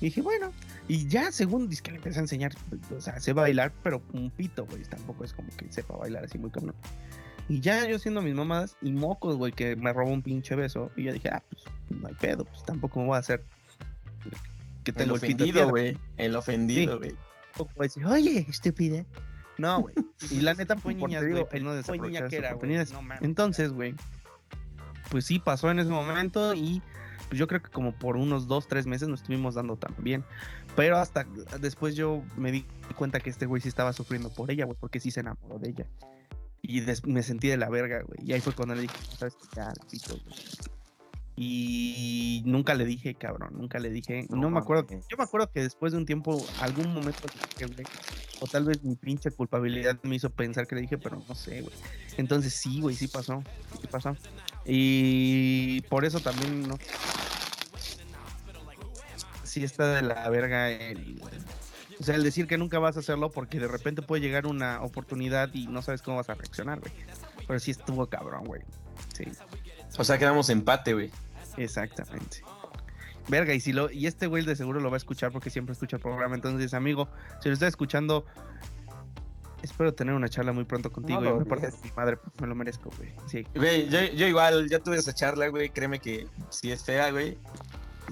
Y 0.00 0.06
dije, 0.06 0.20
bueno. 0.22 0.52
Y 0.88 1.06
ya, 1.06 1.30
según 1.32 1.68
dice 1.68 1.82
que 1.82 1.92
le 1.92 1.98
empecé 1.98 2.18
a 2.18 2.22
enseñar, 2.22 2.52
o 2.96 3.00
sea, 3.00 3.20
sé 3.20 3.32
bailar, 3.32 3.72
pero 3.82 4.02
un 4.12 4.30
pito, 4.30 4.66
güey. 4.66 4.82
Tampoco 4.82 5.24
es 5.24 5.32
como 5.32 5.48
que 5.56 5.70
sepa 5.72 5.96
bailar 5.96 6.24
así 6.24 6.38
muy 6.38 6.50
cabrón. 6.50 6.74
Y 7.48 7.60
ya 7.60 7.88
yo 7.88 7.98
siendo 7.98 8.22
mis 8.22 8.34
mamadas 8.34 8.76
y 8.82 8.92
mocos, 8.92 9.36
güey, 9.36 9.52
que 9.52 9.76
me 9.76 9.92
robó 9.92 10.10
un 10.12 10.22
pinche 10.22 10.56
beso. 10.56 10.90
Y 10.96 11.04
yo 11.04 11.12
dije, 11.12 11.28
ah, 11.28 11.42
pues 11.48 11.62
no 11.90 12.08
hay 12.08 12.14
pedo, 12.14 12.44
pues 12.44 12.64
tampoco 12.64 13.00
me 13.00 13.06
voy 13.06 13.16
a 13.16 13.18
hacer. 13.20 13.44
Que 14.84 14.92
tengo 14.92 15.14
el 15.14 15.16
ofendido, 15.18 15.68
güey. 15.68 15.96
El 16.16 16.34
ofendido, 16.34 16.94
Sí. 16.94 16.98
güey. 16.98 17.16
Decir, 17.78 18.06
oye, 18.06 18.46
estúpida. 18.48 19.04
No, 19.58 19.80
güey. 19.82 19.94
Y 20.30 20.40
la 20.40 20.54
neta 20.54 20.76
fue 20.76 20.94
niña, 20.94 21.20
güey, 21.20 21.46
pues 21.48 21.62
no 21.62 21.70
fue 21.70 21.76
desaprovechar 21.76 22.06
niña 22.06 22.28
que 22.28 22.36
esas 22.36 22.50
era, 22.50 22.54
güey. 22.54 22.76
No. 22.76 23.14
Entonces, 23.20 23.72
güey, 23.72 23.94
pues 25.10 25.26
sí 25.26 25.38
pasó 25.38 25.70
en 25.70 25.78
ese 25.78 25.90
momento 25.90 26.54
y 26.54 26.82
pues 27.28 27.38
yo 27.38 27.46
creo 27.46 27.62
que 27.62 27.70
como 27.70 27.92
por 27.92 28.16
unos 28.16 28.46
dos, 28.46 28.68
tres 28.68 28.86
meses 28.86 29.08
nos 29.08 29.20
estuvimos 29.20 29.54
dando 29.54 29.76
tan 29.76 29.94
bien. 29.98 30.24
Pero 30.76 30.98
hasta 30.98 31.26
después 31.60 31.94
yo 31.94 32.22
me 32.36 32.52
di 32.52 32.66
cuenta 32.96 33.20
que 33.20 33.30
este 33.30 33.46
güey 33.46 33.60
sí 33.60 33.68
estaba 33.68 33.92
sufriendo 33.92 34.30
por 34.30 34.50
ella, 34.50 34.64
güey, 34.64 34.76
porque 34.78 35.00
sí 35.00 35.10
se 35.10 35.20
enamoró 35.20 35.58
de 35.58 35.70
ella. 35.70 35.86
Y 36.62 36.82
me 37.04 37.22
sentí 37.22 37.48
de 37.48 37.56
la 37.56 37.68
verga, 37.68 38.02
güey. 38.02 38.18
Y 38.22 38.32
ahí 38.32 38.40
fue 38.40 38.54
cuando 38.54 38.74
le 38.74 38.82
dije, 38.82 38.94
sabes 39.18 39.34
que 39.34 39.46
ya, 39.56 39.72
pito, 39.90 40.16
güey. 40.24 40.36
Y 41.44 42.40
nunca 42.44 42.72
le 42.74 42.84
dije, 42.84 43.16
cabrón, 43.16 43.54
nunca 43.56 43.80
le 43.80 43.90
dije. 43.90 44.26
No 44.30 44.36
No, 44.36 44.50
me 44.50 44.60
acuerdo. 44.60 44.86
Yo 45.08 45.16
me 45.16 45.24
acuerdo 45.24 45.50
que 45.50 45.60
después 45.60 45.90
de 45.90 45.98
un 45.98 46.06
tiempo, 46.06 46.40
algún 46.60 46.94
momento 46.94 47.18
o 48.40 48.46
tal 48.46 48.64
vez 48.64 48.84
mi 48.84 48.94
pinche 48.94 49.32
culpabilidad 49.32 49.98
me 50.04 50.14
hizo 50.14 50.30
pensar 50.30 50.68
que 50.68 50.76
le 50.76 50.82
dije, 50.82 50.98
pero 50.98 51.20
no 51.28 51.34
sé, 51.34 51.62
güey. 51.62 51.74
Entonces 52.16 52.54
sí, 52.54 52.80
güey, 52.80 52.94
sí 52.94 53.08
pasó. 53.08 53.42
Sí 53.80 53.88
pasó. 53.88 54.16
Y 54.64 55.80
por 55.82 56.04
eso 56.04 56.20
también 56.20 56.68
no. 56.68 56.78
Sí 59.42 59.64
está 59.64 59.94
de 59.94 60.02
la 60.02 60.28
verga 60.28 60.70
el. 60.70 61.20
O 61.98 62.04
sea, 62.04 62.14
el 62.14 62.22
decir 62.22 62.46
que 62.46 62.56
nunca 62.56 62.78
vas 62.78 62.96
a 62.96 63.00
hacerlo 63.00 63.32
porque 63.32 63.58
de 63.58 63.66
repente 63.66 64.00
puede 64.00 64.22
llegar 64.22 64.46
una 64.46 64.80
oportunidad 64.82 65.52
y 65.54 65.66
no 65.66 65.82
sabes 65.82 66.02
cómo 66.02 66.18
vas 66.18 66.30
a 66.30 66.34
reaccionar, 66.34 66.78
güey. 66.78 66.92
Pero 67.48 67.58
sí 67.58 67.72
estuvo 67.72 68.06
cabrón, 68.06 68.44
güey. 68.44 68.62
Sí, 69.12 69.24
O 69.98 70.04
sea, 70.04 70.18
quedamos 70.18 70.48
empate, 70.50 70.94
güey. 70.94 71.10
Exactamente. 71.56 72.42
Verga, 73.28 73.54
y 73.54 73.60
si 73.60 73.72
lo, 73.72 73.90
y 73.90 74.06
este 74.06 74.26
güey 74.26 74.44
de 74.44 74.56
seguro 74.56 74.80
lo 74.80 74.90
va 74.90 74.96
a 74.96 74.98
escuchar 74.98 75.30
porque 75.30 75.50
siempre 75.50 75.72
escucha 75.72 75.96
el 75.96 76.02
programa. 76.02 76.34
Entonces, 76.34 76.74
amigo, 76.74 77.08
si 77.40 77.48
lo 77.48 77.54
está 77.54 77.68
escuchando, 77.68 78.26
espero 79.62 79.94
tener 79.94 80.14
una 80.14 80.28
charla 80.28 80.52
muy 80.52 80.64
pronto 80.64 80.90
contigo. 80.90 81.20
y 81.24 81.32
me 81.38 81.44
parto 81.44 81.66
odies. 81.66 81.84
mi 81.84 81.90
madre, 81.92 82.16
pues, 82.16 82.40
me 82.40 82.46
lo 82.46 82.54
merezco, 82.54 82.90
güey. 82.96 83.12
Sí. 83.26 83.46
Güey, 83.54 83.88
yo, 83.88 84.00
yo 84.04 84.26
igual, 84.26 84.68
ya 84.68 84.80
tuve 84.80 84.96
esa 84.96 85.14
charla, 85.14 85.48
güey. 85.48 85.70
Créeme 85.70 86.00
que 86.00 86.26
si 86.50 86.72
es 86.72 86.84
fea, 86.84 87.10
güey. 87.10 87.38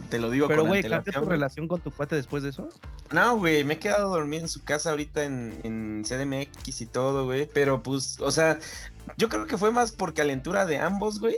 Te 0.09 0.19
lo 0.19 0.31
digo 0.31 0.49
Pero, 0.49 0.63
con 0.63 0.71
güey, 0.71 0.83
¿cambió 0.83 1.13
tu 1.13 1.21
güey. 1.21 1.31
relación 1.31 1.69
con 1.69 1.81
tu 1.81 1.91
cuate 1.91 2.17
después 2.17 2.43
de 2.43 2.51
eso? 2.51 2.69
No, 3.11 3.37
güey, 3.37 3.65
me 3.65 3.75
he 3.75 3.79
quedado 3.79 4.11
dormido 4.11 4.43
en 4.43 4.49
su 4.49 4.63
casa 4.63 4.91
ahorita 4.91 5.25
en, 5.25 5.61
en 5.65 6.05
CDMX 6.05 6.81
y 6.81 6.87
todo, 6.87 7.25
güey. 7.25 7.49
Pero 7.53 7.83
pues, 7.83 8.21
o 8.21 8.31
sea, 8.31 8.59
yo 9.19 9.29
creo 9.29 9.47
que 9.47 9.59
fue 9.59 9.73
más 9.73 9.93
por 9.93 10.15
calentura 10.15 10.65
de 10.65 10.79
ambos, 10.79 11.19
güey. 11.21 11.37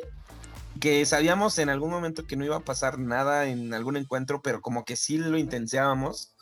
Que 0.80 1.04
sabíamos 1.06 1.58
en 1.58 1.68
algún 1.68 1.90
momento 1.90 2.26
que 2.26 2.36
no 2.36 2.44
iba 2.44 2.56
a 2.56 2.60
pasar 2.60 2.98
nada 2.98 3.46
en 3.46 3.72
algún 3.74 3.96
encuentro, 3.96 4.42
pero 4.42 4.60
como 4.60 4.84
que 4.84 4.96
sí 4.96 5.18
lo 5.18 5.38
intenseábamos. 5.38 6.34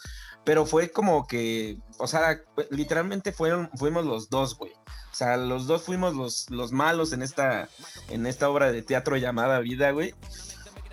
Pero 0.44 0.64
fue 0.64 0.90
como 0.90 1.26
que, 1.26 1.78
o 1.98 2.06
sea, 2.06 2.40
literalmente 2.70 3.32
fuimos 3.32 4.04
los 4.04 4.30
dos, 4.30 4.56
güey. 4.56 4.72
O 4.72 5.14
sea, 5.14 5.36
los 5.36 5.66
dos 5.66 5.82
fuimos 5.82 6.14
los, 6.14 6.48
los 6.50 6.72
malos 6.72 7.12
en 7.12 7.22
esta, 7.22 7.68
en 8.08 8.26
esta 8.26 8.48
obra 8.48 8.72
de 8.72 8.82
teatro 8.82 9.16
llamada 9.16 9.58
Vida, 9.58 9.90
güey. 9.90 10.14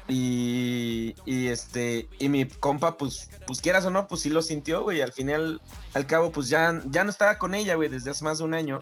Y, 0.09 1.15
y 1.25 1.47
este, 1.47 2.07
y 2.17 2.29
mi 2.29 2.45
compa, 2.45 2.97
pues, 2.97 3.29
pues 3.45 3.61
quieras 3.61 3.85
o 3.85 3.91
no, 3.91 4.07
pues 4.07 4.21
sí 4.21 4.29
lo 4.29 4.41
sintió, 4.41 4.83
güey. 4.83 5.01
Al 5.01 5.11
final, 5.11 5.61
al 5.93 6.07
cabo, 6.07 6.31
pues 6.31 6.49
ya, 6.49 6.81
ya 6.85 7.03
no 7.03 7.09
estaba 7.09 7.37
con 7.37 7.53
ella, 7.53 7.75
güey, 7.75 7.89
desde 7.89 8.11
hace 8.11 8.23
más 8.23 8.39
de 8.39 8.45
un 8.45 8.53
año. 8.53 8.79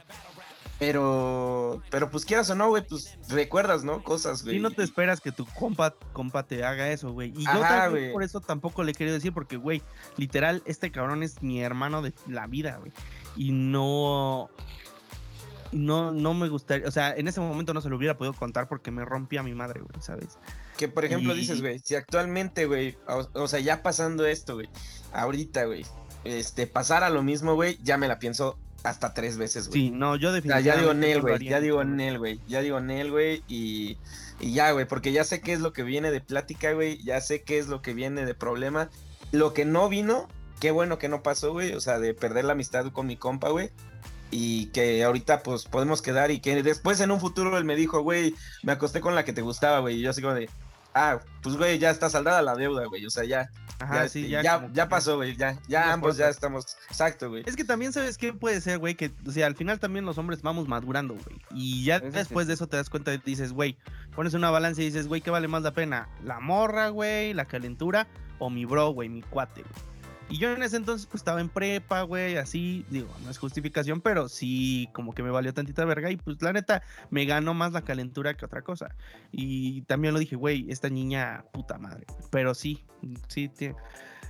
Pero, 0.77 1.81
pero 1.89 2.09
pues 2.11 2.25
quieras 2.25 2.49
o 2.49 2.55
no, 2.55 2.67
güey, 2.69 2.85
pues 2.85 3.17
recuerdas, 3.29 3.85
¿no? 3.85 4.03
Cosas, 4.03 4.43
güey. 4.43 4.57
Y 4.57 4.59
no 4.59 4.71
te 4.71 4.83
esperas 4.83 5.21
que 5.21 5.31
tu 5.31 5.45
compa, 5.45 5.95
compa 6.11 6.43
te 6.43 6.65
haga 6.65 6.91
eso, 6.91 7.13
güey. 7.13 7.29
Y 7.35 7.45
yo 7.45 7.49
Ajá, 7.49 7.83
también 7.83 7.91
güey. 8.07 8.13
por 8.13 8.23
eso 8.23 8.41
tampoco 8.41 8.83
le 8.83 8.93
querido 8.93 9.15
decir, 9.15 9.31
porque, 9.33 9.55
güey, 9.55 9.81
literal, 10.17 10.61
este 10.65 10.91
cabrón 10.91 11.23
es 11.23 11.41
mi 11.41 11.61
hermano 11.61 12.01
de 12.01 12.13
la 12.27 12.47
vida, 12.47 12.77
güey. 12.77 12.91
Y 13.37 13.51
no. 13.53 14.49
No, 15.71 16.11
no 16.11 16.33
me 16.33 16.47
gustaría, 16.47 16.87
o 16.87 16.91
sea, 16.91 17.13
en 17.15 17.27
ese 17.27 17.41
momento 17.41 17.73
no 17.73 17.81
se 17.81 17.89
lo 17.89 17.97
hubiera 17.97 18.17
podido 18.17 18.33
contar 18.33 18.67
porque 18.69 18.91
me 18.91 19.03
rompía 19.03 19.43
mi 19.43 19.53
madre, 19.53 19.81
güey, 19.81 20.01
¿sabes? 20.01 20.37
Que 20.77 20.87
por 20.87 21.03
ejemplo 21.03 21.33
Y- 21.35 21.39
dices, 21.39 21.59
güey, 21.59 21.79
si 21.79 21.95
actualmente, 21.95 22.65
güey, 22.65 22.97
o, 23.07 23.27
o 23.33 23.47
sea, 23.47 23.59
ya 23.59 23.81
pasando 23.83 24.25
esto, 24.25 24.53
güey, 24.55 24.69
ahorita, 25.11 25.65
güey, 25.65 25.85
este, 26.23 26.67
pasara 26.67 27.09
lo 27.09 27.23
mismo, 27.23 27.55
güey, 27.55 27.77
ya 27.83 27.97
me 27.97 28.07
la 28.07 28.19
pienso 28.19 28.57
hasta 28.85 29.13
tres 29.13 29.37
veces, 29.37 29.67
güey. 29.67 29.81
Sí, 29.81 29.91
no, 29.91 30.15
yo 30.15 30.29
O 30.29 30.31
sea, 30.31 30.35
definitivamente. 30.35 30.67
ya 30.67 30.77
digo 30.77 30.93
Nel, 30.93 31.21
güey, 31.21 31.47
ya 31.47 31.59
digo. 31.59 31.83
Nel, 31.83 32.17
güey, 32.19 32.39
ya 32.47 32.61
digo 32.61 32.79
Nel, 32.79 33.11
güey, 33.11 33.43
y, 33.47 33.97
y 34.39 34.53
ya, 34.53 34.71
güey, 34.71 34.85
porque 34.85 35.11
ya 35.11 35.23
sé 35.23 35.41
qué 35.41 35.53
es 35.53 35.59
lo 35.59 35.73
que 35.73 35.83
viene 35.83 36.11
de 36.11 36.21
plática, 36.21 36.71
güey, 36.73 37.01
ya 37.03 37.19
sé 37.21 37.43
qué 37.43 37.57
es 37.57 37.67
lo 37.67 37.81
que 37.81 37.93
viene 37.93 38.25
de 38.25 38.33
problema. 38.33 38.89
Lo 39.31 39.53
que 39.53 39.65
no 39.65 39.89
vino, 39.89 40.27
qué 40.59 40.71
bueno 40.71 40.97
que 40.97 41.09
no 41.09 41.23
pasó, 41.23 41.51
güey, 41.51 41.73
o 41.73 41.81
sea, 41.81 41.99
de 41.99 42.13
perder 42.13 42.45
la 42.45 42.53
amistad 42.53 42.91
con 42.91 43.07
mi 43.07 43.17
compa, 43.17 43.49
güey. 43.49 43.71
Y 44.31 44.67
que 44.67 45.03
ahorita 45.03 45.43
pues 45.43 45.65
podemos 45.65 46.01
quedar 46.01 46.31
y 46.31 46.39
que 46.39 46.61
después 46.63 46.99
en 46.99 47.11
un 47.11 47.19
futuro 47.19 47.57
él 47.57 47.63
me 47.63 47.75
dijo, 47.75 48.01
güey, 48.01 48.35
me 48.63 48.71
acosté 48.71 48.99
con 48.99 49.15
la 49.15 49.23
que 49.23 49.33
te 49.33 49.41
gustaba, 49.41 49.79
güey. 49.79 49.97
Y 49.97 50.01
yo 50.01 50.09
así 50.09 50.21
como 50.21 50.33
de, 50.33 50.49
ah, 50.95 51.19
pues 51.43 51.55
güey, 51.57 51.77
ya 51.77 51.91
está 51.91 52.09
saldada 52.09 52.41
la 52.41 52.55
deuda, 52.55 52.85
güey. 52.85 53.05
O 53.05 53.09
sea, 53.11 53.25
ya, 53.25 53.51
Ajá, 53.79 54.03
ya, 54.03 54.09
sí, 54.09 54.27
ya. 54.27 54.69
ya, 54.73 54.89
pasó, 54.89 55.17
güey, 55.17 55.35
ya, 55.35 55.59
ya 55.67 55.93
ambos 55.93 56.17
ya 56.17 56.29
estamos, 56.29 56.77
exacto, 56.89 57.29
güey. 57.29 57.43
Es 57.45 57.55
que 57.55 57.65
también 57.65 57.93
sabes 57.93 58.17
qué 58.17 58.33
puede 58.33 58.61
ser, 58.61 58.79
güey, 58.79 58.95
que, 58.95 59.11
o 59.27 59.31
sea, 59.31 59.45
al 59.45 59.55
final 59.55 59.79
también 59.79 60.05
los 60.05 60.17
hombres 60.17 60.41
vamos 60.41 60.67
madurando, 60.67 61.13
güey. 61.13 61.41
Y 61.51 61.83
ya 61.83 61.99
sí. 61.99 62.07
después 62.11 62.47
de 62.47 62.53
eso 62.53 62.67
te 62.67 62.77
das 62.77 62.89
cuenta 62.89 63.13
y 63.13 63.17
dices, 63.17 63.51
güey, 63.51 63.77
pones 64.15 64.33
una 64.33 64.49
balanza 64.49 64.81
y 64.81 64.85
dices, 64.85 65.07
güey, 65.07 65.21
¿qué 65.21 65.29
vale 65.29 65.47
más 65.47 65.61
la 65.61 65.73
pena? 65.73 66.07
¿La 66.23 66.39
morra, 66.39 66.89
güey? 66.89 67.33
¿La 67.33 67.45
calentura? 67.45 68.07
¿O 68.39 68.49
mi 68.49 68.65
bro, 68.65 68.89
güey? 68.89 69.09
Mi 69.09 69.21
cuate, 69.21 69.61
güey. 69.61 69.94
Y 70.29 70.37
yo 70.37 70.51
en 70.51 70.63
ese 70.63 70.77
entonces 70.77 71.07
pues 71.07 71.21
estaba 71.21 71.39
en 71.39 71.49
prepa, 71.49 72.01
güey, 72.01 72.37
así, 72.37 72.85
digo, 72.89 73.07
no 73.23 73.29
es 73.29 73.37
justificación, 73.37 74.01
pero 74.01 74.27
sí 74.27 74.89
como 74.91 75.13
que 75.13 75.21
me 75.21 75.29
valió 75.29 75.53
tantita 75.53 75.85
verga 75.85 76.09
y 76.09 76.17
pues 76.17 76.41
la 76.41 76.51
neta 76.51 76.81
me 77.11 77.25
ganó 77.25 77.53
más 77.53 77.73
la 77.73 77.83
calentura 77.83 78.33
que 78.33 78.45
otra 78.45 78.63
cosa. 78.63 78.95
Y 79.31 79.83
también 79.83 80.13
lo 80.13 80.19
dije, 80.19 80.35
güey, 80.35 80.65
esta 80.69 80.89
niña 80.89 81.45
puta 81.51 81.77
madre. 81.77 82.05
Pero 82.31 82.53
sí, 82.55 82.83
sí, 83.27 83.49
tiene... 83.49 83.75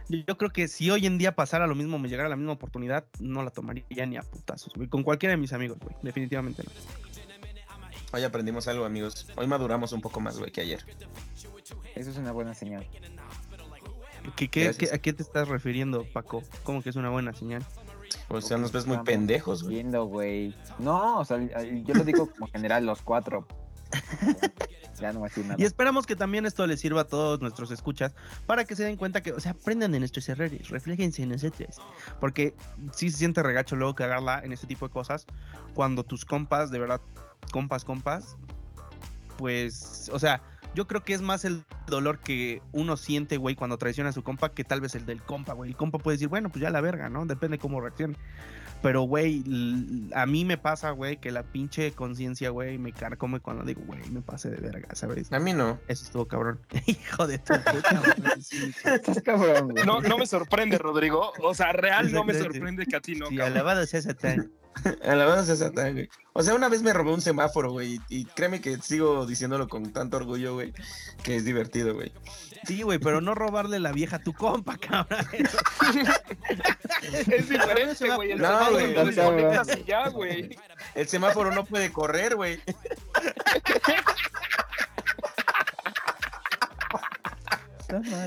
Yo 0.08 0.19
yo 0.27 0.38
creo 0.38 0.51
que 0.51 0.67
si 0.67 0.91
hoy 0.91 1.08
en 1.08 1.17
día 1.17 1.36
pasara 1.36 1.65
lo 1.65 1.73
mismo, 1.73 1.97
me 1.97 2.10
llegara 2.10 2.29
la 2.29 2.36
misma 2.36 2.51
oportunidad, 2.51 3.05
no 3.19 3.41
la 3.41 3.49
tomaría 3.49 4.05
ni 4.05 4.17
a 4.17 4.21
putazos, 4.21 4.73
güey. 4.75 4.88
Con 4.88 5.01
cualquiera 5.01 5.31
de 5.31 5.38
mis 5.38 5.53
amigos, 5.53 5.79
güey. 5.79 5.95
Definitivamente 6.03 6.63
no. 6.63 6.69
Hoy 8.12 8.23
aprendimos 8.23 8.67
algo, 8.67 8.86
amigos. 8.86 9.27
Hoy 9.36 9.47
maduramos 9.47 9.91
un 9.93 10.01
poco 10.01 10.19
más, 10.19 10.38
güey, 10.38 10.51
que 10.51 10.62
ayer. 10.62 10.86
Eso 11.95 12.10
es 12.12 12.17
una 12.17 12.31
buena 12.31 12.53
señal. 12.53 12.88
¿Qué, 14.35 14.47
qué- 14.49 14.73
qué- 14.77 14.89
¿A 14.93 14.97
qué 14.97 15.13
te 15.13 15.23
estás 15.23 15.47
refiriendo, 15.47 16.05
Paco? 16.13 16.43
¿Cómo 16.63 16.81
que 16.81 16.89
es 16.89 16.95
una 16.95 17.09
buena 17.09 17.33
señal? 17.33 17.63
O 18.29 18.41
sea, 18.41 18.57
nos 18.57 18.71
ves 18.71 18.85
muy 18.85 18.97
pendejos, 18.99 19.63
güey. 19.63 19.75
Viendo, 19.75 20.05
güey. 20.05 20.55
No, 20.79 21.19
o 21.19 21.25
sea, 21.25 21.38
yo 21.39 21.93
lo 21.93 22.03
digo 22.03 22.29
como 22.31 22.47
general, 22.47 22.85
los 22.85 23.01
cuatro. 23.01 23.47
ya 24.99 25.11
no 25.13 25.21
nada. 25.21 25.55
Y 25.57 25.63
esperamos 25.63 26.05
que 26.05 26.15
también 26.15 26.45
esto 26.45 26.65
les 26.67 26.79
sirva 26.79 27.01
a 27.01 27.07
todos 27.07 27.41
nuestros 27.41 27.71
escuchas 27.71 28.13
para 28.45 28.65
que 28.65 28.75
se 28.75 28.83
den 28.83 28.97
cuenta 28.97 29.21
que, 29.21 29.31
o 29.33 29.39
sea, 29.39 29.51
aprendan 29.51 29.91
de 29.91 29.99
nuestros 29.99 30.27
errores, 30.29 30.69
refléjense 30.69 31.23
en 31.23 31.29
nosotros. 31.29 31.77
Porque 32.19 32.53
sí 32.93 33.09
se 33.09 33.17
siente 33.17 33.43
regacho 33.43 33.75
luego 33.75 33.95
cagarla 33.95 34.39
en 34.43 34.53
este 34.53 34.67
tipo 34.67 34.88
de 34.88 34.93
cosas 34.93 35.25
cuando 35.73 36.03
tus 36.03 36.25
compas, 36.25 36.71
de 36.71 36.79
verdad, 36.79 37.01
compas, 37.51 37.83
compas, 37.83 38.38
pues, 39.38 40.09
o 40.13 40.19
sea, 40.19 40.41
yo 40.75 40.88
creo 40.88 41.03
que 41.03 41.13
es 41.13 41.21
más 41.21 41.45
el 41.45 41.63
dolor 41.88 42.19
que 42.19 42.61
uno 42.71 42.97
siente, 42.97 43.38
güey, 43.38 43.55
cuando 43.55 43.77
traiciona 43.77 44.11
a 44.11 44.13
su 44.13 44.23
compa 44.23 44.49
que 44.49 44.63
tal 44.63 44.81
vez 44.81 44.93
el 44.95 45.05
del 45.05 45.23
compa, 45.23 45.53
güey. 45.53 45.71
El 45.71 45.77
compa 45.77 45.97
puede 45.97 46.15
decir, 46.17 46.27
bueno, 46.27 46.49
pues 46.49 46.61
ya 46.61 46.69
la 46.69 46.81
verga, 46.81 47.09
¿no? 47.09 47.25
Depende 47.25 47.57
cómo 47.57 47.81
reaccione. 47.81 48.15
Pero, 48.81 49.03
güey, 49.03 49.43
a 50.13 50.26
mí 50.26 50.45
me 50.45 50.57
pasa, 50.57 50.91
güey, 50.91 51.17
que 51.17 51.32
la 51.32 51.43
pinche 51.43 51.93
conciencia, 51.93 52.49
güey, 52.49 52.78
me 52.78 52.91
carcome 52.91 53.39
cuando 53.39 53.63
digo, 53.63 53.82
güey, 53.86 54.07
me 54.11 54.21
pasé 54.21 54.51
de 54.51 54.57
verga, 54.57 54.89
¿sabes? 54.93 55.32
A 55.32 55.39
mí 55.39 55.53
no. 55.53 55.80
Eso 55.88 56.03
estuvo 56.03 56.28
cabrón. 56.28 56.59
Hijo 56.86 57.26
de 57.26 57.39
tu 57.39 57.53
puta. 57.53 58.36
Estás 58.93 59.21
cabrón, 59.23 59.69
güey. 59.71 59.86
No, 59.86 60.01
no 60.01 60.17
me 60.17 60.28
sorprende, 60.28 60.78
Rodrigo. 60.78 61.32
O 61.41 61.55
sea, 61.55 61.71
real 61.71 62.11
no 62.11 62.23
me 62.26 62.34
sorprende 62.36 62.86
que 62.86 62.95
a 62.95 62.99
ti 62.99 63.15
no. 63.15 63.28
Sí, 63.30 63.39
alabado 63.39 63.86
sea 63.88 64.01
Satán. 64.01 64.51
A 65.03 65.15
la 65.15 65.26
verdad 65.26 65.49
es 65.49 65.59
Satán, 65.59 65.93
güey. 65.93 66.09
O 66.34 66.43
sea, 66.43 66.53
una 66.53 66.67
vez 66.69 66.82
me 66.82 66.93
robé 66.93 67.13
un 67.13 67.21
semáforo, 67.21 67.71
güey. 67.71 67.99
Y, 68.09 68.26
créeme 68.26 68.59
que 68.61 68.78
sigo 68.78 69.26
diciéndolo 69.26 69.67
con 69.67 69.91
tanto 69.93 70.17
orgullo, 70.17 70.53
güey. 70.55 70.73
Que 71.23 71.38
es 71.38 71.45
divertido, 71.45 71.93
güey. 71.93 72.11
Sí, 72.65 72.82
güey, 72.82 72.99
pero 72.99 73.21
no 73.21 73.36
robarle 73.36 73.80
la 73.80 73.91
vieja 73.91 74.17
a 74.17 74.23
tu 74.23 74.34
compa, 74.34 74.78
cabrón. 74.82 75.26
Es 77.28 77.49
diferente, 77.49 78.09
güey. 78.15 78.32
El 78.32 78.39
No, 78.39 78.47
semáforo 78.47 78.71
güey, 78.71 78.93
lo 78.93 79.03
no. 79.05 79.11
El 80.95 81.07
semáforo 81.07 81.51
no 81.51 81.65
puede 81.65 81.91
correr, 81.91 82.36
güey. 82.36 82.59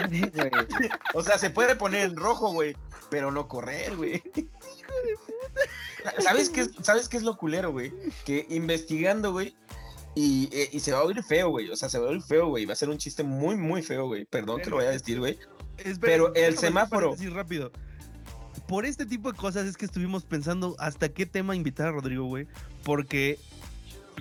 Güey. 0.08 0.32
O 1.14 1.22
sea, 1.22 1.36
se 1.38 1.50
puede 1.50 1.76
poner 1.76 2.06
en 2.06 2.16
rojo, 2.16 2.52
güey. 2.52 2.76
Pero 3.10 3.30
no 3.30 3.48
correr, 3.48 3.96
güey. 3.96 4.22
¿Sabes 6.18 6.50
qué, 6.50 6.62
es- 6.62 6.70
¿Sabes 6.82 7.08
qué 7.08 7.16
es 7.16 7.22
lo 7.22 7.36
culero, 7.36 7.72
güey? 7.72 7.92
Que 8.24 8.46
investigando, 8.50 9.32
güey, 9.32 9.54
y, 10.14 10.48
eh, 10.52 10.68
y 10.72 10.80
se 10.80 10.92
va 10.92 10.98
a 10.98 11.02
oír 11.04 11.22
feo, 11.22 11.50
güey. 11.50 11.70
O 11.70 11.76
sea, 11.76 11.88
se 11.88 11.98
va 11.98 12.06
a 12.08 12.10
oír 12.10 12.22
feo, 12.22 12.48
güey. 12.48 12.66
Va 12.66 12.72
a 12.72 12.76
ser 12.76 12.88
un 12.88 12.98
chiste 12.98 13.22
muy, 13.22 13.56
muy 13.56 13.82
feo, 13.82 14.06
güey. 14.06 14.24
Perdón 14.24 14.60
que 14.60 14.70
lo 14.70 14.76
voy 14.76 14.86
a 14.86 14.90
decir, 14.90 15.18
güey. 15.18 15.38
Pero 16.00 16.34
el 16.34 16.58
semáforo. 16.58 17.10
paréntesis 17.10 17.32
rápido. 17.32 17.70
Por 18.66 18.84
este 18.84 19.06
tipo 19.06 19.30
de 19.30 19.38
cosas 19.38 19.66
es 19.66 19.76
que 19.76 19.84
estuvimos 19.84 20.24
pensando 20.24 20.74
hasta 20.78 21.08
qué 21.08 21.24
tema 21.24 21.54
invitar 21.54 21.88
a 21.88 21.92
Rodrigo, 21.92 22.24
güey. 22.24 22.46
Porque 22.82 23.38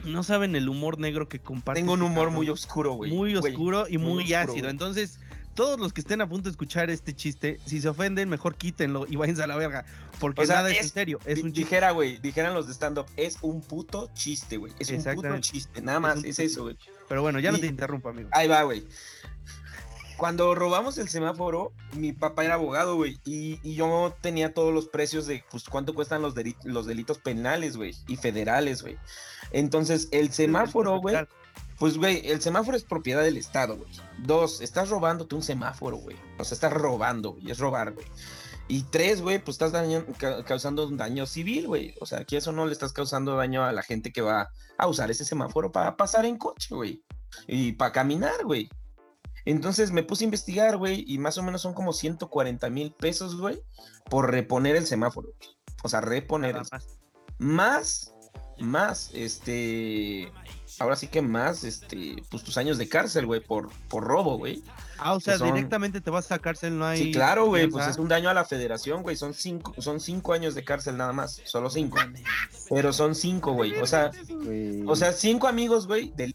no 0.06 0.24
saben 0.24 0.56
el 0.56 0.70
humor 0.70 1.00
negro 1.00 1.28
que 1.28 1.40
comparte. 1.40 1.82
Tengo 1.82 1.94
un 1.94 2.04
humor 2.04 2.30
muy 2.30 2.50
oscuro, 2.50 2.94
güey. 2.94 3.12
Muy 3.12 3.36
oscuro 3.36 3.88
y 3.90 3.98
muy 3.98 4.24
muy, 4.24 4.34
oscuro, 4.34 4.54
ácido. 4.54 4.70
Entonces, 4.70 5.20
todos 5.58 5.80
los 5.80 5.92
que 5.92 6.02
estén 6.02 6.22
a 6.22 6.30
punto 6.30 6.44
de 6.44 6.52
escuchar 6.52 6.92
este 6.92 7.16
chiste, 7.16 7.60
si 7.66 7.82
se 7.82 7.90
ofenden, 7.90 8.30
mejor 8.30 8.56
quítenlo 8.56 9.08
y 9.10 9.16
váyanse 9.16 9.42
a 9.42 9.48
la 9.48 9.56
verga. 9.56 9.86
Porque 10.20 10.42
O 10.44 10.46
sea, 10.46 10.58
nada 10.58 10.70
es, 10.70 10.78
es- 10.78 10.84
en 10.84 10.90
serio, 10.92 11.20
es 11.26 11.40
un 11.40 11.52
chiste. 11.52 11.62
Dijera, 11.62 11.92
güey, 11.92 12.20
dijeran 12.20 12.54
los 12.54 12.68
de 12.68 12.74
stand-up, 12.74 13.08
es 13.18 13.40
un 13.42 13.62
puto 13.62 14.12
chiste, 14.14 14.58
güey. 14.58 14.72
Es 14.78 14.92
un 14.92 15.04
puto 15.16 15.40
chiste, 15.40 15.82
nada 15.82 16.00
más, 16.00 16.24
es, 16.24 16.38
eso, 16.38 16.62
güey. 16.62 16.78
Pero 17.10 17.24
bueno, 17.24 17.40
ya 17.40 17.52
no 17.52 17.58
te 17.58 17.66
interrumpo, 17.66 18.08
amigo. 18.10 18.30
Ahí 18.34 18.48
va, 18.48 18.62
güey. 18.62 18.86
Cuando 20.16 20.54
robamos 20.56 20.98
el 21.00 21.10
semáforo, 21.10 21.74
mi 21.94 22.12
papá 22.14 22.46
era 22.46 22.54
abogado, 22.54 22.96
güey, 22.96 23.20
y, 23.26 23.60
y 23.62 23.76
yo 23.76 24.16
tenía 24.22 24.54
todos 24.54 24.74
los 24.74 24.88
precios 24.88 25.26
de, 25.28 25.44
pues, 25.52 25.66
cuánto 25.66 25.94
cuestan 25.96 26.22
los, 26.22 26.36
los 26.66 26.86
delitos 26.86 27.18
penales, 27.18 27.78
güey, 27.78 27.96
y 28.08 28.16
federales, 28.16 28.84
güey. 28.84 28.98
Entonces, 29.52 30.08
el 30.12 30.32
semáforo, 30.32 31.00
güey, 31.00 31.16
pues, 31.80 31.98
güey, 31.98 32.22
el 32.30 32.42
semáforo 32.42 32.76
es 32.78 32.84
propiedad 32.84 33.24
del 33.24 33.38
Estado, 33.38 33.78
güey. 33.78 33.90
Dos, 34.20 34.62
estás 34.62 34.90
robándote 34.90 35.36
un 35.36 35.44
semáforo, 35.44 35.98
güey. 35.98 36.16
O 36.40 36.44
sea, 36.44 36.56
estás 36.56 36.74
robando, 36.74 37.34
güey, 37.34 37.52
es 37.52 37.60
robar, 37.60 37.94
güey. 37.94 38.06
Y 38.70 38.84
tres, 38.84 39.22
güey, 39.22 39.40
pues 39.40 39.56
estás 39.56 39.72
daño- 39.72 40.06
ca- 40.18 40.44
causando 40.44 40.86
un 40.88 40.98
daño 40.98 41.26
civil, 41.26 41.68
güey. 41.68 41.96
O 42.02 42.06
sea, 42.06 42.20
aquí 42.20 42.36
eso 42.36 42.52
no 42.52 42.66
le 42.66 42.74
estás 42.74 42.92
causando 42.92 43.36
daño 43.38 43.64
a 43.64 43.72
la 43.72 43.82
gente 43.82 44.12
que 44.12 44.22
va 44.22 44.50
a 44.78 44.88
usar 44.88 45.10
ese 45.10 45.24
semáforo 45.24 45.72
para 45.72 45.96
pasar 45.96 46.26
en 46.26 46.38
coche, 46.38 46.76
güey. 46.76 47.02
Y 47.48 47.74
para 47.74 47.94
caminar, 47.94 48.44
güey. 48.44 48.70
Entonces 49.46 49.92
me 49.92 50.04
puse 50.04 50.24
a 50.24 50.26
investigar, 50.26 50.76
güey, 50.76 51.06
y 51.08 51.18
más 51.18 51.38
o 51.38 51.44
menos 51.44 51.62
son 51.62 51.74
como 51.74 51.94
140 51.94 52.70
mil 52.70 52.92
pesos, 52.92 53.40
güey, 53.40 53.62
por 54.10 54.30
reponer 54.32 54.76
el 54.76 54.86
semáforo. 54.86 55.30
O 55.84 55.88
sea, 55.90 56.02
reponer. 56.02 56.56
Nada 56.56 56.68
el- 57.40 57.46
más. 57.46 58.14
Más, 58.60 59.12
este, 59.14 60.32
ahora 60.80 60.96
sí 60.96 61.08
que 61.08 61.22
más, 61.22 61.64
este, 61.64 62.16
pues 62.30 62.44
tus 62.44 62.58
años 62.58 62.78
de 62.78 62.90
cárcel, 62.90 63.26
güey, 63.26 63.40
por, 63.40 63.70
por 63.88 64.04
robo, 64.04 64.38
güey. 64.38 64.64
Ah, 65.00 65.14
o 65.14 65.20
sea, 65.20 65.38
son- 65.38 65.54
directamente 65.54 66.02
te 66.02 66.10
vas 66.10 66.32
a 66.32 66.40
cárcel, 66.40 66.78
no 66.80 66.86
hay. 66.86 66.98
Sí, 67.04 67.12
claro, 67.12 67.46
güey, 67.46 67.68
pues 67.68 67.86
es 67.88 67.98
un 67.98 68.08
daño 68.08 68.30
a 68.30 68.34
la 68.34 68.46
federación, 68.46 69.04
güey, 69.04 69.16
son 69.16 69.36
cinco, 69.36 69.76
son 69.78 70.00
cinco 70.00 70.34
años 70.34 70.56
de 70.56 70.64
cárcel 70.64 70.98
nada 70.98 71.14
más, 71.14 71.40
solo 71.46 71.70
cinco. 71.70 71.98
Pero 72.70 72.92
son 72.94 73.14
cinco, 73.14 73.52
güey, 73.54 73.76
o 73.80 73.86
sea, 73.86 74.12
Güey. 74.28 74.84
o 74.88 74.96
sea, 74.96 75.14
cinco 75.14 75.48
amigos, 75.48 75.86
güey, 75.86 76.12
del 76.16 76.34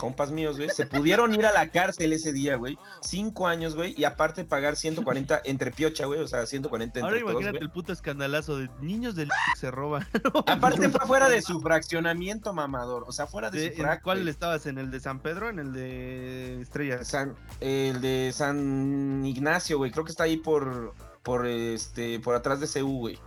compas 0.00 0.30
míos, 0.32 0.56
güey, 0.56 0.70
se 0.70 0.86
pudieron 0.86 1.34
ir 1.34 1.44
a 1.44 1.52
la 1.52 1.68
cárcel 1.68 2.14
ese 2.14 2.32
día, 2.32 2.56
güey, 2.56 2.78
cinco 3.02 3.46
años, 3.46 3.76
güey, 3.76 3.94
y 3.98 4.04
aparte 4.04 4.44
pagar 4.46 4.76
140 4.76 5.42
entre 5.44 5.70
piocha, 5.72 6.06
güey, 6.06 6.20
o 6.20 6.26
sea, 6.26 6.46
140 6.46 7.00
Ahora 7.00 7.08
entre 7.18 7.20
todos, 7.20 7.32
imagínate 7.42 7.62
el 7.64 7.70
puto 7.70 7.92
escandalazo 7.92 8.56
de 8.56 8.70
niños 8.80 9.14
del 9.14 9.28
se 9.60 9.70
roban. 9.70 10.08
Aparte 10.46 10.88
fue 10.90 11.06
fuera 11.06 11.28
de 11.28 11.42
su 11.42 11.60
fraccionamiento, 11.60 12.54
mamador, 12.54 13.04
o 13.06 13.12
sea, 13.12 13.26
fuera 13.26 13.50
de, 13.50 13.60
¿De- 13.60 13.66
su 13.68 13.72
¿En 13.74 13.80
frac, 13.82 14.02
cuál 14.02 14.18
güey. 14.20 14.30
estabas? 14.30 14.64
¿En 14.64 14.78
el 14.78 14.90
de 14.90 15.00
San 15.00 15.20
Pedro? 15.20 15.50
¿En 15.50 15.58
el 15.58 15.72
de 15.74 16.62
Estrellas? 16.62 17.06
San, 17.06 17.36
el 17.60 18.00
de 18.00 18.32
San 18.34 19.22
Ignacio, 19.26 19.76
güey. 19.76 19.90
Creo 19.90 20.04
que 20.06 20.12
está 20.12 20.24
ahí 20.24 20.38
por, 20.38 20.94
por 21.22 21.46
este, 21.46 22.18
por 22.20 22.34
atrás 22.34 22.58
de 22.60 22.66
CU, 22.80 23.00
güey. 23.00 23.18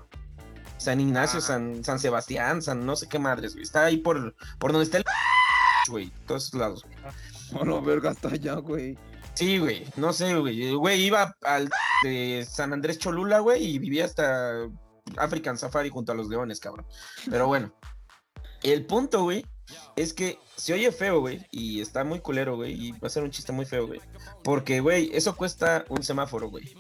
San 0.78 1.00
Ignacio, 1.00 1.38
Ah. 1.38 1.42
San, 1.44 1.84
San 1.86 2.00
Sebastián, 2.00 2.62
San 2.62 2.84
no 2.86 2.96
sé 2.96 3.08
qué 3.08 3.20
madres, 3.20 3.54
güey. 3.54 3.64
Está 3.64 3.86
ahí 3.86 3.98
por, 3.98 4.36
por 4.58 4.72
donde 4.72 4.86
está 4.86 4.98
el 4.98 5.04
güey. 5.90 6.12
Todos 6.28 6.48
esos 6.48 6.60
lados. 6.60 6.86
No, 7.52 7.64
no, 7.64 7.82
verga, 7.84 8.10
hasta 8.10 8.30
allá, 8.30 8.56
güey. 8.56 8.98
Sí, 9.36 9.60
güey. 9.60 9.86
No 9.96 10.12
sé, 10.12 10.36
güey. 10.36 10.74
Güey, 10.74 11.04
iba 11.04 11.36
al 11.44 11.70
de 12.02 12.48
San 12.50 12.74
Andrés 12.74 12.98
Cholula, 12.98 13.42
güey, 13.42 13.64
y 13.64 13.78
vivía 13.78 14.06
hasta 14.06 14.68
African 15.18 15.60
Safari 15.60 15.90
junto 15.90 16.12
a 16.12 16.16
los 16.16 16.30
leones, 16.30 16.60
cabrón. 16.60 16.88
Pero 17.30 17.46
bueno. 17.46 17.72
El 18.64 18.86
punto, 18.88 19.24
güey, 19.24 19.46
es 19.96 20.14
que 20.14 20.40
se 20.56 20.74
oye 20.74 20.92
feo, 20.92 21.20
güey, 21.20 21.46
y 21.52 21.82
está 21.82 22.04
muy 22.04 22.20
culero, 22.20 22.56
güey, 22.56 22.74
y 22.74 22.92
va 22.94 23.08
a 23.08 23.10
ser 23.10 23.24
un 23.24 23.32
chiste 23.32 23.52
muy 23.52 23.66
feo, 23.66 23.88
güey. 23.88 24.02
Porque, 24.44 24.80
güey, 24.80 25.12
eso 25.14 25.36
cuesta 25.36 25.86
un 25.90 26.02
semáforo, 26.02 26.50
güey. 26.50 26.74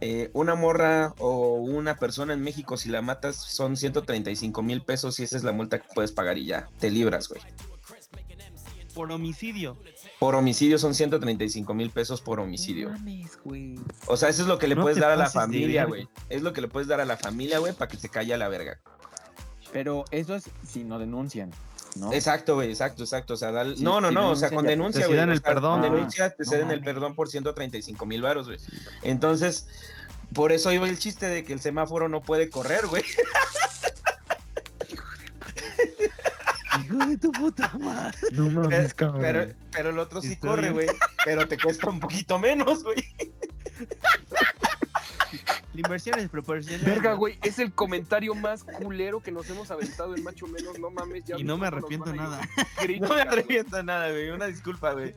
Eh, 0.00 0.30
una 0.34 0.54
morra 0.54 1.14
o 1.18 1.54
una 1.54 1.96
persona 1.96 2.34
en 2.34 2.42
México, 2.42 2.76
si 2.76 2.90
la 2.90 3.02
matas, 3.02 3.36
son 3.36 3.76
135 3.76 4.62
mil 4.62 4.82
pesos 4.82 5.18
y 5.18 5.24
esa 5.24 5.36
es 5.36 5.44
la 5.44 5.52
multa 5.52 5.80
que 5.80 5.88
puedes 5.94 6.12
pagar 6.12 6.36
y 6.38 6.46
ya, 6.46 6.68
te 6.78 6.90
libras, 6.90 7.28
güey. 7.28 7.40
Por 8.96 9.12
homicidio. 9.12 9.76
Por 10.18 10.34
homicidio 10.34 10.78
son 10.78 10.94
135 10.94 11.74
mil 11.74 11.90
pesos 11.90 12.22
por 12.22 12.40
homicidio. 12.40 12.88
mames, 12.88 13.38
güey. 13.44 13.78
O 14.06 14.16
sea, 14.16 14.30
eso 14.30 14.40
es 14.42 14.48
lo 14.48 14.58
que 14.58 14.66
le 14.68 14.74
No 14.74 14.80
puedes 14.82 14.96
te 14.96 15.02
dar 15.02 15.10
a 15.12 15.16
la 15.16 15.28
familia, 15.28 15.84
güey. 15.84 16.08
Es 16.30 16.40
lo 16.40 16.54
que 16.54 16.62
le 16.62 16.68
puedes 16.68 16.88
dar 16.88 17.00
a 17.02 17.04
la 17.04 17.18
familia, 17.18 17.58
güey, 17.58 17.74
para 17.74 17.88
que 17.90 17.98
se 17.98 18.08
calle 18.08 18.32
a 18.32 18.38
la 18.38 18.48
verga. 18.48 18.80
Pero 19.70 20.04
eso 20.10 20.34
es 20.34 20.44
si 20.66 20.82
no 20.82 20.98
denuncian, 20.98 21.50
¿no? 21.96 22.10
Exacto, 22.10 22.54
güey, 22.54 22.70
exacto, 22.70 23.02
exacto. 23.02 23.34
O 23.34 23.36
sea, 23.36 23.50
Sí, 23.76 23.82
no, 23.84 24.00
no, 24.00 24.08
si 24.08 24.14
no, 24.14 24.30
o 24.30 24.36
sea, 24.36 24.48
con 24.50 24.64
te- 24.64 24.70
denuncia, 24.70 25.02
te 25.02 25.06
güey. 25.08 25.18
dan 25.18 25.28
o 25.28 25.32
el 25.34 25.42
perdón, 25.42 25.82
Con 25.82 25.92
denuncia 25.92 26.30
te 26.30 26.44
No 26.44 26.50
ceden 26.50 26.70
el 26.70 26.80
perdón 26.80 27.14
por 27.14 27.28
135 27.28 28.06
mil 28.06 28.22
varos, 28.22 28.46
güey. 28.46 28.58
Entonces, 29.02 29.68
por 30.32 30.52
eso 30.52 30.72
iba 30.72 30.88
el 30.88 30.98
chiste 30.98 31.26
de 31.26 31.44
que 31.44 31.52
el 31.52 31.60
semáforo 31.60 32.08
no 32.08 32.22
puede 32.22 32.48
correr, 32.48 32.86
güey. 32.86 33.02
Hijo 36.84 36.96
de 37.06 37.16
tu 37.18 37.32
puta 37.32 37.70
madre. 37.78 38.16
No 38.32 38.50
mames, 38.50 38.94
cabrón. 38.94 39.20
Pero, 39.22 39.46
pero 39.72 39.90
el 39.90 39.98
otro 39.98 40.20
sí 40.22 40.36
corre, 40.36 40.70
güey. 40.70 40.88
Pero 41.24 41.46
te 41.48 41.58
cuesta 41.58 41.88
un 41.90 42.00
poquito 42.00 42.38
menos, 42.38 42.82
güey. 42.82 42.96
La 45.74 45.80
inversión 45.80 46.18
es 46.18 46.28
proporcional. 46.30 46.80
Verga, 46.86 47.12
güey, 47.12 47.38
es 47.42 47.58
el 47.58 47.72
comentario 47.72 48.34
más 48.34 48.64
culero 48.64 49.20
que 49.20 49.30
nos 49.30 49.48
hemos 49.50 49.70
aventado 49.70 50.16
en 50.16 50.24
Macho 50.24 50.46
Menos, 50.46 50.78
no 50.78 50.90
mames. 50.90 51.24
Ya 51.24 51.36
Y 51.36 51.44
no 51.44 51.58
me 51.58 51.66
arrepiento 51.66 52.12
nada. 52.14 52.40
No 53.00 53.08
me 53.14 53.20
arrepiento 53.20 53.82
nada, 53.82 54.10
güey. 54.10 54.30
Una 54.30 54.46
disculpa, 54.46 54.92
güey. 54.92 55.14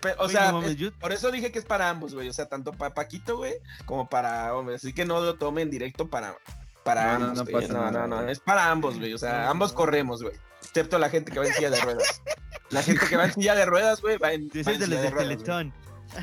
Pero, 0.00 0.14
o 0.22 0.28
sea, 0.30 0.52
no 0.52 0.62
es- 0.62 0.76
por 0.98 1.12
eso 1.12 1.30
dije 1.30 1.52
que 1.52 1.58
es 1.58 1.66
para 1.66 1.90
ambos, 1.90 2.14
güey. 2.14 2.28
O 2.28 2.32
sea, 2.32 2.46
tanto 2.46 2.72
para 2.72 2.94
Paquito, 2.94 3.36
güey, 3.36 3.54
como 3.84 4.08
para 4.08 4.54
hombre. 4.54 4.76
Así 4.76 4.94
que 4.94 5.04
no 5.04 5.20
lo 5.20 5.34
tomen 5.34 5.68
directo 5.68 6.08
para, 6.08 6.34
para 6.82 7.18
No, 7.18 7.18
no, 7.18 7.24
ambos. 7.26 7.38
no 7.50 7.60
pasa 7.60 7.72
no, 7.74 7.90
nada, 7.90 8.06
no, 8.06 8.22
no. 8.22 8.28
Es 8.30 8.40
para 8.40 8.70
ambos, 8.70 8.98
güey. 8.98 9.12
O 9.12 9.18
sea, 9.18 9.50
ambos 9.50 9.74
corremos, 9.74 10.22
güey. 10.22 10.34
Excepto 10.70 10.98
la 11.00 11.10
gente 11.10 11.32
que 11.32 11.38
va 11.40 11.46
en 11.46 11.52
silla 11.54 11.70
de 11.70 11.80
ruedas. 11.80 12.22
La 12.70 12.82
gente 12.82 13.04
que 13.08 13.16
va 13.16 13.24
en 13.24 13.32
silla 13.34 13.54
de 13.56 13.66
ruedas, 13.66 14.00
güey, 14.00 14.16
va 14.18 14.32
en, 14.32 14.48
va 14.48 14.60
Ese 14.60 14.70
en 14.70 14.74
es 14.74 14.78
de 14.78 14.86
silla 14.86 14.94
los 14.94 15.02
de 15.02 15.02
de 15.02 15.10
ruedas, 15.10 15.26
güey. 15.26 15.36
Teletón. 15.36 15.74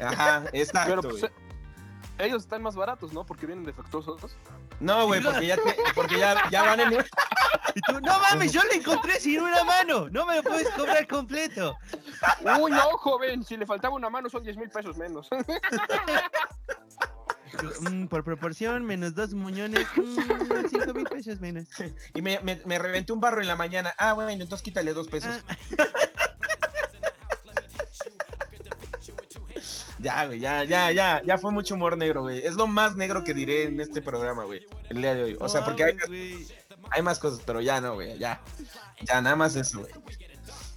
Ajá, 0.01 0.43
exacto, 0.53 0.89
Pero 0.89 1.01
pues, 1.01 1.21
güey. 1.21 1.31
ellos 2.19 2.43
están 2.43 2.61
más 2.63 2.75
baratos, 2.75 3.11
¿no? 3.11 3.25
Porque 3.25 3.45
vienen 3.45 3.65
defectuosos. 3.65 4.37
No, 4.79 5.05
güey, 5.07 5.21
porque 5.21 5.47
ya, 5.47 5.55
te- 5.57 5.75
porque 5.93 6.17
ya, 6.17 6.49
ya 6.49 6.63
van 6.63 6.79
en... 6.79 6.93
Y 7.75 7.81
tú, 7.81 7.99
no 7.99 8.19
mames, 8.19 8.53
yo 8.53 8.63
le 8.63 8.75
encontré 8.75 9.19
sin 9.19 9.41
una 9.41 9.63
mano. 9.65 10.07
No 10.09 10.25
me 10.25 10.37
lo 10.37 10.43
puedes 10.43 10.69
cobrar 10.69 11.05
completo. 11.07 11.75
Uy, 12.59 12.71
no, 12.71 12.97
joven, 12.97 13.43
si 13.43 13.57
le 13.57 13.65
faltaba 13.65 13.95
una 13.95 14.09
mano 14.09 14.29
son 14.29 14.43
10 14.43 14.55
mil 14.57 14.69
pesos 14.69 14.95
menos. 14.97 15.27
Mm, 17.81 18.07
por 18.07 18.23
proporción, 18.23 18.85
menos 18.85 19.15
dos 19.15 19.33
muñones, 19.33 19.85
mm, 19.95 20.69
cinco 20.69 20.93
mil 20.93 21.05
pesos 21.05 21.39
menos. 21.39 21.67
Y 22.15 22.21
me, 22.21 22.39
me, 22.41 22.61
me 22.65 22.79
reventé 22.79 23.13
un 23.13 23.19
barro 23.19 23.41
en 23.41 23.47
la 23.47 23.55
mañana. 23.55 23.93
Ah, 23.97 24.13
bueno, 24.13 24.31
entonces 24.31 24.63
quítale 24.63 24.93
dos 24.93 25.07
pesos. 25.07 25.43
Ah, 25.47 25.55
Ya, 29.99 30.27
güey, 30.27 30.39
ya, 30.39 30.63
ya, 30.63 30.91
ya, 30.91 31.21
ya 31.25 31.37
fue 31.37 31.51
mucho 31.51 31.73
humor 31.73 31.97
negro, 31.97 32.21
güey. 32.21 32.45
Es 32.45 32.53
lo 32.53 32.67
más 32.67 32.95
negro 32.95 33.23
que 33.23 33.33
diré 33.33 33.63
en 33.63 33.79
este 33.79 34.01
programa, 34.01 34.43
güey. 34.43 34.65
El 34.89 35.01
día 35.01 35.15
de 35.15 35.23
hoy. 35.23 35.37
O 35.39 35.49
sea, 35.49 35.65
porque 35.65 35.83
hay, 35.83 35.97
hay 36.91 37.01
más 37.01 37.17
cosas, 37.19 37.41
pero 37.45 37.61
ya 37.61 37.81
no, 37.81 37.95
güey, 37.95 38.17
ya. 38.17 38.39
Ya, 39.01 39.21
nada 39.21 39.35
más 39.35 39.55
eso, 39.55 39.79
güey. 39.79 39.91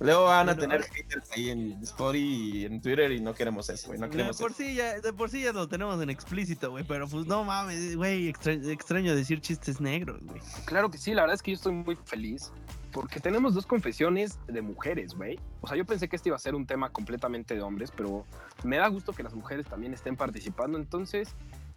Luego 0.00 0.24
van 0.24 0.48
a 0.48 0.56
tener 0.56 0.82
haters 0.82 1.30
ahí 1.32 1.50
en 1.50 1.72
Story 1.82 2.18
y 2.20 2.64
en 2.64 2.80
Twitter 2.80 3.12
y 3.12 3.20
no 3.20 3.34
queremos 3.34 3.68
eso, 3.68 3.88
güey. 3.88 4.00
No 4.00 4.06
De 4.06 4.10
queremos 4.12 4.38
por, 4.38 4.50
eso. 4.50 4.58
sí 4.62 4.74
ya, 4.74 4.98
de 4.98 5.12
por 5.12 5.28
sí 5.28 5.42
ya 5.42 5.52
lo 5.52 5.68
tenemos 5.68 6.02
en 6.02 6.08
explícito, 6.08 6.70
güey. 6.70 6.84
Pero 6.84 7.06
pues 7.06 7.26
no 7.26 7.44
mames, 7.44 7.96
güey. 7.96 8.28
extra- 8.28 8.54
extraño 8.54 9.14
decir 9.14 9.40
chistes 9.42 9.80
negros, 9.80 10.20
güey. 10.24 10.40
Claro 10.64 10.90
que 10.90 10.96
sí, 10.98 11.12
la 11.12 11.22
verdad 11.22 11.34
es 11.34 11.42
que 11.42 11.50
yo 11.50 11.56
estoy 11.56 11.72
muy 11.72 11.96
feliz 12.04 12.50
porque 12.92 13.20
tenemos 13.20 13.54
dos 13.54 13.66
confesiones 13.66 14.38
de 14.48 14.62
mujeres, 14.62 15.14
güey. 15.14 15.38
O 15.60 15.68
sea, 15.68 15.76
yo 15.76 15.84
pensé 15.84 16.08
que 16.08 16.16
este 16.16 16.30
iba 16.30 16.36
a 16.36 16.40
ser 16.40 16.54
un 16.54 16.66
tema 16.66 16.90
completamente 16.90 17.54
de 17.54 17.60
hombres, 17.62 17.92
pero 17.94 18.24
me 18.64 18.78
da 18.78 18.88
gusto 18.88 19.12
que 19.12 19.22
las 19.22 19.34
mujeres 19.34 19.66
también 19.66 19.92
estén 19.92 20.16
participando. 20.16 20.78
Entonces, 20.78 21.28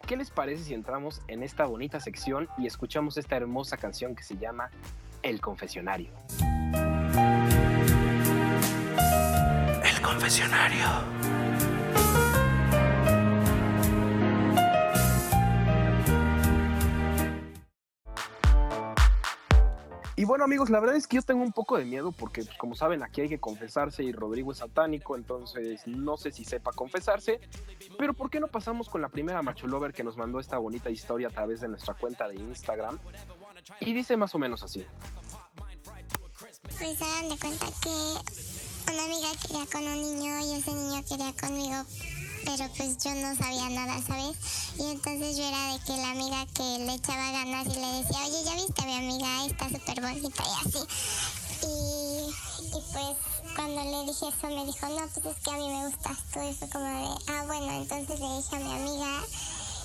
¿qué 0.07 0.15
les 0.15 0.31
parece 0.31 0.63
si 0.63 0.73
entramos 0.73 1.21
en 1.27 1.43
esta 1.43 1.65
bonita 1.65 1.99
sección 1.99 2.47
y 2.57 2.67
escuchamos 2.67 3.17
esta 3.17 3.35
hermosa 3.35 3.75
canción 3.77 4.15
que 4.15 4.23
se 4.23 4.37
llama 4.37 4.71
El 5.21 5.39
Confesionario? 5.41 6.09
Confesionario. 10.13 10.85
Y 20.15 20.25
bueno 20.25 20.45
amigos, 20.45 20.69
la 20.69 20.79
verdad 20.79 20.95
es 20.95 21.07
que 21.07 21.15
yo 21.15 21.21
tengo 21.23 21.41
un 21.41 21.51
poco 21.51 21.77
de 21.77 21.85
miedo 21.85 22.11
porque 22.11 22.43
pues, 22.43 22.55
como 22.57 22.75
saben 22.75 23.01
aquí 23.01 23.21
hay 23.21 23.29
que 23.29 23.39
confesarse 23.39 24.03
y 24.03 24.11
Rodrigo 24.11 24.51
es 24.51 24.59
satánico, 24.59 25.15
entonces 25.15 25.85
no 25.87 26.15
sé 26.15 26.31
si 26.31 26.45
sepa 26.45 26.71
confesarse, 26.71 27.41
pero 27.97 28.13
¿por 28.13 28.29
qué 28.29 28.39
no 28.39 28.47
pasamos 28.47 28.89
con 28.89 29.01
la 29.01 29.09
primera 29.09 29.41
macho 29.41 29.65
lover 29.65 29.93
que 29.93 30.03
nos 30.03 30.15
mandó 30.15 30.39
esta 30.39 30.59
bonita 30.59 30.91
historia 30.91 31.29
a 31.29 31.31
través 31.31 31.59
de 31.59 31.67
nuestra 31.67 31.95
cuenta 31.95 32.27
de 32.27 32.35
Instagram? 32.35 32.99
Y 33.79 33.93
dice 33.93 34.15
más 34.15 34.33
o 34.35 34.39
menos 34.39 34.61
así. 34.63 34.85
Pues 36.77 37.01
hagan 37.01 37.29
de 37.29 37.37
cuenta 37.37 37.65
que 37.81 38.52
una 38.93 39.05
amiga 39.05 39.29
quería 39.41 39.65
con 39.65 39.87
un 39.87 40.01
niño 40.01 40.39
y 40.39 40.53
ese 40.53 40.71
niño 40.71 41.03
quería 41.09 41.33
conmigo, 41.33 41.83
pero 42.45 42.69
pues 42.77 42.97
yo 43.03 43.15
no 43.15 43.35
sabía 43.35 43.69
nada, 43.69 43.99
¿sabes? 44.05 44.37
Y 44.77 44.83
entonces 44.83 45.35
yo 45.35 45.43
era 45.43 45.73
de 45.73 45.79
que 45.79 45.97
la 45.97 46.11
amiga 46.11 46.45
que 46.53 46.77
le 46.85 46.93
echaba 46.93 47.31
ganas 47.31 47.65
y 47.65 47.79
le 47.79 47.87
decía, 47.87 48.19
oye, 48.23 48.43
ya 48.45 48.53
viste 48.53 48.81
a 48.81 48.85
mi 48.85 48.95
amiga, 48.95 49.45
está 49.45 49.69
súper 49.69 49.99
bonita 49.99 50.43
y 50.43 50.67
así. 50.67 50.79
Y, 51.63 52.31
pues 52.71 53.17
cuando 53.55 53.83
le 53.83 54.11
dije 54.11 54.27
eso 54.27 54.47
me 54.47 54.65
dijo, 54.65 54.87
no, 54.89 55.07
pues 55.07 55.25
es 55.25 55.43
que 55.43 55.51
a 55.51 55.57
mí 55.57 55.69
me 55.69 55.87
gustas 55.87 56.17
tú. 56.31 56.39
Y 56.41 56.53
fue 56.53 56.69
como 56.69 56.85
de, 56.85 57.33
ah, 57.33 57.43
bueno, 57.47 57.71
entonces 57.73 58.19
le 58.19 58.35
dije 58.37 58.55
a 58.55 58.59
mi 58.59 58.73
amiga 58.73 59.23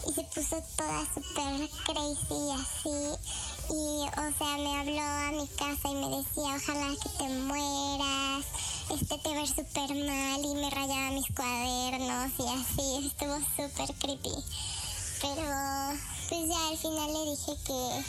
y 0.07 0.13
se 0.13 0.23
puso 0.25 0.63
toda 0.77 1.07
súper 1.15 1.71
crazy 1.87 2.35
y 2.35 2.51
así. 2.53 3.58
Y, 3.71 3.75
o 3.75 4.33
sea, 4.39 4.57
me 4.57 4.79
habló 4.79 5.03
a 5.03 5.31
mi 5.33 5.47
casa 5.49 5.91
y 5.91 5.95
me 5.95 6.09
decía, 6.17 6.57
ojalá 6.57 6.95
que 7.03 7.09
te 7.19 7.29
mueras, 7.29 8.47
este 8.91 9.19
te 9.19 9.35
ves 9.35 9.51
súper 9.51 9.95
mal 10.07 10.43
y 10.43 10.55
me 10.55 10.71
rayaba 10.71 11.11
mis 11.11 11.27
cuadernos 11.35 12.33
y 12.39 12.49
así, 12.49 13.07
estuvo 13.07 13.39
súper 13.57 13.95
creepy. 13.97 14.33
Pero, 15.21 15.45
pues 16.29 16.49
ya 16.49 16.69
al 16.69 16.79
final 16.79 17.13
le 17.13 17.31
dije 17.31 17.53
que, 17.67 18.03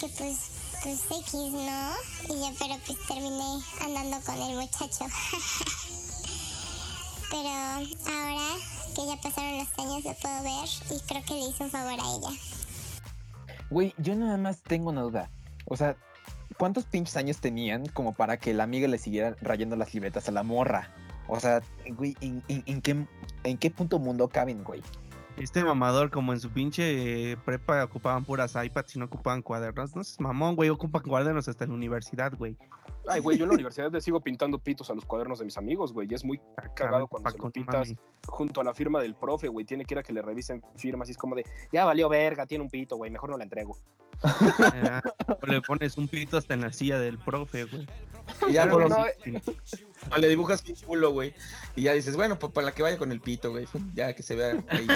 que 0.00 0.08
pues, 0.08 0.36
pues 0.82 1.00
X, 1.20 1.32
¿no? 1.32 1.94
Y 2.34 2.40
ya, 2.40 2.52
pero 2.58 2.78
pues 2.84 2.98
terminé 3.08 3.64
andando 3.80 4.20
con 4.26 4.42
el 4.42 4.56
muchacho. 4.56 5.06
pero 7.30 7.48
ahora 7.48 8.56
que 8.94 9.06
ya 9.06 9.16
pasaron 9.22 9.58
los 9.58 9.68
años 9.78 10.04
lo 10.04 10.14
puedo 10.14 10.42
ver 10.42 10.68
y 10.90 11.00
creo 11.06 11.24
que 11.24 11.34
le 11.34 11.48
hice 11.48 11.64
un 11.64 11.70
favor 11.70 11.98
a 11.98 12.14
ella. 12.14 12.38
Güey, 13.70 13.94
yo 13.98 14.14
nada 14.14 14.36
más 14.36 14.62
tengo 14.62 14.90
una 14.90 15.02
duda. 15.02 15.30
O 15.66 15.76
sea, 15.76 15.96
¿cuántos 16.56 16.84
pinches 16.84 17.16
años 17.16 17.38
tenían 17.38 17.86
como 17.86 18.12
para 18.12 18.36
que 18.36 18.54
la 18.54 18.64
amiga 18.64 18.88
le 18.88 18.98
siguiera 18.98 19.36
rayando 19.40 19.76
las 19.76 19.92
libretas 19.94 20.28
a 20.28 20.32
la 20.32 20.42
morra? 20.42 20.90
O 21.28 21.40
sea, 21.40 21.60
güey, 21.88 22.16
¿en, 22.20 22.80
qué, 22.82 23.06
¿en 23.44 23.58
qué 23.58 23.70
punto 23.70 23.98
mundo 23.98 24.28
caben, 24.28 24.62
güey? 24.62 24.82
Este 25.36 25.62
mamador, 25.62 26.10
como 26.10 26.32
en 26.32 26.40
su 26.40 26.50
pinche 26.50 27.32
eh, 27.32 27.36
prepa 27.36 27.84
ocupaban 27.84 28.24
puras 28.24 28.56
iPads 28.56 28.96
y 28.96 28.98
no 28.98 29.04
ocupaban 29.04 29.42
cuadernos. 29.42 29.94
No 29.94 30.00
es 30.00 30.18
mamón, 30.18 30.56
güey, 30.56 30.70
ocupan 30.70 31.02
cuadernos 31.02 31.46
hasta 31.46 31.64
en 31.64 31.70
la 31.70 31.76
universidad, 31.76 32.32
güey. 32.36 32.56
Ay, 33.06 33.20
güey, 33.20 33.36
yo 33.36 33.44
en 33.44 33.50
la 33.50 33.54
universidad 33.56 33.92
le 33.92 34.00
sigo 34.00 34.20
pintando 34.20 34.58
pitos 34.58 34.88
a 34.90 34.94
los 34.94 35.04
cuadernos 35.04 35.38
de 35.38 35.44
mis 35.44 35.58
amigos, 35.58 35.92
güey, 35.92 36.08
y 36.10 36.14
es 36.14 36.24
muy 36.24 36.40
cagado 36.74 37.06
cuando 37.06 37.30
se 37.30 37.38
lo 37.38 37.50
pintas 37.50 37.88
mami. 37.88 37.98
junto 38.26 38.60
a 38.62 38.64
la 38.64 38.72
firma 38.72 39.00
del 39.00 39.14
profe, 39.14 39.48
güey, 39.48 39.66
tiene 39.66 39.84
que 39.84 39.94
ir 39.94 39.98
a 39.98 40.02
que 40.02 40.14
le 40.14 40.22
revisen 40.22 40.62
firmas 40.76 41.08
y 41.08 41.12
es 41.12 41.18
como 41.18 41.34
de, 41.34 41.44
ya 41.70 41.84
valió 41.84 42.08
verga, 42.08 42.46
tiene 42.46 42.64
un 42.64 42.70
pito, 42.70 42.96
güey, 42.96 43.10
mejor 43.10 43.30
no 43.30 43.36
la 43.36 43.44
entrego. 43.44 43.76
Ah, 44.22 45.02
o 45.42 45.46
le 45.46 45.60
pones 45.60 45.98
un 45.98 46.08
pito 46.08 46.38
hasta 46.38 46.54
en 46.54 46.62
la 46.62 46.72
silla 46.72 46.98
del 46.98 47.18
profe, 47.18 47.64
güey. 47.64 47.86
Y 48.48 48.54
ya 48.54 48.68
por 48.68 48.88
no, 48.88 48.96
o 48.96 50.18
le 50.18 50.28
dibujas 50.28 50.64
un 50.68 50.74
culo, 50.74 51.12
güey. 51.12 51.34
Y 51.74 51.82
ya 51.82 51.92
dices, 51.92 52.16
bueno, 52.16 52.38
pues 52.38 52.52
para 52.52 52.72
que 52.72 52.82
vaya 52.82 52.98
con 52.98 53.12
el 53.12 53.20
pito, 53.20 53.50
güey. 53.50 53.66
Ya 53.94 54.14
que 54.14 54.22
se 54.22 54.34
vea 54.34 54.64
ahí. 54.68 54.86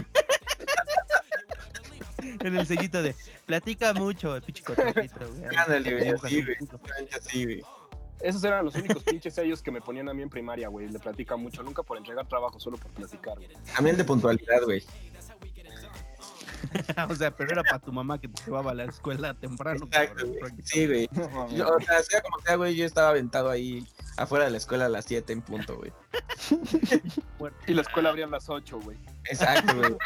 En 2.40 2.56
el 2.56 2.66
sellito 2.66 3.02
de 3.02 3.14
platica 3.46 3.92
mucho, 3.94 4.36
el 4.36 4.42
pinche 4.42 4.62
cotorrito, 4.62 5.28
güey. 5.28 5.56
Ándale, 5.56 5.94
güey. 5.94 6.08
Así. 7.12 7.62
Esos 8.20 8.44
eran 8.44 8.66
los 8.66 8.74
únicos 8.74 9.02
pinches 9.02 9.34
sellos 9.34 9.62
que 9.62 9.70
me 9.70 9.80
ponían 9.80 10.08
a 10.10 10.14
mí 10.14 10.22
en 10.22 10.28
primaria, 10.28 10.68
güey, 10.68 10.88
le 10.88 10.98
platica 10.98 11.36
mucho, 11.36 11.62
nunca 11.62 11.82
por 11.82 11.96
entregar 11.96 12.28
trabajo, 12.28 12.60
solo 12.60 12.76
por 12.76 12.90
platicar, 12.92 13.36
güey. 13.36 13.48
También 13.74 13.96
de 13.96 14.04
puntualidad, 14.04 14.62
güey. 14.64 14.84
o 17.08 17.14
sea, 17.14 17.30
pero 17.36 17.50
era 17.52 17.62
para 17.62 17.78
tu 17.78 17.92
mamá 17.92 18.18
que 18.20 18.28
te 18.28 18.42
llevaba 18.44 18.70
a 18.70 18.74
la 18.74 18.84
escuela 18.84 19.34
temprano. 19.34 19.84
Exacto, 19.86 20.14
cabrón. 20.16 20.36
güey. 20.40 20.52
Sí, 20.64 20.86
güey. 20.86 21.08
Yo, 21.56 21.68
o 21.68 21.80
sea, 21.80 22.02
sea 22.02 22.20
como 22.22 22.38
sea, 22.44 22.56
güey, 22.56 22.76
yo 22.76 22.84
estaba 22.86 23.08
aventado 23.10 23.50
ahí 23.50 23.86
afuera 24.16 24.44
de 24.44 24.50
la 24.52 24.56
escuela 24.58 24.86
a 24.86 24.88
las 24.88 25.04
7 25.06 25.32
en 25.32 25.42
punto, 25.42 25.76
güey. 25.76 25.92
Y 27.66 27.74
la 27.74 27.82
escuela 27.82 28.10
abría 28.10 28.26
a 28.26 28.28
las 28.28 28.48
8, 28.48 28.80
güey. 28.80 28.98
Exacto, 29.24 29.76
güey. 29.76 29.96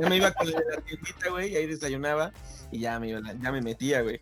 Yo 0.00 0.08
me 0.08 0.16
iba 0.16 0.32
con 0.32 0.50
la 0.50 0.60
tiendita, 0.84 1.30
güey, 1.30 1.52
y 1.52 1.56
ahí 1.56 1.66
desayunaba 1.66 2.32
y 2.70 2.80
ya 2.80 2.98
me, 2.98 3.08
iba- 3.08 3.20
ya 3.40 3.52
me 3.52 3.60
metía, 3.60 4.02
güey. 4.02 4.20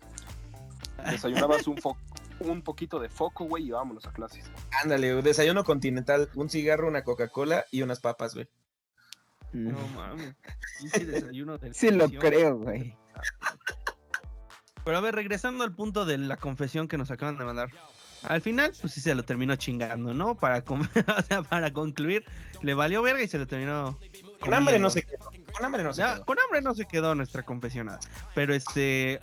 Desayunabas 1.09 1.67
un, 1.67 1.77
fo- 1.77 1.97
un 2.39 2.61
poquito 2.61 2.99
de 2.99 3.09
foco, 3.09 3.45
güey, 3.45 3.67
y 3.67 3.71
vámonos 3.71 4.05
a 4.05 4.11
clases. 4.11 4.45
Ándale, 4.83 5.11
güey, 5.13 5.23
desayuno 5.23 5.63
continental, 5.63 6.29
un 6.35 6.49
cigarro, 6.49 6.87
una 6.87 7.03
Coca-Cola 7.03 7.65
y 7.71 7.81
unas 7.81 7.99
papas, 7.99 8.33
güey. 8.33 8.47
No 9.53 9.77
mames. 9.95 10.35
Desayuno 10.93 11.57
Sí 11.71 11.91
lo 11.91 12.09
creo, 12.09 12.57
güey. 12.57 12.95
Pero 14.83 14.97
a 14.97 15.01
ver, 15.01 15.15
regresando 15.15 15.63
al 15.63 15.73
punto 15.73 16.05
de 16.05 16.17
la 16.17 16.37
confesión 16.37 16.87
que 16.87 16.97
nos 16.97 17.09
acaban 17.11 17.37
de 17.37 17.45
mandar. 17.45 17.69
Al 18.23 18.41
final, 18.41 18.73
pues 18.81 18.93
sí 18.93 19.01
se 19.01 19.13
lo 19.15 19.23
terminó 19.23 19.55
chingando, 19.55 20.13
¿no? 20.13 20.35
Para, 20.35 20.63
con- 20.63 20.81
o 21.17 21.21
sea, 21.27 21.43
para 21.43 21.71
concluir, 21.73 22.25
le 22.61 22.73
valió 22.73 23.01
verga 23.01 23.21
y 23.23 23.27
se 23.27 23.37
lo 23.37 23.47
terminó. 23.47 23.99
Con 24.39 24.53
hambre 24.53 24.79
no 24.79 24.89
se 24.89 25.03
quedó. 25.03 25.29
Con 25.53 25.65
hambre 25.65 25.83
no 25.83 25.93
se 25.93 26.01
Ya, 26.01 26.15
quedó. 26.15 26.25
con 26.25 26.37
hambre 26.39 26.61
no 26.61 26.73
se 26.73 26.85
quedó 26.85 27.15
nuestra 27.15 27.43
confesionada. 27.43 27.99
Pero 28.33 28.53
este. 28.53 29.19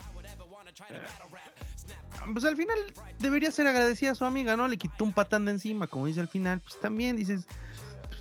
Pues 2.33 2.45
al 2.45 2.57
final 2.57 2.79
debería 3.19 3.51
ser 3.51 3.67
agradecida 3.67 4.13
a 4.13 4.15
su 4.15 4.25
amiga, 4.25 4.57
¿no? 4.57 4.69
Le 4.69 4.77
quitó 4.79 5.03
un 5.05 5.13
patán 5.13 5.45
de 5.45 5.53
encima, 5.53 5.89
como 5.89 6.07
dice 6.07 6.21
al 6.21 6.29
final. 6.29 6.61
Pues 6.61 6.79
también 6.79 7.17
dices, 7.17 7.47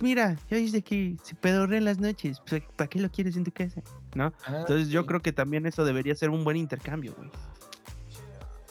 mira, 0.02 0.36
ya 0.50 0.56
dice 0.58 0.82
que 0.82 1.16
se 1.22 1.34
pedorrea 1.34 1.78
en 1.78 1.84
las 1.84 1.98
noches. 1.98 2.42
Pues, 2.48 2.62
¿Para 2.76 2.88
qué 2.88 3.00
lo 3.00 3.10
quieres 3.10 3.36
en 3.36 3.44
tu 3.44 3.52
casa? 3.52 3.82
¿No? 4.14 4.32
Ah, 4.44 4.58
Entonces 4.60 4.88
yo 4.88 5.06
creo 5.06 5.20
que 5.20 5.32
también 5.32 5.64
eso 5.66 5.84
debería 5.84 6.14
ser 6.14 6.30
un 6.30 6.44
buen 6.44 6.56
intercambio, 6.56 7.14
güey. 7.16 7.30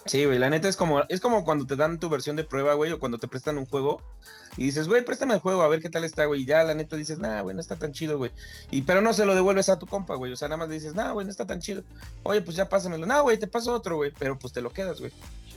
Sí, 0.06 0.26
güey, 0.26 0.40
la 0.40 0.50
neta 0.50 0.68
es 0.68 0.76
como, 0.76 1.04
es 1.10 1.22
como 1.22 1.46
cuando 1.46 1.66
te 1.66 1.76
dan 1.76 2.00
tu 2.00 2.10
versión 2.10 2.36
de 2.36 2.44
prueba, 2.44 2.74
güey, 2.74 2.92
o 2.92 3.00
cuando 3.00 3.20
te 3.20 3.28
prestan 3.28 3.60
un 3.60 3.68
juego 3.68 4.02
y 4.58 4.66
dices, 4.66 4.88
güey, 4.88 5.06
préstame 5.06 5.36
el 5.36 5.40
juego, 5.40 5.62
a 5.62 5.68
ver 5.68 5.80
qué 5.80 5.90
tal 5.92 6.04
está, 6.04 6.26
güey, 6.26 6.42
y 6.42 6.46
ya 6.46 6.64
la 6.64 6.74
neta 6.74 6.96
dices, 6.96 7.20
nah, 7.20 7.42
güey, 7.42 7.56
no 7.56 7.62
está 7.62 7.76
tan 7.76 7.92
chido, 7.92 8.18
güey. 8.18 8.32
Y 8.72 8.82
pero 8.82 9.02
no 9.02 9.14
se 9.14 9.26
lo 9.26 9.36
devuelves 9.36 9.70
a 9.70 9.78
tu 9.78 9.86
compa, 9.86 10.16
güey, 10.16 10.34
o 10.34 10.36
sea, 10.36 10.48
nada 10.48 10.58
más 10.58 10.70
le 10.70 10.76
dices, 10.76 10.96
nah, 10.96 11.12
güey, 11.12 11.26
no 11.26 11.32
está 11.32 11.46
tan 11.46 11.60
chido. 11.60 11.84
Oye, 12.24 12.42
pues 12.42 12.58
ya 12.58 12.68
pásamelo. 12.68 13.06
No, 13.06 13.22
güey, 13.22 13.38
te 13.38 13.46
paso 13.46 13.74
otro, 13.74 13.98
güey, 13.98 14.12
pero 14.18 14.40
pues 14.40 14.54
te 14.54 14.62
lo 14.62 14.72
quedas, 14.72 15.00
güey. 15.00 15.12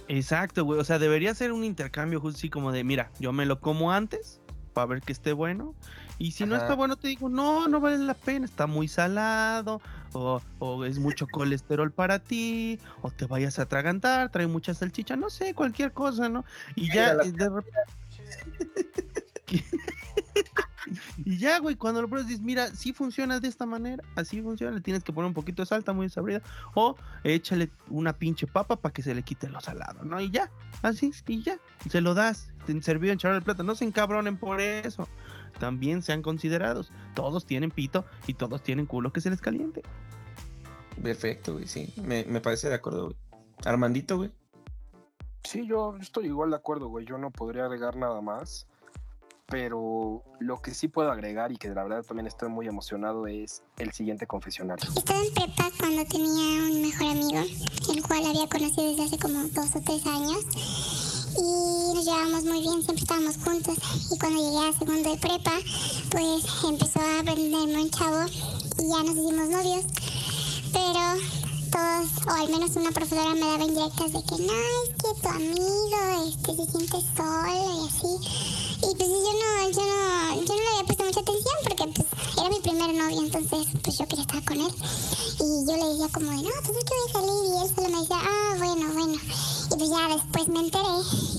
Exacto, 0.08 0.64
güey. 0.64 0.78
O 0.78 0.84
sea, 0.84 0.98
debería 0.98 1.34
ser 1.34 1.50
un 1.50 1.64
intercambio 1.64 2.20
justo 2.20 2.36
así 2.36 2.50
como 2.50 2.70
de, 2.70 2.84
mira, 2.84 3.10
yo 3.18 3.32
me 3.32 3.46
lo 3.46 3.60
como 3.60 3.92
antes 3.92 4.40
para 4.74 4.86
ver 4.86 5.00
que 5.00 5.12
esté 5.12 5.32
bueno. 5.32 5.74
Y 6.18 6.32
si 6.32 6.44
no 6.44 6.54
está 6.56 6.74
bueno, 6.74 6.96
te 6.96 7.08
digo, 7.08 7.28
no, 7.30 7.66
no 7.68 7.80
vale 7.80 7.98
la 7.98 8.14
pena, 8.14 8.44
está 8.44 8.66
muy 8.66 8.86
salado, 8.88 9.80
o, 10.12 10.42
o 10.58 10.84
es 10.84 10.98
mucho 10.98 11.26
colesterol 11.28 11.90
para 11.92 12.18
ti, 12.18 12.78
o 13.00 13.10
te 13.10 13.24
vayas 13.26 13.58
a 13.58 13.62
atragantar, 13.62 14.30
trae 14.30 14.46
mucha 14.46 14.74
salchicha, 14.74 15.16
no 15.16 15.30
sé, 15.30 15.54
cualquier 15.54 15.92
cosa, 15.92 16.28
¿no? 16.28 16.44
Y 16.74 16.92
ya, 16.92 17.12
eh, 17.12 17.32
de 17.32 17.50
rep- 17.50 17.64
y 21.18 21.38
ya, 21.38 21.58
güey, 21.58 21.76
cuando 21.76 22.02
lo 22.02 22.08
pruebas 22.08 22.28
dices, 22.28 22.42
mira, 22.42 22.68
sí 22.68 22.92
funciona 22.92 23.40
de 23.40 23.48
esta 23.48 23.66
manera, 23.66 24.02
así 24.16 24.40
funciona, 24.42 24.74
le 24.74 24.80
tienes 24.80 25.04
que 25.04 25.12
poner 25.12 25.28
un 25.28 25.34
poquito 25.34 25.62
de 25.62 25.66
salta 25.66 25.92
muy 25.92 26.06
desabrida, 26.06 26.42
o 26.74 26.96
échale 27.22 27.70
una 27.88 28.12
pinche 28.12 28.46
papa 28.46 28.76
para 28.76 28.92
que 28.92 29.02
se 29.02 29.14
le 29.14 29.22
quite 29.22 29.48
lo 29.48 29.60
salado, 29.60 30.04
¿no? 30.04 30.20
Y 30.20 30.30
ya, 30.30 30.50
así, 30.82 31.12
y 31.26 31.42
ya, 31.42 31.58
se 31.88 32.00
lo 32.00 32.14
das, 32.14 32.50
te 32.66 32.80
servido 32.82 33.12
en 33.12 33.18
charola 33.18 33.40
de 33.40 33.44
plata, 33.44 33.62
no 33.62 33.74
se 33.74 33.84
encabronen 33.84 34.36
por 34.36 34.60
eso, 34.60 35.08
también 35.58 36.02
sean 36.02 36.22
considerados, 36.22 36.92
todos 37.14 37.46
tienen 37.46 37.70
pito 37.70 38.04
y 38.26 38.34
todos 38.34 38.62
tienen 38.62 38.86
culo 38.86 39.12
que 39.12 39.20
se 39.20 39.30
les 39.30 39.40
caliente. 39.40 39.82
Perfecto, 41.02 41.54
güey, 41.54 41.66
sí. 41.66 41.92
Me, 42.02 42.24
me 42.24 42.40
parece 42.40 42.68
de 42.68 42.74
acuerdo, 42.74 43.06
güey. 43.06 43.16
Armandito, 43.64 44.16
güey. 44.16 44.30
Sí, 45.42 45.66
yo 45.66 45.96
estoy 46.00 46.26
igual 46.26 46.50
de 46.50 46.56
acuerdo, 46.56 46.88
güey. 46.88 47.04
Yo 47.04 47.18
no 47.18 47.30
podría 47.30 47.64
agregar 47.64 47.96
nada 47.96 48.20
más. 48.20 48.66
Pero 49.46 50.22
lo 50.40 50.62
que 50.62 50.72
sí 50.72 50.88
puedo 50.88 51.10
agregar 51.10 51.52
y 51.52 51.56
que 51.56 51.68
la 51.68 51.82
verdad 51.82 52.02
también 52.02 52.26
estoy 52.26 52.48
muy 52.48 52.66
emocionado 52.66 53.26
es 53.26 53.62
el 53.76 53.92
siguiente 53.92 54.26
confesionario. 54.26 54.88
Estaba 54.96 55.20
en 55.20 55.34
prepa 55.34 55.70
cuando 55.78 56.04
tenía 56.06 56.62
un 56.62 56.82
mejor 56.82 57.06
amigo, 57.08 57.40
el 57.92 58.02
cual 58.02 58.26
había 58.26 58.48
conocido 58.48 58.88
desde 58.88 59.04
hace 59.04 59.18
como 59.18 59.44
dos 59.48 59.76
o 59.76 59.80
tres 59.82 60.06
años. 60.06 60.44
Y 61.36 61.94
nos 61.94 62.04
llevábamos 62.04 62.44
muy 62.44 62.60
bien, 62.62 62.82
siempre 62.82 63.02
estábamos 63.02 63.36
juntos. 63.36 63.76
Y 64.10 64.18
cuando 64.18 64.40
llegué 64.40 64.68
a 64.68 64.78
segundo 64.78 65.10
de 65.10 65.18
prepa, 65.18 65.58
pues 66.10 66.44
empezó 66.64 67.00
a 67.00 67.20
aprenderme 67.20 67.82
un 67.82 67.90
chavo 67.90 68.24
y 68.78 68.88
ya 68.88 69.02
nos 69.02 69.16
hicimos 69.16 69.48
novios. 69.50 69.84
Pero 70.72 71.44
todos, 71.70 72.26
o 72.26 72.30
al 72.30 72.48
menos 72.48 72.76
una 72.76 72.92
profesora 72.92 73.34
me 73.34 73.40
daba 73.40 73.64
indirectas 73.64 74.12
de 74.12 74.22
que 74.22 74.42
no, 74.42 74.54
es 74.54 74.94
que 74.94 75.20
tu 75.20 75.28
amigo 75.28 76.28
este, 76.28 76.54
se 76.54 76.70
siente 76.70 76.98
solo 77.16 77.82
y 77.82 77.88
así. 77.88 78.63
Y 78.84 78.94
pues 78.96 79.08
yo 79.08 79.16
no, 79.16 79.70
yo 79.70 79.80
no, 79.80 80.34
yo 80.34 80.54
no 80.54 80.60
le 80.60 80.68
había 80.68 80.84
puesto 80.84 81.04
mucha 81.04 81.20
atención 81.20 81.54
porque 81.64 81.84
pues 81.94 82.06
era 82.36 82.50
mi 82.50 82.60
primer 82.60 82.94
novio, 82.94 83.22
entonces 83.22 83.66
pues 83.82 83.96
yo 83.96 84.06
quería 84.06 84.24
estar 84.24 84.44
con 84.44 84.60
él. 84.60 84.72
Y 85.40 85.66
yo 85.66 85.76
le 85.76 85.88
decía 85.88 86.08
como 86.12 86.30
de, 86.30 86.36
no, 86.36 86.50
pues 86.64 86.76
es 86.76 86.84
que 86.84 87.12
salir 87.12 87.44
y 87.48 87.62
él 87.62 87.74
solo 87.74 87.88
me 87.88 88.00
decía, 88.00 88.18
ah, 88.20 88.54
bueno, 88.58 88.92
bueno. 88.92 89.14
Y 89.14 89.76
pues 89.76 89.88
ya 89.88 90.08
después 90.08 90.48
me 90.48 90.60
enteré 90.60 90.94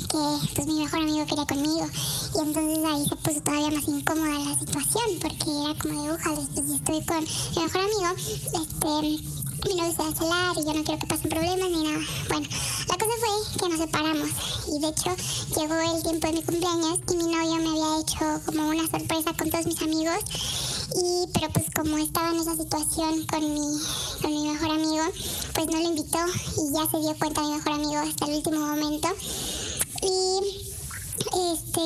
que 0.10 0.54
pues 0.56 0.68
mi 0.68 0.80
mejor 0.82 1.00
amigo 1.00 1.26
quería 1.28 1.46
conmigo. 1.46 1.88
Y 2.34 2.40
entonces 2.40 2.84
ahí 2.84 3.06
se 3.08 3.16
puso 3.16 3.42
todavía 3.42 3.72
más 3.72 3.88
incómoda 3.88 4.40
la 4.40 4.60
situación 4.60 5.20
porque 5.22 5.52
era 5.52 5.78
como 5.78 6.04
de 6.04 6.12
ojales, 6.14 6.48
pues 6.56 6.66
si 6.66 6.76
estoy 6.76 7.06
con 7.06 7.24
mi 7.24 7.62
mejor 7.62 7.82
amigo, 7.82 8.10
este 8.54 9.45
mi 9.66 9.76
novio 9.76 9.92
se 9.92 10.04
va 10.04 10.10
a 10.10 10.16
celar 10.16 10.56
y 10.58 10.66
yo 10.66 10.74
no 10.74 10.84
quiero 10.84 11.00
que 11.00 11.08
pasen 11.08 11.30
problemas 11.30 11.70
ni 11.70 11.84
nada. 11.84 12.06
Bueno, 12.30 12.48
la 12.88 12.98
cosa 12.98 13.12
fue 13.20 13.60
que 13.60 13.70
nos 13.70 13.80
separamos 13.80 14.30
y 14.68 14.80
de 14.80 14.88
hecho 14.88 15.16
llegó 15.56 15.76
el 15.76 16.04
tiempo 16.04 16.28
de 16.28 16.34
mi 16.34 16.44
cumpleaños 16.44 17.00
y 17.12 17.16
mi 17.16 17.24
novio 17.24 17.56
me 17.56 17.70
había 17.70 18.00
hecho 18.02 18.42
como 18.46 18.70
una 18.70 18.88
sorpresa 18.88 19.34
con 19.38 19.50
todos 19.50 19.66
mis 19.66 19.82
amigos 19.82 20.20
y 20.96 21.32
pero 21.34 21.50
pues 21.50 21.66
como 21.76 21.98
estaba 21.98 22.30
en 22.30 22.40
esa 22.40 22.56
situación 22.56 23.26
con 23.26 23.54
mi, 23.54 23.80
con 24.22 24.32
mi 24.32 24.50
mejor 24.50 24.70
amigo, 24.72 25.04
pues 25.54 25.68
no 25.68 25.80
lo 25.80 25.90
invitó 25.90 26.20
y 26.58 26.74
ya 26.74 26.90
se 26.90 27.00
dio 27.00 27.16
cuenta 27.18 27.42
mi 27.42 27.52
mejor 27.54 27.74
amigo 27.74 27.98
hasta 27.98 28.26
el 28.26 28.36
último 28.36 28.60
momento. 28.60 29.08
Y 30.04 30.75
este, 31.20 31.82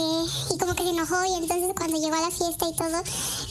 y 0.53 0.57
como 0.57 0.73
que 0.73 0.84
se 0.84 0.89
enojó 0.89 1.23
y 1.25 1.34
entonces 1.36 1.73
cuando 1.75 1.99
llegó 1.99 2.15
a 2.15 2.21
la 2.21 2.32
fiesta 2.32 2.65
y 2.67 2.75
todo, 2.75 3.03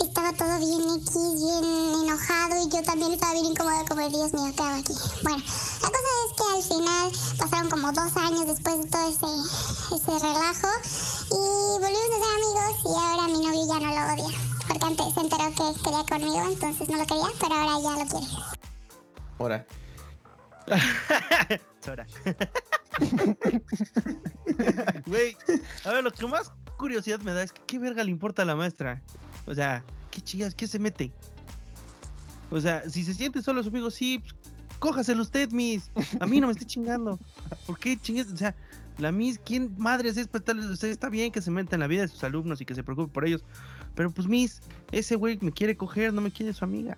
estaba 0.05 0.33
todo 0.33 0.59
bien 0.59 0.83
X, 1.01 1.15
bien 1.15 1.65
enojado 2.03 2.63
y 2.63 2.69
yo 2.69 2.83
también 2.83 3.13
estaba 3.13 3.33
bien 3.33 3.47
incómoda 3.47 3.85
como 3.87 4.09
Dios 4.09 4.33
mío, 4.33 4.53
¿qué 4.57 4.63
hago 4.63 4.81
aquí? 4.81 4.95
Bueno, 5.23 5.39
la 5.39 5.89
cosa 5.89 6.11
es 6.27 6.33
que 6.37 6.45
al 6.55 6.63
final 6.63 7.13
pasaron 7.39 7.71
como 7.71 7.93
dos 7.93 8.17
años 8.17 8.47
después 8.47 8.79
de 8.79 8.91
todo 8.91 9.09
ese, 9.09 9.97
ese 9.97 10.19
relajo 10.19 10.69
y 11.31 11.79
volvimos 11.79 12.11
a 12.11 12.19
ser 12.19 12.33
amigos 12.35 12.75
y 12.85 12.93
ahora 12.99 13.25
mi 13.29 13.47
novio 13.47 13.67
ya 13.67 13.79
no 13.81 13.91
lo 13.95 14.23
odia. 14.23 14.39
Porque 14.67 14.85
antes 14.85 15.15
se 15.15 15.21
enteró 15.21 15.49
que 15.55 15.81
quería 15.83 16.05
conmigo, 16.05 16.43
entonces 16.43 16.89
no 16.89 16.99
lo 16.99 17.07
quería, 17.07 17.29
pero 17.41 17.55
ahora 17.55 17.81
ya 17.81 18.05
lo 18.05 18.11
quiere. 18.11 18.27
Ahora. 19.39 19.67
Chora. 21.81 22.07
Güey, 25.07 25.37
a 25.85 25.93
ver, 25.93 26.05
lo 26.05 26.11
que 26.11 26.27
más 26.27 26.53
curiosidad 26.77 27.21
me 27.21 27.33
da 27.33 27.43
es 27.43 27.53
que 27.53 27.61
qué 27.67 27.79
verga 27.79 28.05
le 28.05 28.11
importa 28.11 28.43
a 28.43 28.45
la 28.45 28.57
maestra. 28.57 29.03
O 29.47 29.55
sea, 29.55 29.85
qué 30.11 30.21
chingas, 30.21 30.55
¿qué 30.55 30.67
se 30.67 30.79
mete? 30.79 31.13
O 32.51 32.61
sea, 32.61 32.89
si 32.89 33.05
se 33.05 33.15
siente 33.15 33.43
solo 33.43 33.63
su 33.63 33.69
amigo, 33.69 33.91
sí, 33.91 34.21
pues, 34.21 34.35
cójaselo 34.79 35.23
usted, 35.23 35.51
Miss. 35.53 35.91
A 36.21 36.27
mí 36.27 36.41
no 36.41 36.47
me 36.47 36.53
esté 36.53 36.65
chingando. 36.65 37.19
¿Por 37.67 37.79
qué 37.79 37.97
chingas? 37.99 38.29
O 38.33 38.37
sea, 38.37 38.55
la 38.99 39.13
Miss, 39.13 39.39
¿quién 39.45 39.75
madres 39.79 40.17
es 40.17 40.27
para 40.27 40.41
estarles? 40.41 40.67
O 40.67 40.77
sea, 40.77 40.91
está 40.91 41.09
bien 41.09 41.31
que 41.31 41.43
se 41.43 41.51
meta 41.51 41.77
en 41.77 41.81
la 41.81 41.87
vida 41.87 42.03
de 42.03 42.09
sus 42.09 42.25
alumnos 42.25 42.61
y 42.61 42.65
que 42.65 42.75
se 42.75 42.83
preocupe 42.83 43.13
por 43.13 43.27
ellos. 43.27 43.45
Pero 43.95 44.11
pues, 44.11 44.27
Miss, 44.27 44.61
ese 44.93 45.17
güey 45.17 45.39
me 45.41 45.53
quiere 45.53 45.77
coger, 45.77 46.13
no 46.13 46.21
me 46.21 46.31
quiere 46.31 46.53
su 46.53 46.65
amiga. 46.65 46.97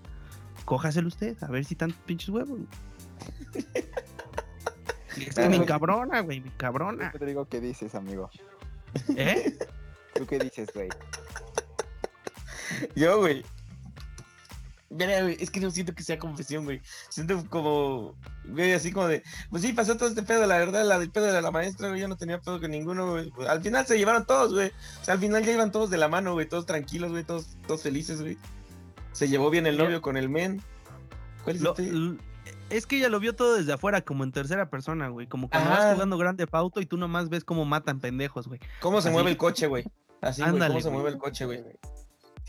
Cójaselo 0.65 1.09
usted, 1.09 1.37
a 1.43 1.49
ver 1.49 1.65
si 1.65 1.75
tan 1.75 1.93
pinches 1.93 2.29
huevos. 2.29 2.61
Es 5.17 5.35
que 5.35 5.49
me 5.49 5.57
encabrona, 5.57 6.21
güey, 6.21 6.41
me 6.41 6.49
encabrona. 6.49 7.11
Rodrigo, 7.11 7.47
¿qué 7.49 7.61
dices, 7.61 7.95
amigo? 7.95 8.31
¿Eh? 9.17 9.59
¿Tú 10.15 10.27
qué 10.27 10.39
dices, 10.39 10.69
güey? 10.75 10.89
Yo, 12.95 13.19
güey. 13.19 13.45
Mira, 14.93 15.23
güey, 15.23 15.37
es 15.39 15.51
que 15.51 15.61
no 15.61 15.71
siento 15.71 15.95
que 15.95 16.03
sea 16.03 16.19
confesión, 16.19 16.65
güey. 16.65 16.81
Siento 17.09 17.45
como, 17.49 18.17
güey, 18.45 18.73
así 18.73 18.91
como 18.91 19.07
de, 19.07 19.23
pues 19.49 19.63
sí, 19.63 19.73
pasó 19.73 19.97
todo 19.97 20.09
este 20.09 20.25
pedo, 20.25 20.47
la 20.47 20.59
verdad, 20.59 20.85
la 20.85 20.99
del 20.99 21.11
pedo 21.11 21.27
de 21.33 21.41
la 21.41 21.53
maestra, 21.53 21.89
güey, 21.89 22.01
yo 22.01 22.09
no 22.09 22.17
tenía 22.17 22.41
pedo 22.41 22.61
con 22.61 22.73
ninguno, 22.73 23.13
güey. 23.13 23.33
Al 23.49 23.63
final 23.63 23.87
se 23.87 23.97
llevaron 23.99 24.27
todos, 24.27 24.53
güey. 24.53 24.73
O 25.01 25.05
sea, 25.05 25.15
al 25.15 25.21
final 25.21 25.45
ya 25.45 25.53
iban 25.53 25.71
todos 25.71 25.91
de 25.91 25.97
la 25.97 26.09
mano, 26.09 26.33
güey, 26.33 26.49
todos 26.49 26.67
tranquilos, 26.67 27.13
güey, 27.13 27.23
todos, 27.23 27.57
todos 27.69 27.83
felices, 27.83 28.21
güey. 28.21 28.37
Se 29.13 29.29
llevó 29.29 29.49
bien 29.51 29.67
el 29.67 29.79
novio 29.79 30.03
con 30.03 30.17
el 30.17 30.29
men. 30.29 30.61
¿Cuál 31.45 31.57
es 31.57 31.63
Lo- 31.63 31.71
este? 31.71 31.91
Es 32.71 32.87
que 32.87 32.97
ella 32.99 33.09
lo 33.09 33.21
vio 33.21 33.35
todo 33.35 33.55
desde 33.57 33.73
afuera, 33.73 34.01
como 34.03 34.25
en 34.25 34.33
tercera 34.33 34.71
persona, 34.71 35.09
güey. 35.09 35.27
Como 35.27 35.49
cuando 35.51 35.71
Ajá. 35.71 35.85
vas 35.85 35.95
jugando 35.95 36.16
grande 36.18 36.47
pauto 36.47 36.81
y 36.81 36.87
tú 36.87 36.97
nomás 36.97 37.29
ves 37.29 37.45
cómo 37.45 37.64
matan 37.64 38.01
pendejos, 38.01 38.49
güey. 38.49 38.61
¿Cómo 38.81 39.01
se 39.01 39.09
así. 39.09 39.12
mueve 39.14 39.31
el 39.31 39.37
coche, 39.37 39.66
güey? 39.66 39.85
Así, 40.21 40.41
güey, 40.43 40.53
Ándale, 40.55 40.75
¿cómo 40.75 40.81
se 40.83 40.91
mueve 40.91 41.11
el 41.11 41.18
coche, 41.18 41.45
güey? 41.47 41.64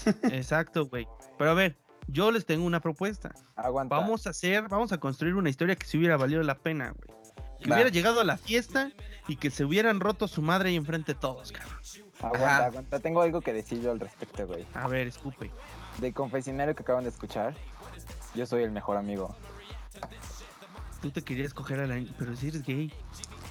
Exacto, 0.24 0.86
güey. 0.88 1.08
Pero 1.38 1.52
a 1.52 1.54
ver, 1.54 1.78
yo 2.08 2.32
les 2.32 2.46
tengo 2.46 2.66
una 2.66 2.80
propuesta. 2.80 3.34
Aguanta. 3.56 3.96
Vamos 3.96 4.28
a 4.28 4.32
hacer, 4.32 4.68
vamos 4.68 4.92
a 4.92 5.00
construir 5.00 5.36
una 5.36 5.50
historia 5.50 5.76
que 5.76 5.86
se 5.86 5.98
hubiera 5.98 6.18
valido 6.18 6.42
la 6.44 6.56
pena, 6.56 6.92
güey. 6.92 7.20
Que 7.60 7.70
Va. 7.70 7.76
hubiera 7.76 7.92
llegado 7.92 8.22
a 8.22 8.24
la 8.24 8.38
fiesta 8.38 8.92
y 9.28 9.36
que 9.36 9.52
se 9.52 9.64
hubieran 9.64 10.00
roto 10.00 10.28
su 10.28 10.42
madre 10.42 10.70
ahí 10.70 10.76
enfrente 10.76 11.14
de 11.14 11.20
todos, 11.20 11.52
cabrón. 11.52 11.78
Aguanta, 12.20 12.48
Ajá. 12.56 12.66
aguanta. 12.66 13.00
Tengo 13.00 13.22
algo 13.22 13.42
que 13.42 13.54
decir 13.54 13.82
yo 13.82 13.92
al 13.92 14.00
respecto, 14.00 14.48
güey. 14.48 14.66
A 14.74 14.88
ver, 14.88 15.08
escupe. 15.08 15.52
De 16.00 16.12
confesionario 16.14 16.76
que 16.76 16.82
acaban 16.84 17.04
de 17.04 17.10
escuchar, 17.10 17.54
yo 18.34 18.46
soy 18.46 18.64
el 18.64 18.72
mejor 18.72 18.98
amigo. 18.98 19.36
Tú 21.02 21.10
te 21.12 21.22
querías 21.24 21.54
coger 21.54 21.80
a 21.80 21.88
la... 21.88 22.04
Pero 22.18 22.36
si 22.36 22.50
eres 22.50 22.64
gay. 22.64 22.94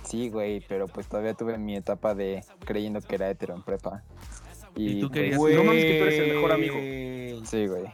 Sí, 0.04 0.28
güey, 0.30 0.60
pero 0.68 0.86
pues 0.86 1.06
todavía 1.08 1.34
tuve 1.34 1.58
mi 1.58 1.76
etapa 1.76 2.14
de 2.14 2.44
creyendo 2.64 3.00
que 3.00 3.14
era 3.16 3.28
hetero 3.28 3.54
en 3.54 3.62
prepa. 3.62 4.02
¿Y 4.76 5.00
tú 5.00 5.08
pues, 5.08 5.20
querías- 5.20 5.38
No 5.40 5.64
mames 5.64 5.84
que 5.84 5.98
tú 5.98 6.04
eres 6.04 6.18
el 6.20 6.34
mejor 6.36 6.52
amigo. 6.52 6.74
Sí, 7.46 7.66
güey. 7.66 7.84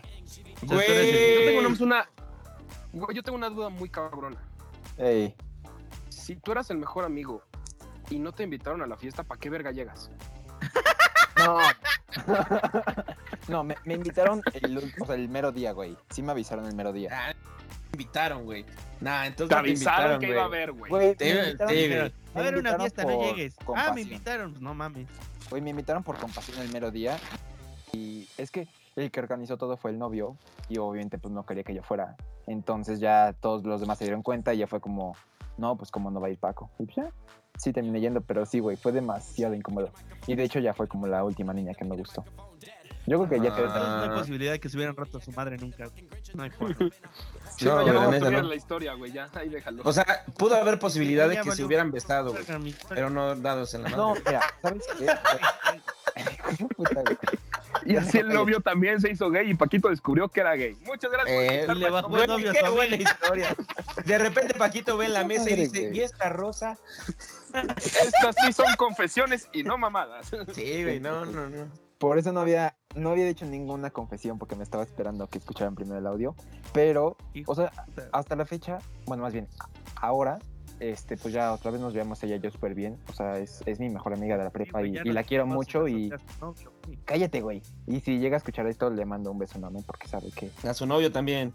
El- 0.62 0.68
Yo 0.68 1.44
tengo 1.46 1.62
nomás 1.62 1.80
una. 1.80 2.08
Güey, 2.92 3.16
yo 3.16 3.22
tengo 3.22 3.36
una 3.36 3.48
duda 3.50 3.68
muy 3.70 3.88
cabrona. 3.88 4.40
Ey, 4.98 5.34
Si 6.08 6.36
tú 6.36 6.52
eras 6.52 6.70
el 6.70 6.78
mejor 6.78 7.04
amigo 7.04 7.42
y 8.10 8.18
no 8.18 8.32
te 8.32 8.42
invitaron 8.44 8.82
a 8.82 8.86
la 8.86 8.96
fiesta, 8.96 9.22
¿para 9.24 9.38
qué 9.40 9.48
verga 9.50 9.70
llegas? 9.72 10.10
no. 11.38 11.58
no, 13.48 13.64
me, 13.64 13.76
me 13.84 13.94
invitaron 13.94 14.42
el, 14.54 14.78
ul- 14.78 14.94
o 15.02 15.06
sea, 15.06 15.14
el 15.14 15.28
mero 15.28 15.52
día, 15.52 15.72
güey. 15.72 15.96
Sí 16.10 16.22
me 16.22 16.32
avisaron 16.32 16.66
el 16.66 16.74
mero 16.74 16.92
día. 16.92 17.34
Invitaron, 17.96 18.44
güey. 18.44 18.66
Nah, 19.00 19.24
entonces 19.26 19.48
Te 19.48 19.54
avisaron 19.54 20.20
que 20.20 20.26
güey. 20.26 20.36
iba 20.36 20.42
a 20.42 20.46
haber, 20.46 20.72
güey. 20.72 21.14
Te- 21.14 21.14
te- 21.16 21.30
invitaron- 21.30 22.12
a 22.34 22.38
haber 22.38 22.58
una 22.58 22.70
invitaron 22.70 22.80
fiesta, 22.80 23.04
no 23.04 23.20
llegues. 23.22 23.56
Ah, 23.74 23.92
me 23.94 24.02
invitaron, 24.02 24.50
pues 24.52 24.62
no 24.62 24.74
mames. 24.74 25.08
Güey, 25.48 25.62
me 25.62 25.70
invitaron 25.70 26.02
por 26.02 26.18
compasión 26.18 26.60
el 26.60 26.70
mero 26.70 26.90
día. 26.90 27.16
Y 27.92 28.28
es 28.36 28.50
que 28.50 28.68
el 28.96 29.10
que 29.10 29.20
organizó 29.20 29.56
todo 29.56 29.78
fue 29.78 29.92
el 29.92 29.98
novio. 29.98 30.36
Y 30.68 30.76
obviamente 30.76 31.16
pues 31.16 31.32
no 31.32 31.46
quería 31.46 31.62
que 31.62 31.74
yo 31.74 31.82
fuera. 31.82 32.16
Entonces 32.46 33.00
ya 33.00 33.34
todos 33.40 33.64
los 33.64 33.80
demás 33.80 33.96
se 33.96 34.04
dieron 34.04 34.22
cuenta 34.22 34.52
y 34.52 34.58
ya 34.58 34.66
fue 34.66 34.80
como, 34.80 35.16
no, 35.56 35.76
pues 35.76 35.90
como 35.90 36.10
no 36.10 36.20
va 36.20 36.26
a 36.26 36.30
ir 36.30 36.38
Paco. 36.38 36.70
Y 36.78 36.84
pues 36.84 36.96
ya, 36.96 37.10
sí 37.56 37.72
terminé 37.72 38.00
yendo, 38.00 38.20
pero 38.20 38.44
sí, 38.44 38.58
güey, 38.58 38.76
fue 38.76 38.92
demasiado 38.92 39.54
incómodo. 39.54 39.90
Y 40.26 40.34
de 40.34 40.44
hecho 40.44 40.58
ya 40.58 40.74
fue 40.74 40.86
como 40.86 41.06
la 41.06 41.24
última 41.24 41.54
niña 41.54 41.72
que 41.72 41.84
me 41.86 41.96
gustó. 41.96 42.24
Yo 43.06 43.18
creo 43.24 43.28
que 43.28 43.36
ya 43.46 43.54
quedó. 43.54 43.66
Entonces 43.66 43.88
no 43.88 44.02
hay 44.02 44.08
Ah. 44.10 44.14
posibilidad 44.14 44.52
de 44.52 44.60
que 44.60 44.68
se 44.68 44.76
hubieran 44.76 44.96
roto 44.96 45.18
a 45.18 45.20
su 45.20 45.30
madre 45.32 45.56
nunca. 45.58 45.86
güey. 45.86 46.08
No 46.34 46.42
hay 46.42 46.50
forma. 46.50 46.76
Sí, 47.56 47.64
No, 47.64 47.86
ya 47.86 47.92
no 47.92 48.00
la 48.00 48.06
neta, 48.06 48.10
construyas 48.10 48.42
no. 48.42 48.48
la 48.48 48.54
historia, 48.56 48.94
güey. 48.94 49.12
Ya, 49.12 49.28
ahí 49.34 49.48
déjalo. 49.48 49.82
O 49.84 49.92
sea, 49.92 50.24
pudo 50.36 50.56
haber 50.56 50.78
posibilidad 50.78 51.28
de 51.28 51.40
que 51.40 51.52
se 51.52 51.64
hubieran 51.64 51.90
besado, 51.92 52.32
güey. 52.32 52.74
Pero 52.88 53.08
no 53.10 53.34
dados 53.36 53.72
en 53.74 53.84
la 53.84 53.90
mano. 53.90 54.14
No, 54.14 54.20
mira, 54.26 54.40
¿sabes 54.60 54.82
qué? 54.98 55.06
Puta, 56.76 57.00
güey. 57.02 57.16
y 57.84 57.96
así 57.96 58.18
el 58.18 58.28
novio 58.28 58.60
también 58.60 59.00
se 59.00 59.10
hizo 59.10 59.30
gay 59.30 59.50
y 59.50 59.54
Paquito 59.54 59.88
descubrió 59.88 60.28
que 60.28 60.40
era 60.40 60.54
gay. 60.56 60.76
Muchas 60.84 61.10
gracias. 61.10 61.52
Eh, 61.68 61.74
le 61.74 61.90
bajó 61.90 62.10
Paquito. 62.10 62.22
el 62.24 62.28
novio 62.42 62.50
a 62.50 62.54
qué 62.54 62.68
buena 62.70 62.96
historia. 62.96 63.54
De 64.04 64.18
repente 64.18 64.54
Paquito 64.54 64.96
ve 64.96 65.06
en 65.06 65.12
la 65.12 65.24
mesa 65.24 65.48
y 65.50 65.54
dice. 65.56 65.90
¿y 65.94 66.00
esta 66.00 66.28
rosa? 66.28 66.76
Estas 67.76 68.34
sí 68.44 68.52
son 68.52 68.74
confesiones 68.76 69.48
y 69.52 69.62
no 69.62 69.78
mamadas. 69.78 70.30
Sí, 70.54 70.82
güey, 70.82 71.00
no, 71.00 71.24
no, 71.26 71.48
no. 71.48 71.85
Por 71.98 72.18
eso 72.18 72.32
no 72.32 72.40
había, 72.40 72.76
no 72.94 73.10
había 73.10 73.24
dicho 73.26 73.46
ninguna 73.46 73.90
confesión 73.90 74.38
porque 74.38 74.54
me 74.54 74.62
estaba 74.62 74.82
esperando 74.82 75.28
que 75.28 75.38
escucharan 75.38 75.74
primero 75.74 75.98
el 75.98 76.06
audio. 76.06 76.34
Pero, 76.72 77.16
o 77.46 77.54
sea, 77.54 77.72
hasta 78.12 78.36
la 78.36 78.44
fecha, 78.44 78.78
bueno, 79.06 79.22
más 79.22 79.32
bien, 79.32 79.48
ahora, 80.00 80.38
este, 80.78 81.16
pues 81.16 81.32
ya 81.32 81.52
otra 81.54 81.70
vez 81.70 81.80
nos 81.80 81.94
llevamos 81.94 82.22
ella 82.22 82.36
y 82.36 82.40
yo 82.40 82.50
súper 82.50 82.74
bien. 82.74 82.98
O 83.08 83.14
sea, 83.14 83.38
es, 83.38 83.62
es 83.64 83.80
mi 83.80 83.88
mejor 83.88 84.12
amiga 84.12 84.36
de 84.36 84.44
la 84.44 84.50
prepa 84.50 84.82
y, 84.84 84.92
no 84.92 85.12
la 85.12 85.22
quiero 85.22 85.46
mucho 85.46 85.88
y 85.88 86.10
novio, 86.40 86.72
cállate, 87.06 87.40
güey. 87.40 87.62
Y 87.86 88.00
si 88.00 88.18
llega 88.18 88.36
a 88.36 88.38
escuchar 88.38 88.66
esto, 88.66 88.90
le 88.90 89.06
mando 89.06 89.30
un 89.30 89.38
beso 89.38 89.56
enorme 89.56 89.80
porque 89.86 90.06
sabe 90.06 90.30
que... 90.32 90.50
A 90.68 90.74
su 90.74 90.86
novio 90.86 91.10
también. 91.10 91.54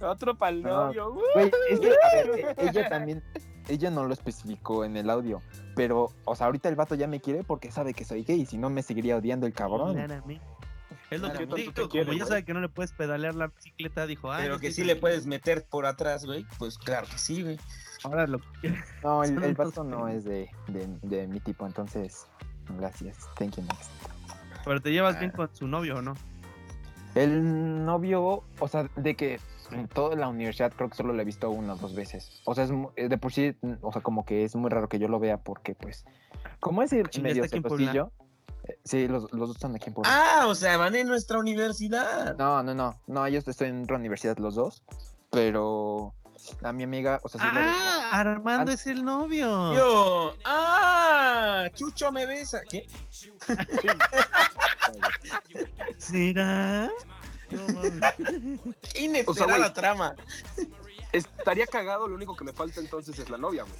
Otro 0.00 0.36
pa'l 0.36 0.62
No. 0.62 0.86
novio. 0.86 1.12
güey. 1.12 1.24
Güey, 1.34 1.50
es 1.70 1.80
que, 1.80 1.88
a 1.88 2.24
ver, 2.24 2.56
ella 2.56 2.88
también, 2.88 3.22
ella 3.68 3.90
no 3.90 4.04
lo 4.04 4.14
especificó 4.14 4.84
en 4.84 4.96
el 4.96 5.10
audio. 5.10 5.42
Pero, 5.78 6.12
o 6.24 6.34
sea, 6.36 6.46
ahorita 6.46 6.68
el 6.68 6.74
vato 6.76 6.94
ya 6.96 7.06
me 7.06 7.20
quiere 7.20 7.44
porque 7.44 7.70
sabe 7.70 7.94
que 7.94 8.04
soy 8.04 8.24
gay 8.24 8.40
y 8.42 8.46
si 8.46 8.58
no 8.58 8.68
me 8.68 8.82
seguiría 8.82 9.16
odiando 9.16 9.46
el 9.46 9.52
cabrón. 9.54 9.96
Es 11.10 11.20
lo 11.22 11.32
que 11.32 11.46
te 11.46 11.54
digo, 11.54 11.72
como 11.72 11.88
quiere, 11.88 12.10
ya 12.12 12.16
güey. 12.18 12.28
sabe 12.28 12.44
que 12.44 12.52
no 12.52 12.60
le 12.60 12.68
puedes 12.68 12.92
pedalear 12.92 13.34
la 13.34 13.46
bicicleta, 13.46 14.06
dijo, 14.06 14.30
ah, 14.30 14.38
Pero 14.42 14.54
yo 14.56 14.60
que 14.60 14.72
sí 14.72 14.82
le 14.82 14.88
tranquilo". 14.88 15.00
puedes 15.00 15.26
meter 15.26 15.64
por 15.64 15.86
atrás, 15.86 16.26
güey. 16.26 16.44
Pues 16.58 16.76
claro 16.76 17.06
que 17.10 17.16
sí, 17.16 17.42
güey. 17.42 17.58
Ahora 18.04 18.26
lo 18.26 18.40
No, 19.04 19.24
el, 19.24 19.42
el 19.42 19.54
vato 19.54 19.84
no 19.84 20.08
es 20.08 20.24
de, 20.24 20.50
de, 20.66 20.86
de 21.02 21.26
mi 21.28 21.40
tipo, 21.40 21.66
entonces, 21.66 22.26
gracias. 22.78 23.16
Thank 23.38 23.56
you, 23.56 23.62
next. 23.62 23.90
Pero 24.64 24.82
te 24.82 24.90
llevas 24.92 25.18
bien 25.18 25.30
Ah. 25.32 25.36
con 25.36 25.54
su 25.56 25.66
novio, 25.66 25.96
¿o 25.98 26.02
no? 26.02 26.14
El 27.14 27.84
novio, 27.86 28.42
o 28.58 28.68
sea, 28.68 28.88
de 28.96 29.14
que 29.16 29.40
en 29.72 29.88
toda 29.88 30.16
la 30.16 30.28
universidad 30.28 30.72
creo 30.72 30.88
que 30.90 30.96
solo 30.96 31.12
lo 31.12 31.20
he 31.20 31.24
visto 31.24 31.50
una 31.50 31.74
o 31.74 31.76
dos 31.76 31.94
veces. 31.94 32.40
O 32.44 32.54
sea, 32.54 32.64
es 32.64 32.70
mu- 32.70 32.90
eh, 32.96 33.08
de 33.08 33.18
por 33.18 33.32
sí, 33.32 33.56
mm, 33.60 33.74
o 33.82 33.92
sea, 33.92 34.02
como 34.02 34.24
que 34.24 34.44
es 34.44 34.54
muy 34.56 34.70
raro 34.70 34.88
que 34.88 34.98
yo 34.98 35.08
lo 35.08 35.18
vea 35.18 35.38
porque, 35.38 35.74
pues, 35.74 36.04
como 36.60 36.82
es 36.82 36.92
el 36.92 37.08
medio 37.22 37.46
cecosillo, 37.48 38.12
eh, 38.64 38.78
sí, 38.84 39.08
los, 39.08 39.32
los 39.32 39.48
dos 39.48 39.56
están 39.56 39.74
aquí 39.76 39.88
en 39.88 39.94
Puebla. 39.94 40.10
Ah, 40.12 40.46
o 40.46 40.54
sea, 40.54 40.76
van 40.76 40.94
en 40.94 41.06
nuestra 41.06 41.38
universidad. 41.38 42.36
No, 42.36 42.62
no, 42.62 42.74
no, 42.74 43.00
no, 43.06 43.26
ellos 43.26 43.46
estoy 43.48 43.68
en 43.68 43.82
otra 43.84 43.96
universidad 43.96 44.36
los 44.38 44.54
dos, 44.54 44.82
pero 45.30 46.14
a 46.62 46.72
mi 46.72 46.84
amiga, 46.84 47.20
o 47.22 47.28
sea, 47.28 47.40
sí. 47.40 47.46
Ah, 47.50 48.10
Armando 48.12 48.70
Ah. 48.70 48.74
es 48.74 48.86
el 48.86 49.04
novio. 49.04 49.74
Yo, 49.74 50.34
ah, 50.44 51.66
Chucho 51.74 52.12
me 52.12 52.26
besa. 52.26 52.60
¿Qué? 52.68 52.86
¿Será? 55.98 56.90
No 57.50 57.62
mames. 57.68 58.60
Inesperada 58.94 59.30
O 59.30 59.34
sea, 59.34 59.46
güey. 59.46 59.60
la 59.60 59.72
trama. 59.72 60.14
Estaría 61.12 61.66
cagado, 61.66 62.06
lo 62.08 62.14
único 62.14 62.36
que 62.36 62.44
me 62.44 62.52
falta 62.52 62.80
entonces 62.80 63.18
es 63.18 63.30
la 63.30 63.38
novia, 63.38 63.62
güey. 63.64 63.74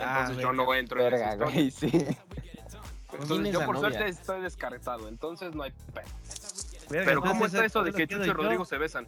Ah, 0.00 0.20
Entonces 0.20 0.42
yo 0.42 0.52
no 0.52 0.72
entro 0.74 1.00
en 1.00 1.06
esa 1.14 1.16
Verga, 1.16 1.32
historia. 1.32 1.54
güey, 1.54 1.70
sí. 1.72 1.90
¿Quién 1.90 3.22
Entonces 3.22 3.46
es 3.46 3.52
yo 3.52 3.66
por 3.66 3.74
novia? 3.76 3.90
suerte 3.90 4.08
estoy 4.10 4.40
descartado, 4.42 5.08
entonces 5.08 5.54
no 5.54 5.62
hay 5.64 5.72
pedo. 5.92 6.06
Pero 6.88 7.20
¿cómo 7.20 7.46
está 7.46 7.64
eso 7.64 7.82
de 7.82 7.92
que 7.92 8.06
Chucho 8.06 8.24
y. 8.24 8.30
Rodrigo 8.32 8.64
se 8.64 8.78
besan? 8.78 9.06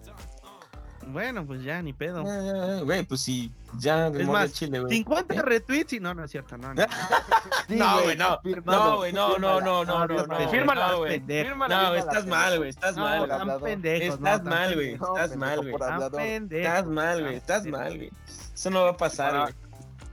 Bueno, 1.07 1.47
pues 1.47 1.63
ya, 1.63 1.81
ni 1.83 1.93
pedo. 1.93 2.25
Ah, 2.27 2.81
Güey, 2.85 3.03
pues 3.05 3.21
sí, 3.23 3.51
ya 3.79 4.11
de 4.11 4.23
Es 4.23 4.29
más, 4.29 4.53
chile, 4.53 4.81
güey. 4.81 4.97
50 4.99 5.43
retweets 5.43 5.93
y 5.95 6.01
no, 6.01 6.15
no 6.15 6.25
es 6.25 6.31
cierto, 6.31 6.57
no, 6.59 6.75
no. 6.75 6.83
Sí, 7.69 7.77
No, 7.77 8.03
güey, 8.03 8.17
no. 8.17 8.39
No, 8.65 8.97
güey, 8.99 9.13
no, 9.13 9.39
no, 9.39 9.61
no, 9.61 9.85
no, 9.85 10.07
no, 10.07 10.27
no. 10.27 10.51
Fírmala, 10.51 10.93
no, 10.93 10.99
güey. 10.99 11.21
No, 11.69 11.95
estás 11.95 12.27
mal, 12.27 12.59
güey, 12.59 12.71
estás 12.71 12.97
No, 12.97 13.03
mal. 13.03 13.23
están 13.23 13.61
pendejos. 13.61 14.15
Estás 14.19 14.43
mal, 14.45 14.75
güey. 14.75 14.95
Estás 14.95 15.31
pendejo, 15.31 15.31
mal, 15.37 15.61
güey. 15.63 15.75
Estás 15.77 16.87
mal, 16.87 17.21
güey. 17.23 17.35
Estás 17.37 17.67
mal, 17.67 17.97
güey. 17.97 18.11
Eso 18.55 18.71
no 18.71 18.83
va 18.83 18.91
a 18.91 18.97
pasar, 18.97 19.31
Para, 19.31 19.43
güey. 19.45 19.55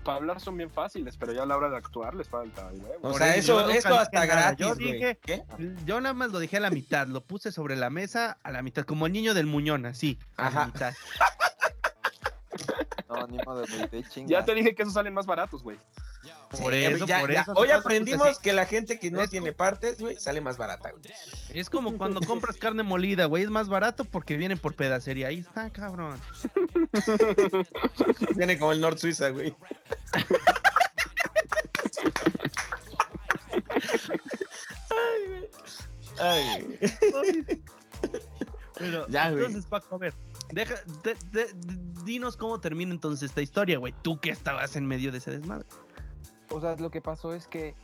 Para 0.08 0.20
hablar 0.20 0.39
son 0.39 0.55
bien 0.55 0.72
fáciles, 0.72 1.18
pero 1.18 1.34
ya 1.34 1.43
a 1.43 1.45
la 1.45 1.58
hora 1.58 1.70
de 1.70 1.76
actuar 1.76 2.16
les 2.16 2.30
falta 2.30 2.70
huevo. 2.72 2.99
O 3.10 3.14
sea, 3.18 3.36
eso 3.36 3.60
yo 3.60 3.70
eso, 3.70 3.89
dije 3.89 3.99
hasta 3.99 4.12
nada. 4.14 4.26
gratis, 4.26 4.66
Yo 4.66 4.76
dije- 4.76 5.20
¿Qué? 5.22 5.43
Yo 5.86 5.99
nada 5.99 6.14
más 6.14 6.32
lo 6.32 6.39
dejé 6.39 6.55
a 6.58 6.60
la 6.62 6.70
mitad, 6.70 7.08
lo 7.08 7.20
puse 7.20 7.51
sobre 7.51 7.76
la 7.76 7.89
mesa 7.89 8.38
a 8.41 8.51
la 8.53 8.62
mitad, 8.62 8.86
como 8.86 9.05
el 9.08 9.12
niño 9.12 9.34
del 9.34 9.47
Muñón, 9.47 9.86
así, 9.86 10.18
a 10.38 10.43
la 10.43 10.47
Ajá. 10.47 10.66
mitad. 10.68 10.93
No, 13.10 13.26
ni 13.28 13.38
modo, 13.38 13.64
güey. 13.89 14.03
Ya 14.26 14.43
te 14.43 14.53
dije 14.53 14.76
que 14.76 14.82
esos 14.82 14.93
salen 14.93 15.14
más 15.14 15.26
baratos, 15.26 15.64
güey. 15.64 15.78
Por 16.50 16.74
Sí, 16.74 16.80
eso, 16.86 17.06
ya- 17.06 17.20
por 17.20 17.32
ya. 17.34 17.41
eso. 17.41 17.54
Hoy 17.56 17.72
aprendimos 17.72 18.39
que 18.39 18.54
la 18.54 18.66
gente 18.66 19.00
que 19.00 19.12
no 19.12 19.22
Es- 19.22 19.30
tiene 19.30 19.52
partes, 19.52 20.00
güey, 20.00 20.16
sale 20.18 20.39
más 20.39 20.58
barata, 20.58 20.91
güey. 20.91 21.04
Es 21.54 21.70
como 21.70 21.98
cuando 21.98 22.22
compras 22.22 22.56
carne 22.58 22.84
molida, 22.84 23.26
güey, 23.26 23.43
es 23.43 23.50
más 23.50 23.68
barato 23.68 24.06
porque 24.06 24.38
viene 24.38 24.56
por 24.56 24.74
pedacería. 24.74 25.28
Ahí 25.28 25.39
está, 25.39 25.70
cabrón. 25.72 26.20
Viene 28.38 28.58
como 28.58 28.72
el 28.72 28.80
North 28.82 28.98
Suiza, 29.00 29.30
güey. 29.30 29.54
Ay, 34.89 35.28
güey. 35.28 35.50
Ay, 36.20 36.64
güey. 37.41 37.62
Pero, 38.78 39.08
Ya, 39.08 39.32
güey. 39.32 39.45
entonces, 39.45 39.66
Paco, 39.70 39.95
a 39.95 39.98
ver, 39.98 40.14
deja, 40.52 40.76
de- 41.04 41.18
de- 41.32 41.45
de- 41.54 41.78
dinos 42.04 42.38
cómo 42.38 42.60
termina 42.60 42.91
entonces 42.93 43.30
esta 43.30 43.41
historia, 43.41 43.78
güey. 43.80 43.93
Tú 44.04 44.20
que 44.20 44.30
estabas 44.30 44.76
en 44.76 44.86
medio 44.86 45.12
de 45.12 45.18
ese 45.18 45.32
desmadre. 45.32 45.68
O 46.52 46.62
sea, 46.62 46.76
lo 46.76 46.89
que 46.91 47.02
pasó 47.02 47.34
es 47.34 47.48
que. 47.48 47.76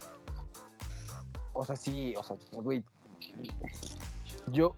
O 1.53 1.65
sea, 1.65 1.75
sí, 1.75 2.13
o 2.17 2.23
sea, 2.23 2.37
güey. 2.51 2.83
Yo, 4.47 4.75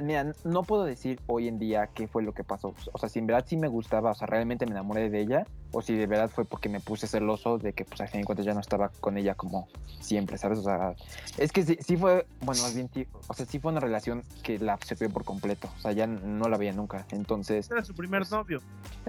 mira, 0.00 0.32
no 0.44 0.62
puedo 0.64 0.84
decir 0.84 1.20
hoy 1.28 1.46
en 1.46 1.58
día 1.60 1.88
qué 1.94 2.08
fue 2.08 2.22
lo 2.22 2.32
que 2.32 2.42
pasó. 2.42 2.74
O 2.92 2.98
sea, 2.98 3.08
si 3.08 3.20
en 3.20 3.26
verdad 3.26 3.44
sí 3.46 3.56
me 3.56 3.68
gustaba, 3.68 4.10
o 4.10 4.14
sea, 4.14 4.26
realmente 4.26 4.66
me 4.66 4.72
enamoré 4.72 5.10
de 5.10 5.20
ella, 5.20 5.46
o 5.72 5.82
si 5.82 5.96
de 5.96 6.06
verdad 6.06 6.30
fue 6.30 6.44
porque 6.44 6.68
me 6.68 6.80
puse 6.80 7.06
celoso 7.06 7.58
de 7.58 7.72
que, 7.72 7.84
pues, 7.84 8.00
al 8.00 8.08
fin 8.08 8.20
de 8.20 8.26
cuentas 8.26 8.46
ya 8.46 8.54
no 8.54 8.60
estaba 8.60 8.90
con 9.00 9.16
ella 9.16 9.34
como 9.34 9.68
siempre, 10.00 10.38
¿sabes? 10.38 10.58
O 10.58 10.62
sea, 10.62 10.94
es 11.38 11.52
que 11.52 11.64
sí, 11.64 11.78
sí 11.84 11.96
fue, 11.96 12.26
bueno, 12.40 12.62
más 12.62 12.74
bien, 12.74 12.90
sí- 12.92 13.06
o 13.28 13.34
sea, 13.34 13.46
sí 13.46 13.58
fue 13.60 13.70
una 13.70 13.80
relación 13.80 14.22
que 14.42 14.58
la 14.58 14.74
absorbió 14.74 15.10
por 15.10 15.24
completo. 15.24 15.70
O 15.78 15.80
sea, 15.80 15.92
ya 15.92 16.06
no 16.06 16.48
la 16.48 16.56
veía 16.56 16.72
nunca. 16.72 17.06
Entonces, 17.10 17.70
Era 17.70 17.84
su 17.84 17.94
primer 17.94 18.28
novio. 18.30 18.60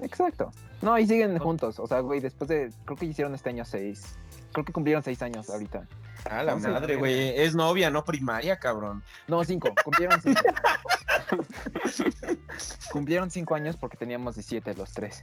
Exacto. 0.02 0.52
No, 0.82 0.98
y 0.98 1.08
siguen 1.08 1.38
juntos. 1.40 1.80
O 1.80 1.88
sea, 1.88 2.00
güey, 2.00 2.20
después 2.20 2.48
de. 2.48 2.72
Creo 2.86 2.98
que 2.98 3.06
hicieron 3.06 3.34
este 3.36 3.50
año 3.50 3.66
seis. 3.66 4.16
Creo 4.52 4.66
que 4.66 4.74
cumplieron 4.74 5.04
seis 5.04 5.22
años 5.22 5.50
ahorita. 5.50 5.88
A 6.30 6.44
la 6.44 6.56
madre, 6.56 6.98
güey. 6.98 7.40
Es 7.40 7.56
novia, 7.56 7.90
no 7.90 8.04
primaria, 8.04 8.58
cabrón. 8.60 9.04
No, 9.28 9.44
cinco. 9.44 9.70
Cumplieron 9.84 10.22
cinco. 10.22 10.42
cumplieron 12.92 13.32
cinco 13.32 13.56
años 13.56 13.78
porque 13.78 13.98
teníamos 13.98 14.36
17 14.36 14.74
los 14.76 14.92
tres. 14.92 15.22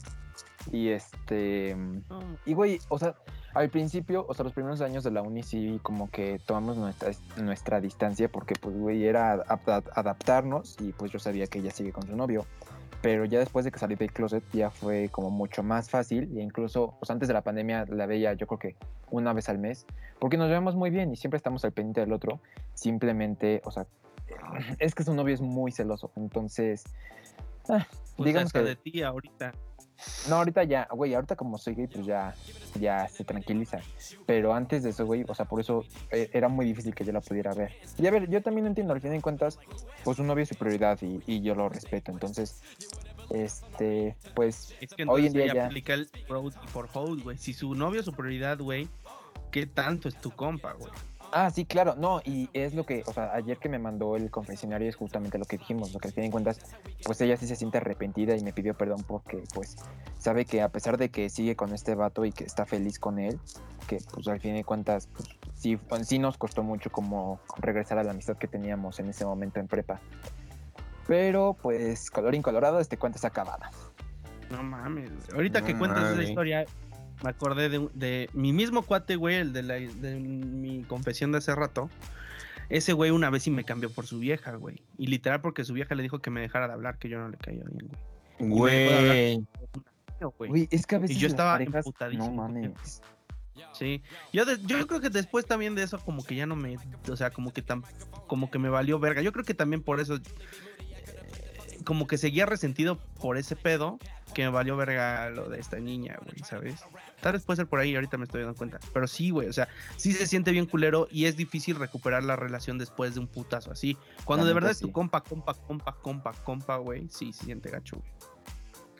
Y 0.72 0.88
este. 0.88 1.74
No, 2.08 2.20
Y 2.44 2.54
güey, 2.54 2.78
o 2.88 2.98
sea, 2.98 3.14
al 3.54 3.70
principio, 3.70 4.26
o 4.28 4.34
sea, 4.34 4.44
los 4.44 4.52
primeros 4.52 4.80
años 4.80 5.02
de 5.04 5.10
la 5.10 5.22
uni 5.22 5.42
sí 5.42 5.80
como 5.82 6.10
que 6.10 6.40
tomamos 6.44 6.76
nuestra, 6.76 7.10
nuestra 7.42 7.80
distancia 7.80 8.28
porque 8.28 8.54
pues 8.60 8.76
güey 8.76 9.06
era 9.06 9.36
adap- 9.46 9.90
adaptarnos 9.94 10.76
y 10.80 10.92
pues 10.92 11.10
yo 11.10 11.18
sabía 11.18 11.46
que 11.46 11.58
ella 11.60 11.70
sigue 11.70 11.92
con 11.92 12.06
su 12.06 12.16
novio. 12.16 12.44
Pero 13.00 13.24
ya 13.24 13.38
después 13.38 13.64
de 13.64 13.70
que 13.70 13.78
salí 13.78 13.94
del 13.94 14.12
closet 14.12 14.42
ya 14.52 14.70
fue 14.70 15.08
como 15.10 15.30
mucho 15.30 15.62
más 15.62 15.88
fácil 15.88 16.36
e 16.36 16.42
incluso 16.42 16.94
pues 16.98 17.10
antes 17.10 17.28
de 17.28 17.34
la 17.34 17.42
pandemia 17.42 17.86
la 17.88 18.06
veía 18.06 18.32
yo 18.32 18.46
creo 18.48 18.58
que 18.58 18.76
una 19.10 19.32
vez 19.32 19.48
al 19.48 19.58
mes 19.58 19.86
porque 20.18 20.36
nos 20.36 20.50
vemos 20.50 20.74
muy 20.74 20.90
bien 20.90 21.12
y 21.12 21.16
siempre 21.16 21.36
estamos 21.36 21.64
al 21.64 21.72
pendiente 21.72 22.00
del 22.00 22.12
otro. 22.12 22.40
Simplemente, 22.74 23.62
o 23.64 23.70
sea, 23.70 23.86
es 24.78 24.94
que 24.94 25.04
su 25.04 25.14
novio 25.14 25.34
es 25.34 25.40
muy 25.40 25.72
celoso, 25.72 26.10
entonces... 26.16 26.84
pues 28.16 28.26
digamos 28.26 28.52
que... 28.52 28.62
de 28.62 28.76
ti 28.76 29.02
ahorita. 29.02 29.52
No, 30.28 30.36
ahorita 30.36 30.64
ya, 30.64 30.88
güey, 30.92 31.14
ahorita 31.14 31.34
como 31.36 31.58
soy 31.58 31.74
gay, 31.74 31.86
pues 31.86 32.06
ya, 32.06 32.34
ya 32.78 33.08
se 33.08 33.24
tranquiliza. 33.24 33.80
Pero 34.26 34.54
antes 34.54 34.82
de 34.82 34.90
eso, 34.90 35.04
güey, 35.06 35.24
o 35.26 35.34
sea, 35.34 35.44
por 35.46 35.60
eso 35.60 35.84
eh, 36.10 36.30
era 36.32 36.48
muy 36.48 36.66
difícil 36.66 36.94
que 36.94 37.04
yo 37.04 37.12
la 37.12 37.20
pudiera 37.20 37.52
ver. 37.54 37.74
Y 37.98 38.06
a 38.06 38.10
ver, 38.10 38.28
yo 38.30 38.42
también 38.42 38.66
entiendo, 38.66 38.92
al 38.94 39.00
fin 39.00 39.10
de 39.10 39.20
cuentas, 39.20 39.58
pues 40.04 40.18
un 40.18 40.26
novio 40.26 40.42
es 40.44 40.48
su 40.50 40.54
prioridad 40.54 40.98
y, 41.02 41.20
y 41.26 41.40
yo 41.42 41.54
lo 41.54 41.68
respeto. 41.68 42.12
Entonces, 42.12 42.62
este, 43.30 44.16
pues, 44.34 44.74
Es 44.80 44.94
que 44.94 45.04
Hoy 45.06 45.26
en 45.26 45.32
día 45.32 45.52
ya. 45.54 45.66
aplica 45.66 45.94
el 45.94 46.08
road 46.28 46.52
for 46.66 46.88
hold, 46.92 47.22
güey. 47.22 47.36
Si 47.38 47.52
su 47.52 47.74
novio 47.74 48.00
es 48.00 48.06
su 48.06 48.12
prioridad, 48.12 48.58
güey, 48.58 48.88
¿qué 49.50 49.66
tanto 49.66 50.08
es 50.08 50.14
tu 50.20 50.30
compa, 50.30 50.72
güey? 50.74 50.92
Ah, 51.32 51.50
sí, 51.50 51.64
claro, 51.64 51.94
no, 51.96 52.20
y 52.24 52.48
es 52.52 52.74
lo 52.74 52.84
que, 52.84 53.02
o 53.06 53.12
sea, 53.12 53.32
ayer 53.34 53.58
que 53.58 53.68
me 53.68 53.78
mandó 53.78 54.16
el 54.16 54.30
confesionario 54.30 54.88
es 54.88 54.96
justamente 54.96 55.38
lo 55.38 55.44
que 55.44 55.58
dijimos, 55.58 55.92
lo 55.92 56.00
que 56.00 56.08
al 56.08 56.14
fin 56.14 56.24
de 56.24 56.30
cuentas, 56.30 56.60
pues 57.04 57.20
ella 57.20 57.36
sí 57.36 57.46
se 57.46 57.56
siente 57.56 57.78
arrepentida 57.78 58.36
y 58.36 58.42
me 58.42 58.52
pidió 58.52 58.74
perdón 58.74 59.04
porque, 59.06 59.42
pues, 59.54 59.76
sabe 60.18 60.44
que 60.44 60.62
a 60.62 60.68
pesar 60.68 60.98
de 60.98 61.10
que 61.10 61.28
sigue 61.30 61.56
con 61.56 61.72
este 61.72 61.94
vato 61.94 62.24
y 62.24 62.32
que 62.32 62.44
está 62.44 62.66
feliz 62.66 62.98
con 62.98 63.18
él, 63.18 63.38
que 63.86 63.98
pues 64.12 64.28
al 64.28 64.40
fin 64.40 64.54
de 64.54 64.64
cuentas, 64.64 65.08
pues, 65.08 65.28
sí, 65.54 65.78
sí 66.02 66.18
nos 66.18 66.36
costó 66.36 66.62
mucho 66.62 66.90
como 66.90 67.40
regresar 67.56 67.98
a 67.98 68.04
la 68.04 68.10
amistad 68.12 68.36
que 68.36 68.46
teníamos 68.46 69.00
en 69.00 69.08
ese 69.08 69.24
momento 69.24 69.60
en 69.60 69.68
prepa. 69.68 70.00
Pero 71.06 71.56
pues, 71.60 72.10
color 72.10 72.34
incolorado, 72.34 72.80
este 72.80 72.98
cuento 72.98 73.16
está 73.16 73.28
acabado. 73.28 73.64
No 74.50 74.62
mames. 74.62 75.10
Ahorita 75.32 75.62
que 75.62 75.76
cuentas 75.76 76.12
esa 76.12 76.22
historia, 76.22 76.66
me 77.22 77.30
acordé 77.30 77.68
de, 77.68 77.88
de 77.94 78.30
mi 78.32 78.52
mismo 78.52 78.82
cuate, 78.82 79.16
güey, 79.16 79.36
el 79.36 79.52
de, 79.52 79.62
la, 79.62 79.74
de 79.74 80.16
mi 80.20 80.82
confesión 80.84 81.32
de 81.32 81.38
hace 81.38 81.54
rato. 81.54 81.90
Ese 82.68 82.92
güey 82.92 83.10
una 83.10 83.30
vez 83.30 83.44
sí 83.44 83.50
me 83.50 83.64
cambió 83.64 83.90
por 83.90 84.06
su 84.06 84.18
vieja, 84.18 84.54
güey. 84.56 84.82
Y 84.98 85.06
literal 85.06 85.40
porque 85.40 85.64
su 85.64 85.72
vieja 85.72 85.94
le 85.94 86.02
dijo 86.02 86.18
que 86.20 86.30
me 86.30 86.40
dejara 86.40 86.66
de 86.68 86.74
hablar, 86.74 86.98
que 86.98 87.08
yo 87.08 87.18
no 87.18 87.28
le 87.30 87.36
caía 87.38 87.62
bien, 87.64 87.90
güey. 88.38 89.40
Güey. 90.48 90.68
Es 90.70 90.86
que 90.86 90.96
a 90.96 90.98
veces 90.98 91.16
yo 91.16 91.26
las 91.28 91.32
estaba 91.32 91.52
parejas, 91.52 91.72
no 91.74 91.78
emputadísimo, 91.80 92.32
mames. 92.34 93.00
Sí, 93.72 94.02
yo, 94.32 94.44
de- 94.44 94.58
yo 94.66 94.86
creo 94.86 95.00
que 95.00 95.10
después 95.10 95.46
también 95.46 95.74
de 95.74 95.82
eso 95.82 95.98
como 95.98 96.22
que 96.24 96.34
ya 96.36 96.46
no 96.46 96.56
me, 96.56 96.76
o 97.10 97.16
sea, 97.16 97.30
como 97.30 97.52
que 97.52 97.64
tam- 97.64 97.84
como 98.26 98.50
que 98.50 98.58
me 98.58 98.68
valió 98.68 98.98
verga. 98.98 99.20
Yo 99.22 99.32
creo 99.32 99.44
que 99.44 99.54
también 99.54 99.82
por 99.82 99.98
eso, 100.00 100.16
eh, 100.16 100.20
como 101.84 102.06
que 102.06 102.18
seguía 102.18 102.46
resentido 102.46 102.98
por 103.20 103.36
ese 103.36 103.56
pedo, 103.56 103.98
que 104.34 104.42
me 104.42 104.50
valió 104.50 104.76
verga 104.76 105.30
lo 105.30 105.48
de 105.48 105.58
esta 105.58 105.78
niña, 105.78 106.18
güey, 106.24 106.38
¿sabes? 106.44 106.80
Tal 107.20 107.32
vez 107.32 107.42
puede 107.44 107.56
ser 107.56 107.66
por 107.66 107.80
ahí, 107.80 107.94
ahorita 107.94 108.16
me 108.18 108.24
estoy 108.24 108.42
dando 108.42 108.56
cuenta. 108.56 108.78
Pero 108.92 109.06
sí, 109.06 109.30
güey, 109.30 109.48
o 109.48 109.52
sea, 109.52 109.68
sí 109.96 110.12
se 110.12 110.26
siente 110.26 110.50
bien 110.52 110.66
culero 110.66 111.08
y 111.10 111.24
es 111.26 111.36
difícil 111.36 111.76
recuperar 111.76 112.22
la 112.24 112.36
relación 112.36 112.78
después 112.78 113.14
de 113.14 113.20
un 113.20 113.26
putazo 113.26 113.70
así. 113.72 113.96
Cuando 114.24 114.44
La 114.44 114.48
de 114.48 114.54
verdad 114.54 114.70
es 114.70 114.80
tu 114.80 114.92
compa, 114.92 115.22
compa, 115.22 115.54
compa, 115.54 115.96
compa, 116.00 116.32
compa, 116.44 116.76
güey, 116.76 117.08
sí, 117.10 117.32
se 117.32 117.44
siente 117.46 117.70
gacho, 117.70 117.96
güey. 117.96 118.10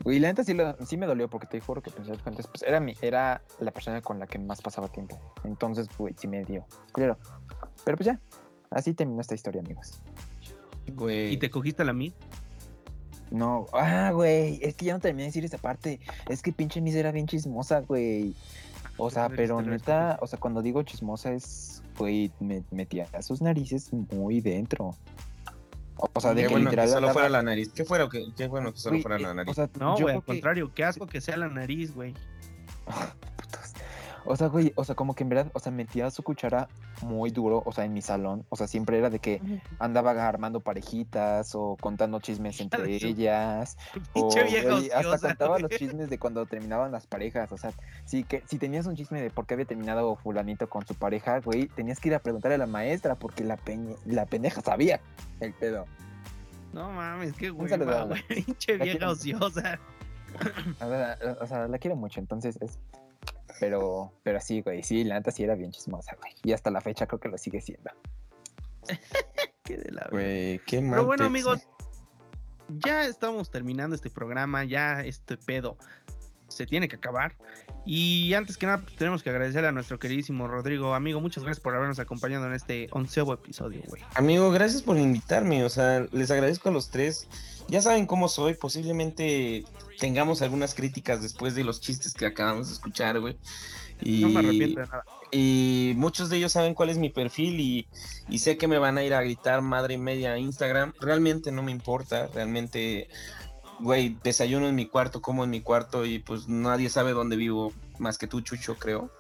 Güey, 0.05 0.19
la 0.21 0.29
neta 0.29 0.45
sí, 0.45 0.55
lo- 0.55 0.77
sí 0.87 0.97
me 0.97 1.07
dolió 1.07 1.29
porque 1.29 1.47
te 1.49 1.61
juro 1.61 1.83
que 1.83 1.91
pensé 1.91 2.13
que 2.13 2.29
antes, 2.29 2.47
pues 2.47 2.63
era, 2.63 2.79
mi, 2.79 2.95
era 3.03 3.43
la 3.59 3.73
persona 3.73 4.01
con 4.01 4.21
la 4.21 4.27
que 4.29 4.39
más 4.39 4.63
pasaba 4.63 4.87
tiempo. 4.89 5.21
Entonces, 5.43 5.89
güey, 5.99 6.15
sí 6.17 6.29
me 6.29 6.45
dio. 6.45 6.65
Claro. 6.93 7.19
Pero 7.85 7.97
pues 7.97 8.07
ya, 8.07 8.21
así 8.71 8.95
terminó 8.95 9.21
esta 9.21 9.35
historia, 9.35 9.61
amigos. 9.61 10.01
Güey. 10.95 11.33
¿Y 11.33 11.37
te 11.39 11.51
cogiste 11.51 11.83
a 11.83 11.85
la 11.85 11.93
mí? 11.93 12.15
No, 13.31 13.67
ah, 13.73 14.11
güey, 14.13 14.59
es 14.63 14.75
que 14.75 14.87
ya 14.87 14.95
no 14.95 15.01
terminé 15.01 15.25
de 15.25 15.29
decir 15.29 15.45
esa 15.45 15.59
parte. 15.59 16.01
Es 16.29 16.43
que 16.43 16.53
pinche 16.53 16.81
Miss 16.81 16.95
era 16.95 17.13
bien 17.13 17.27
chismosa, 17.27 17.81
güey. 17.81 18.35
O 18.97 19.11
sea, 19.11 19.29
pero 19.29 19.63
neta, 19.63 20.19
o 20.21 20.27
sea, 20.27 20.39
cuando 20.41 20.61
digo 20.63 20.83
chismosa 20.83 21.33
es, 21.33 21.83
güey, 21.99 22.33
me 22.41 22.65
metía 22.71 23.07
sus 23.23 23.41
narices 23.43 23.93
muy 23.93 24.41
dentro. 24.41 24.97
O, 25.97 26.09
o 26.13 26.21
sea, 26.21 26.33
de 26.35 26.43
que 26.43 26.49
bueno 26.49 26.67
que 26.67 26.71
literal 26.77 26.89
solo 26.89 26.99
andaba- 26.99 27.13
fuera 27.13 27.29
la 27.29 27.43
nariz. 27.43 27.71
¿Qué, 27.73 27.85
fuera, 27.85 28.09
qué, 28.11 28.25
qué 28.37 28.47
bueno 28.49 28.73
que 28.73 28.79
solo 28.79 29.01
fuera 29.01 29.17
eh, 29.17 29.21
la 29.21 29.35
nariz. 29.35 29.51
O 29.51 29.55
sea, 29.55 29.69
No, 29.79 29.97
yo 29.99 30.05
güey, 30.05 30.15
al 30.17 30.21
que- 30.23 30.27
contrario, 30.27 30.73
qué 30.75 30.85
asco 30.85 31.07
que 31.07 31.21
sea 31.21 31.37
la 31.37 31.49
nariz, 31.49 31.95
güey. 31.95 32.15
O 34.31 34.37
sea, 34.37 34.49
güey, 34.49 34.75
o 34.77 34.85
sea, 34.85 34.95
como 34.95 35.15
que 35.15 35.23
en 35.23 35.31
verdad, 35.31 35.51
o 35.55 35.59
sea, 35.59 35.73
metía 35.73 36.11
su 36.11 36.23
cuchara 36.23 36.69
muy 37.01 37.31
duro, 37.31 37.63
o 37.65 37.73
sea, 37.73 37.87
en 37.87 37.95
mi 37.95 38.03
salón. 38.03 38.45
O 38.51 38.57
sea, 38.57 38.67
siempre 38.67 38.99
era 38.99 39.09
de 39.09 39.21
que 39.21 39.41
andaba 39.79 40.11
armando 40.29 40.61
parejitas 40.61 41.55
o 41.55 41.79
contando 41.81 42.21
chismes 42.21 42.61
entre 42.61 42.95
ellas. 42.97 43.79
O, 44.13 44.29
güey, 44.29 44.91
hasta 44.91 45.19
contaba 45.19 45.59
los 45.59 45.71
chismes 45.71 46.11
de 46.11 46.19
cuando 46.19 46.45
terminaban 46.45 46.93
las 46.93 47.07
parejas. 47.07 47.53
O 47.53 47.57
sea, 47.57 47.73
sí 48.05 48.23
que 48.23 48.43
si 48.47 48.59
tenías 48.59 48.85
un 48.87 48.97
chisme 48.97 49.23
de 49.23 49.31
por 49.31 49.47
qué 49.47 49.55
había 49.55 49.65
terminado 49.67 50.15
fulanito 50.17 50.69
con 50.69 50.87
su 50.87 50.95
pareja, 50.95 51.41
güey, 51.41 51.69
tenías 51.69 51.99
que 51.99 52.09
ir 52.09 52.15
a 52.15 52.19
preguntarle 52.19 52.57
a 52.57 52.59
la 52.59 52.67
maestra 52.67 53.15
porque 53.15 53.45
la, 53.45 53.57
peña, 53.57 53.95
la 54.05 54.27
pendeja 54.27 54.61
sabía 54.61 55.01
el 55.41 55.55
pedo. 55.55 55.87
No 56.75 56.91
mames, 56.91 57.33
qué 57.33 57.49
güey. 57.49 57.71
Pinche 58.29 58.77
vieja 58.77 58.99
quiero- 58.99 59.11
ociosa. 59.13 59.81
O 61.41 61.47
sea, 61.47 61.67
la 61.67 61.79
quiero 61.79 61.97
mucho, 61.97 62.21
entonces 62.21 62.59
es... 62.61 62.79
Pero, 63.61 64.13
pero 64.23 64.41
sí, 64.41 64.61
güey, 64.61 64.83
sí, 64.83 65.05
la 65.05 65.17
neta 65.17 65.31
sí 65.31 65.43
era 65.43 65.55
bien 65.55 65.71
chismosa, 65.73 66.17
güey. 66.21 66.33
Y 66.45 66.53
hasta 66.53 66.71
la 66.71 66.81
fecha 66.81 67.07
creo 67.07 67.21
que 67.21 67.29
lo 67.29 67.39
sigue 67.39 67.61
siendo. 67.61 67.91
Qué 69.65 69.77
de 69.77 69.93
la. 69.93 70.09
Güey, 70.11 70.61
qué 70.61 70.81
mal. 70.81 70.93
Pero 70.93 71.07
bueno, 71.07 71.25
amigos, 71.25 71.69
ya 72.69 73.05
estamos 73.05 73.51
terminando 73.51 73.95
este 73.95 74.11
programa, 74.11 74.65
ya 74.65 75.01
este 75.03 75.37
pedo 75.37 75.77
se 76.49 76.67
tiene 76.67 76.89
que 76.89 76.97
acabar. 76.97 77.37
Y 77.87 78.35
antes 78.35 78.57
que 78.57 78.67
nada, 78.67 78.83
pues, 78.83 78.97
tenemos 78.97 79.23
que 79.23 79.31
agradecer 79.31 79.65
a 79.65 79.73
nuestro 79.73 79.99
queridísimo 79.99 80.47
Rodrigo. 80.49 80.95
Amigo, 80.95 81.21
muchas 81.21 81.45
gracias 81.45 81.63
por 81.63 81.75
habernos 81.75 81.99
acompañado 81.99 82.47
en 82.47 82.53
este 82.53 82.89
onceavo 82.91 83.33
episodio, 83.35 83.83
güey. 83.87 84.03
Amigo, 84.15 84.51
gracias 84.51 84.83
por 84.83 84.99
invitarme. 84.99 85.65
O 85.65 85.69
sea, 85.71 86.07
les 86.13 86.31
agradezco 86.31 86.69
a 86.69 86.73
los 86.73 86.91
tres. 86.91 87.29
Ya 87.69 87.81
saben 87.81 88.07
cómo 88.07 88.29
soy. 88.29 88.55
Posiblemente 88.55 89.65
tengamos 89.99 90.43
algunas 90.43 90.75
críticas 90.75 91.23
después 91.23 91.55
de 91.55 91.65
los 91.65 91.81
chistes 91.81 92.15
que 92.15 92.27
acabamos 92.27 92.69
de 92.69 92.75
escuchar, 92.75 93.21
güey. 93.21 93.37
Y, 94.01 94.21
No 94.23 94.29
me 94.29 94.41
arrepiento 94.41 94.81
de 94.81 94.87
nada. 94.87 95.05
y 95.33 95.93
muchos 95.97 96.31
de 96.31 96.37
ellos 96.37 96.53
saben 96.53 96.75
cuál 96.75 96.89
es 96.89 96.99
mi 96.99 97.11
perfil 97.11 97.59
y, 97.59 97.89
y 98.29 98.39
sé 98.39 98.57
que 98.57 98.69
me 98.69 98.79
van 98.79 98.97
a 98.97 99.03
ir 99.03 99.13
a 99.13 99.23
gritar 99.23 99.61
madre 99.61 99.95
y 99.95 99.99
media 99.99 100.35
a 100.35 100.39
Instagram. 100.39 100.93
Realmente 101.01 101.51
no 101.53 101.63
me 101.63 101.73
importa. 101.73 102.29
Realmente, 102.33 103.09
güey, 103.81 104.17
desayuno 104.23 104.69
en 104.69 104.75
mi 104.75 104.87
cuarto, 104.87 105.21
como 105.23 105.45
en 105.45 105.51
mi 105.51 105.61
cuarto 105.61 106.05
y 106.05 106.19
pues 106.19 106.49
nadie 106.49 106.89
sabe 106.91 107.13
dónde 107.13 107.37
vivo 107.37 107.73
más 107.99 108.19
que 108.19 108.27
tú, 108.27 108.41
Chucho, 108.41 108.77
creo. 108.77 109.11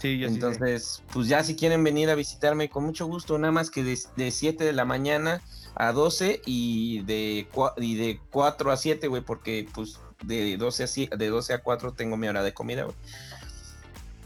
Sí, 0.00 0.18
yo 0.18 0.28
sí. 0.28 0.34
Entonces, 0.34 1.02
pues 1.12 1.26
ya 1.28 1.42
si 1.42 1.56
quieren 1.56 1.82
venir 1.82 2.08
a 2.10 2.14
visitarme, 2.14 2.68
con 2.70 2.84
mucho 2.84 3.06
gusto, 3.06 3.36
nada 3.38 3.52
más 3.52 3.70
que 3.70 3.82
de, 3.82 3.98
de 4.16 4.30
7 4.30 4.62
de 4.64 4.72
la 4.72 4.84
mañana 4.84 5.42
a 5.74 5.92
12 5.92 6.40
y 6.46 7.02
de, 7.02 7.48
y 7.78 7.96
de 7.96 8.20
4 8.30 8.70
a 8.70 8.76
7, 8.76 9.08
güey, 9.08 9.22
porque 9.22 9.68
pues 9.74 9.98
de 10.22 10.56
12 10.56 11.08
a, 11.12 11.16
de 11.16 11.28
12 11.28 11.52
a 11.54 11.58
4 11.62 11.92
tengo 11.94 12.16
mi 12.16 12.28
hora 12.28 12.42
de 12.42 12.54
comida, 12.54 12.84
güey. 12.84 12.96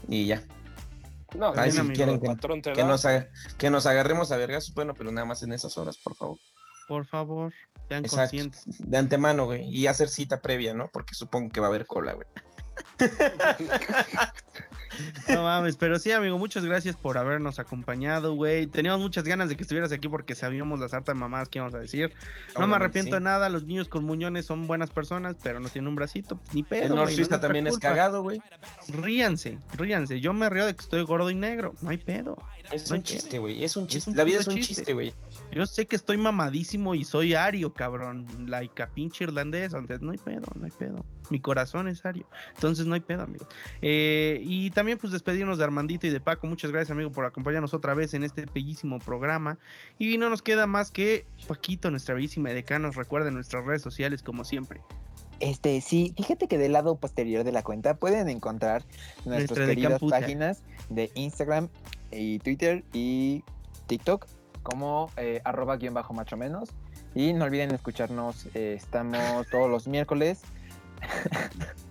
Y 0.07 0.25
ya, 0.25 0.43
No, 1.35 1.53
Ahí 1.55 1.71
si 1.71 1.79
amigo, 1.79 1.95
quieren 1.95 2.19
que- 2.19 2.73
que 2.73 2.83
nos, 2.83 3.05
que 3.57 3.69
nos 3.71 3.85
agarremos 3.87 4.31
a 4.31 4.37
vergas, 4.37 4.71
bueno, 4.75 4.93
pero 4.93 5.11
nada 5.11 5.25
más 5.25 5.41
en 5.41 5.53
esas 5.53 5.77
horas, 5.79 5.97
por 5.97 6.15
favor. 6.15 6.37
Por 6.87 7.05
favor, 7.05 7.53
sean 7.87 8.05
Exacto. 8.05 8.17
conscientes. 8.17 8.63
De 8.79 8.97
antemano, 8.97 9.45
güey, 9.45 9.63
y 9.69 9.87
hacer 9.87 10.09
cita 10.09 10.41
previa, 10.41 10.73
¿no? 10.73 10.89
Porque 10.91 11.13
supongo 11.15 11.49
que 11.49 11.59
va 11.59 11.67
a 11.67 11.69
haber 11.69 11.85
cola, 11.85 12.13
güey. 12.13 12.27
No 15.27 15.43
mames, 15.43 15.75
pero 15.77 15.97
sí, 15.99 16.11
amigo, 16.11 16.37
muchas 16.37 16.65
gracias 16.65 16.95
por 16.95 17.17
habernos 17.17 17.59
acompañado, 17.59 18.35
güey. 18.35 18.67
Teníamos 18.67 19.01
muchas 19.01 19.23
ganas 19.23 19.49
de 19.49 19.55
que 19.55 19.63
estuvieras 19.63 19.91
aquí 19.91 20.07
porque 20.07 20.35
sabíamos 20.35 20.79
las 20.79 20.93
hartas 20.93 21.15
mamadas 21.15 21.49
que 21.49 21.59
íbamos 21.59 21.73
a 21.73 21.79
decir. 21.79 22.13
No 22.59 22.67
me 22.67 22.75
arrepiento 22.75 23.11
sí. 23.11 23.15
de 23.15 23.21
nada, 23.21 23.49
los 23.49 23.63
niños 23.63 23.87
con 23.87 24.03
muñones 24.03 24.45
son 24.45 24.67
buenas 24.67 24.91
personas, 24.91 25.35
pero 25.41 25.59
no 25.59 25.69
tienen 25.69 25.87
un 25.87 25.95
bracito, 25.95 26.37
pues, 26.37 26.53
ni 26.53 26.63
pedo. 26.63 26.95
El 26.95 27.15
güey, 27.15 27.27
no 27.29 27.39
también 27.39 27.67
es 27.67 27.77
cagado, 27.77 28.21
güey. 28.21 28.41
Ríanse, 28.89 29.57
ríanse. 29.75 30.19
Yo 30.19 30.33
me 30.33 30.49
río 30.49 30.65
de 30.65 30.75
que 30.75 30.81
estoy 30.81 31.01
gordo 31.03 31.29
y 31.29 31.35
negro, 31.35 31.73
no 31.81 31.89
hay 31.89 31.97
pedo. 31.97 32.37
Es 32.71 32.89
No 32.89 32.97
un 32.97 33.03
chiste, 33.03 33.39
güey. 33.39 33.63
Es 33.63 33.75
un 33.75 33.87
chiste. 33.87 34.13
La 34.15 34.23
vida 34.23 34.39
es 34.39 34.47
un 34.47 34.55
chiste. 34.55 34.75
chiste, 34.75 34.93
güey. 34.93 35.13
Yo 35.51 35.65
sé 35.65 35.85
que 35.85 35.95
estoy 35.95 36.17
mamadísimo 36.17 36.95
y 36.95 37.03
soy 37.03 37.33
ario, 37.33 37.73
cabrón. 37.73 38.25
Like 38.47 38.81
a 38.81 38.87
pinche 38.87 39.25
irlandés, 39.25 39.73
entonces 39.73 40.01
no 40.01 40.11
hay 40.11 40.17
pedo, 40.17 40.45
no 40.55 40.65
hay 40.65 40.71
pedo. 40.71 41.05
Mi 41.29 41.39
corazón 41.39 41.87
es 41.87 42.05
ario. 42.05 42.25
Entonces 42.55 42.85
no 42.85 42.95
hay 42.95 43.01
pedo, 43.01 43.23
amigo. 43.23 43.47
Eh, 43.81 44.42
y 44.45 44.71
también 44.71 44.97
pues 44.97 45.13
despedirnos 45.13 45.57
de 45.57 45.63
Armandito 45.63 46.07
y 46.07 46.09
de 46.09 46.19
Paco. 46.19 46.47
Muchas 46.47 46.71
gracias, 46.71 46.91
amigo, 46.91 47.11
por 47.11 47.25
acompañarnos 47.25 47.73
otra 47.73 47.93
vez 47.93 48.13
en 48.13 48.23
este 48.23 48.45
bellísimo 48.53 48.99
programa. 48.99 49.57
Y 49.97 50.17
no 50.17 50.29
nos 50.29 50.41
queda 50.41 50.67
más 50.67 50.91
que 50.91 51.25
Paquito, 51.47 51.89
nuestra 51.91 52.15
bellísima 52.15 52.49
decana. 52.49 52.87
Nos 52.87 52.95
recuerden 52.95 53.33
nuestras 53.33 53.65
redes 53.65 53.81
sociales 53.81 54.23
como 54.23 54.43
siempre. 54.43 54.81
Este, 55.39 55.81
sí, 55.81 56.13
fíjate 56.15 56.47
que 56.47 56.57
del 56.57 56.73
lado 56.73 56.95
posterior 56.95 57.43
de 57.43 57.51
la 57.51 57.63
cuenta 57.63 57.95
pueden 57.95 58.29
encontrar 58.29 58.83
nuestras 59.25 59.57
Nuestra 59.57 59.65
queridas 59.67 60.01
páginas 60.01 60.63
de 60.89 61.11
Instagram 61.15 61.69
y 62.11 62.39
Twitter 62.39 62.83
y 62.93 63.43
TikTok 63.87 64.27
como 64.61 65.11
eh, 65.17 65.41
arroba 65.43 65.77
guion 65.77 65.93
bajo 65.93 66.13
macho 66.13 66.37
menos. 66.37 66.69
Y 67.15 67.33
no 67.33 67.45
olviden 67.45 67.71
escucharnos, 67.71 68.47
eh, 68.53 68.75
estamos 68.77 69.47
todos 69.49 69.69
los 69.69 69.87
miércoles. 69.87 70.41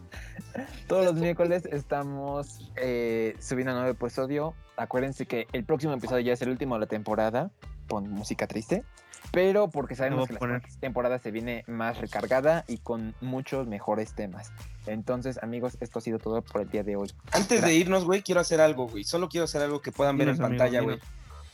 todos 0.87 1.05
los 1.05 1.15
miércoles 1.15 1.65
estamos 1.71 2.71
eh, 2.77 3.37
subiendo 3.41 3.73
un 3.73 3.79
nuevo 3.81 3.93
episodio. 3.93 4.55
Acuérdense 4.77 5.27
que 5.27 5.47
el 5.53 5.65
próximo 5.65 5.93
episodio 5.95 6.21
ya 6.21 6.33
es 6.33 6.43
el 6.43 6.49
último 6.51 6.75
de 6.77 6.81
la 6.81 6.87
temporada 6.87 7.51
con 7.89 8.09
música 8.11 8.47
triste. 8.47 8.85
Pero 9.31 9.71
porque 9.71 9.95
sabemos 9.95 10.29
que 10.29 10.35
la 10.35 10.61
temporada 10.81 11.19
se 11.19 11.31
viene 11.31 11.65
más 11.67 11.99
recargada 11.99 12.65
y 12.69 12.79
con 12.79 13.15
muchos 13.21 13.67
mejores 13.67 14.15
temas. 14.15 14.53
Entonces, 14.87 15.39
amigos, 15.43 15.79
esto 15.81 16.01
ha 16.01 16.03
sido 16.03 16.19
todo 16.19 16.43
por 16.43 16.61
el 16.63 16.69
día 16.69 16.83
de 16.83 16.97
hoy. 16.97 17.11
Antes 17.31 17.63
de 17.63 17.73
irnos, 17.73 18.05
güey, 18.05 18.23
quiero 18.23 18.41
hacer 18.41 18.61
algo, 18.61 18.89
güey. 18.89 19.05
Solo 19.05 19.29
quiero 19.29 19.45
hacer 19.45 19.63
algo 19.63 19.81
que 19.81 19.93
puedan 19.93 20.19
ver 20.19 20.29
en 20.29 20.37
pantalla, 20.39 20.81
güey. 20.83 20.99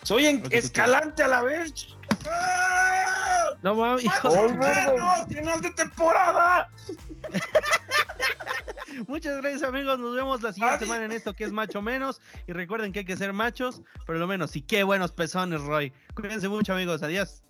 Soy 0.02 0.26
en 0.26 0.42
Escalante 0.50 1.22
a 1.22 1.28
la 1.28 1.42
vez. 1.42 1.88
¡Ah! 2.28 3.50
No 3.62 3.74
mames, 3.74 4.04
hijo 4.04 4.28
¡Oh, 4.28 5.26
de- 5.26 5.60
de 5.60 5.70
temporada! 5.72 6.70
Muchas 9.06 9.36
gracias 9.40 9.62
amigos, 9.62 9.98
nos 9.98 10.14
vemos 10.14 10.42
la 10.42 10.52
siguiente 10.52 10.80
semana 10.80 11.04
en 11.04 11.12
esto 11.12 11.34
que 11.34 11.44
es 11.44 11.52
macho 11.52 11.80
menos. 11.82 12.20
Y 12.46 12.52
recuerden 12.52 12.92
que 12.92 13.00
hay 13.00 13.04
que 13.04 13.16
ser 13.16 13.32
machos, 13.32 13.82
pero 14.06 14.18
lo 14.18 14.26
menos. 14.26 14.56
Y 14.56 14.62
qué 14.62 14.82
buenos 14.82 15.12
pezones 15.12 15.60
Roy. 15.60 15.92
Cuídense 16.14 16.48
mucho 16.48 16.72
amigos, 16.72 17.02
adiós. 17.02 17.42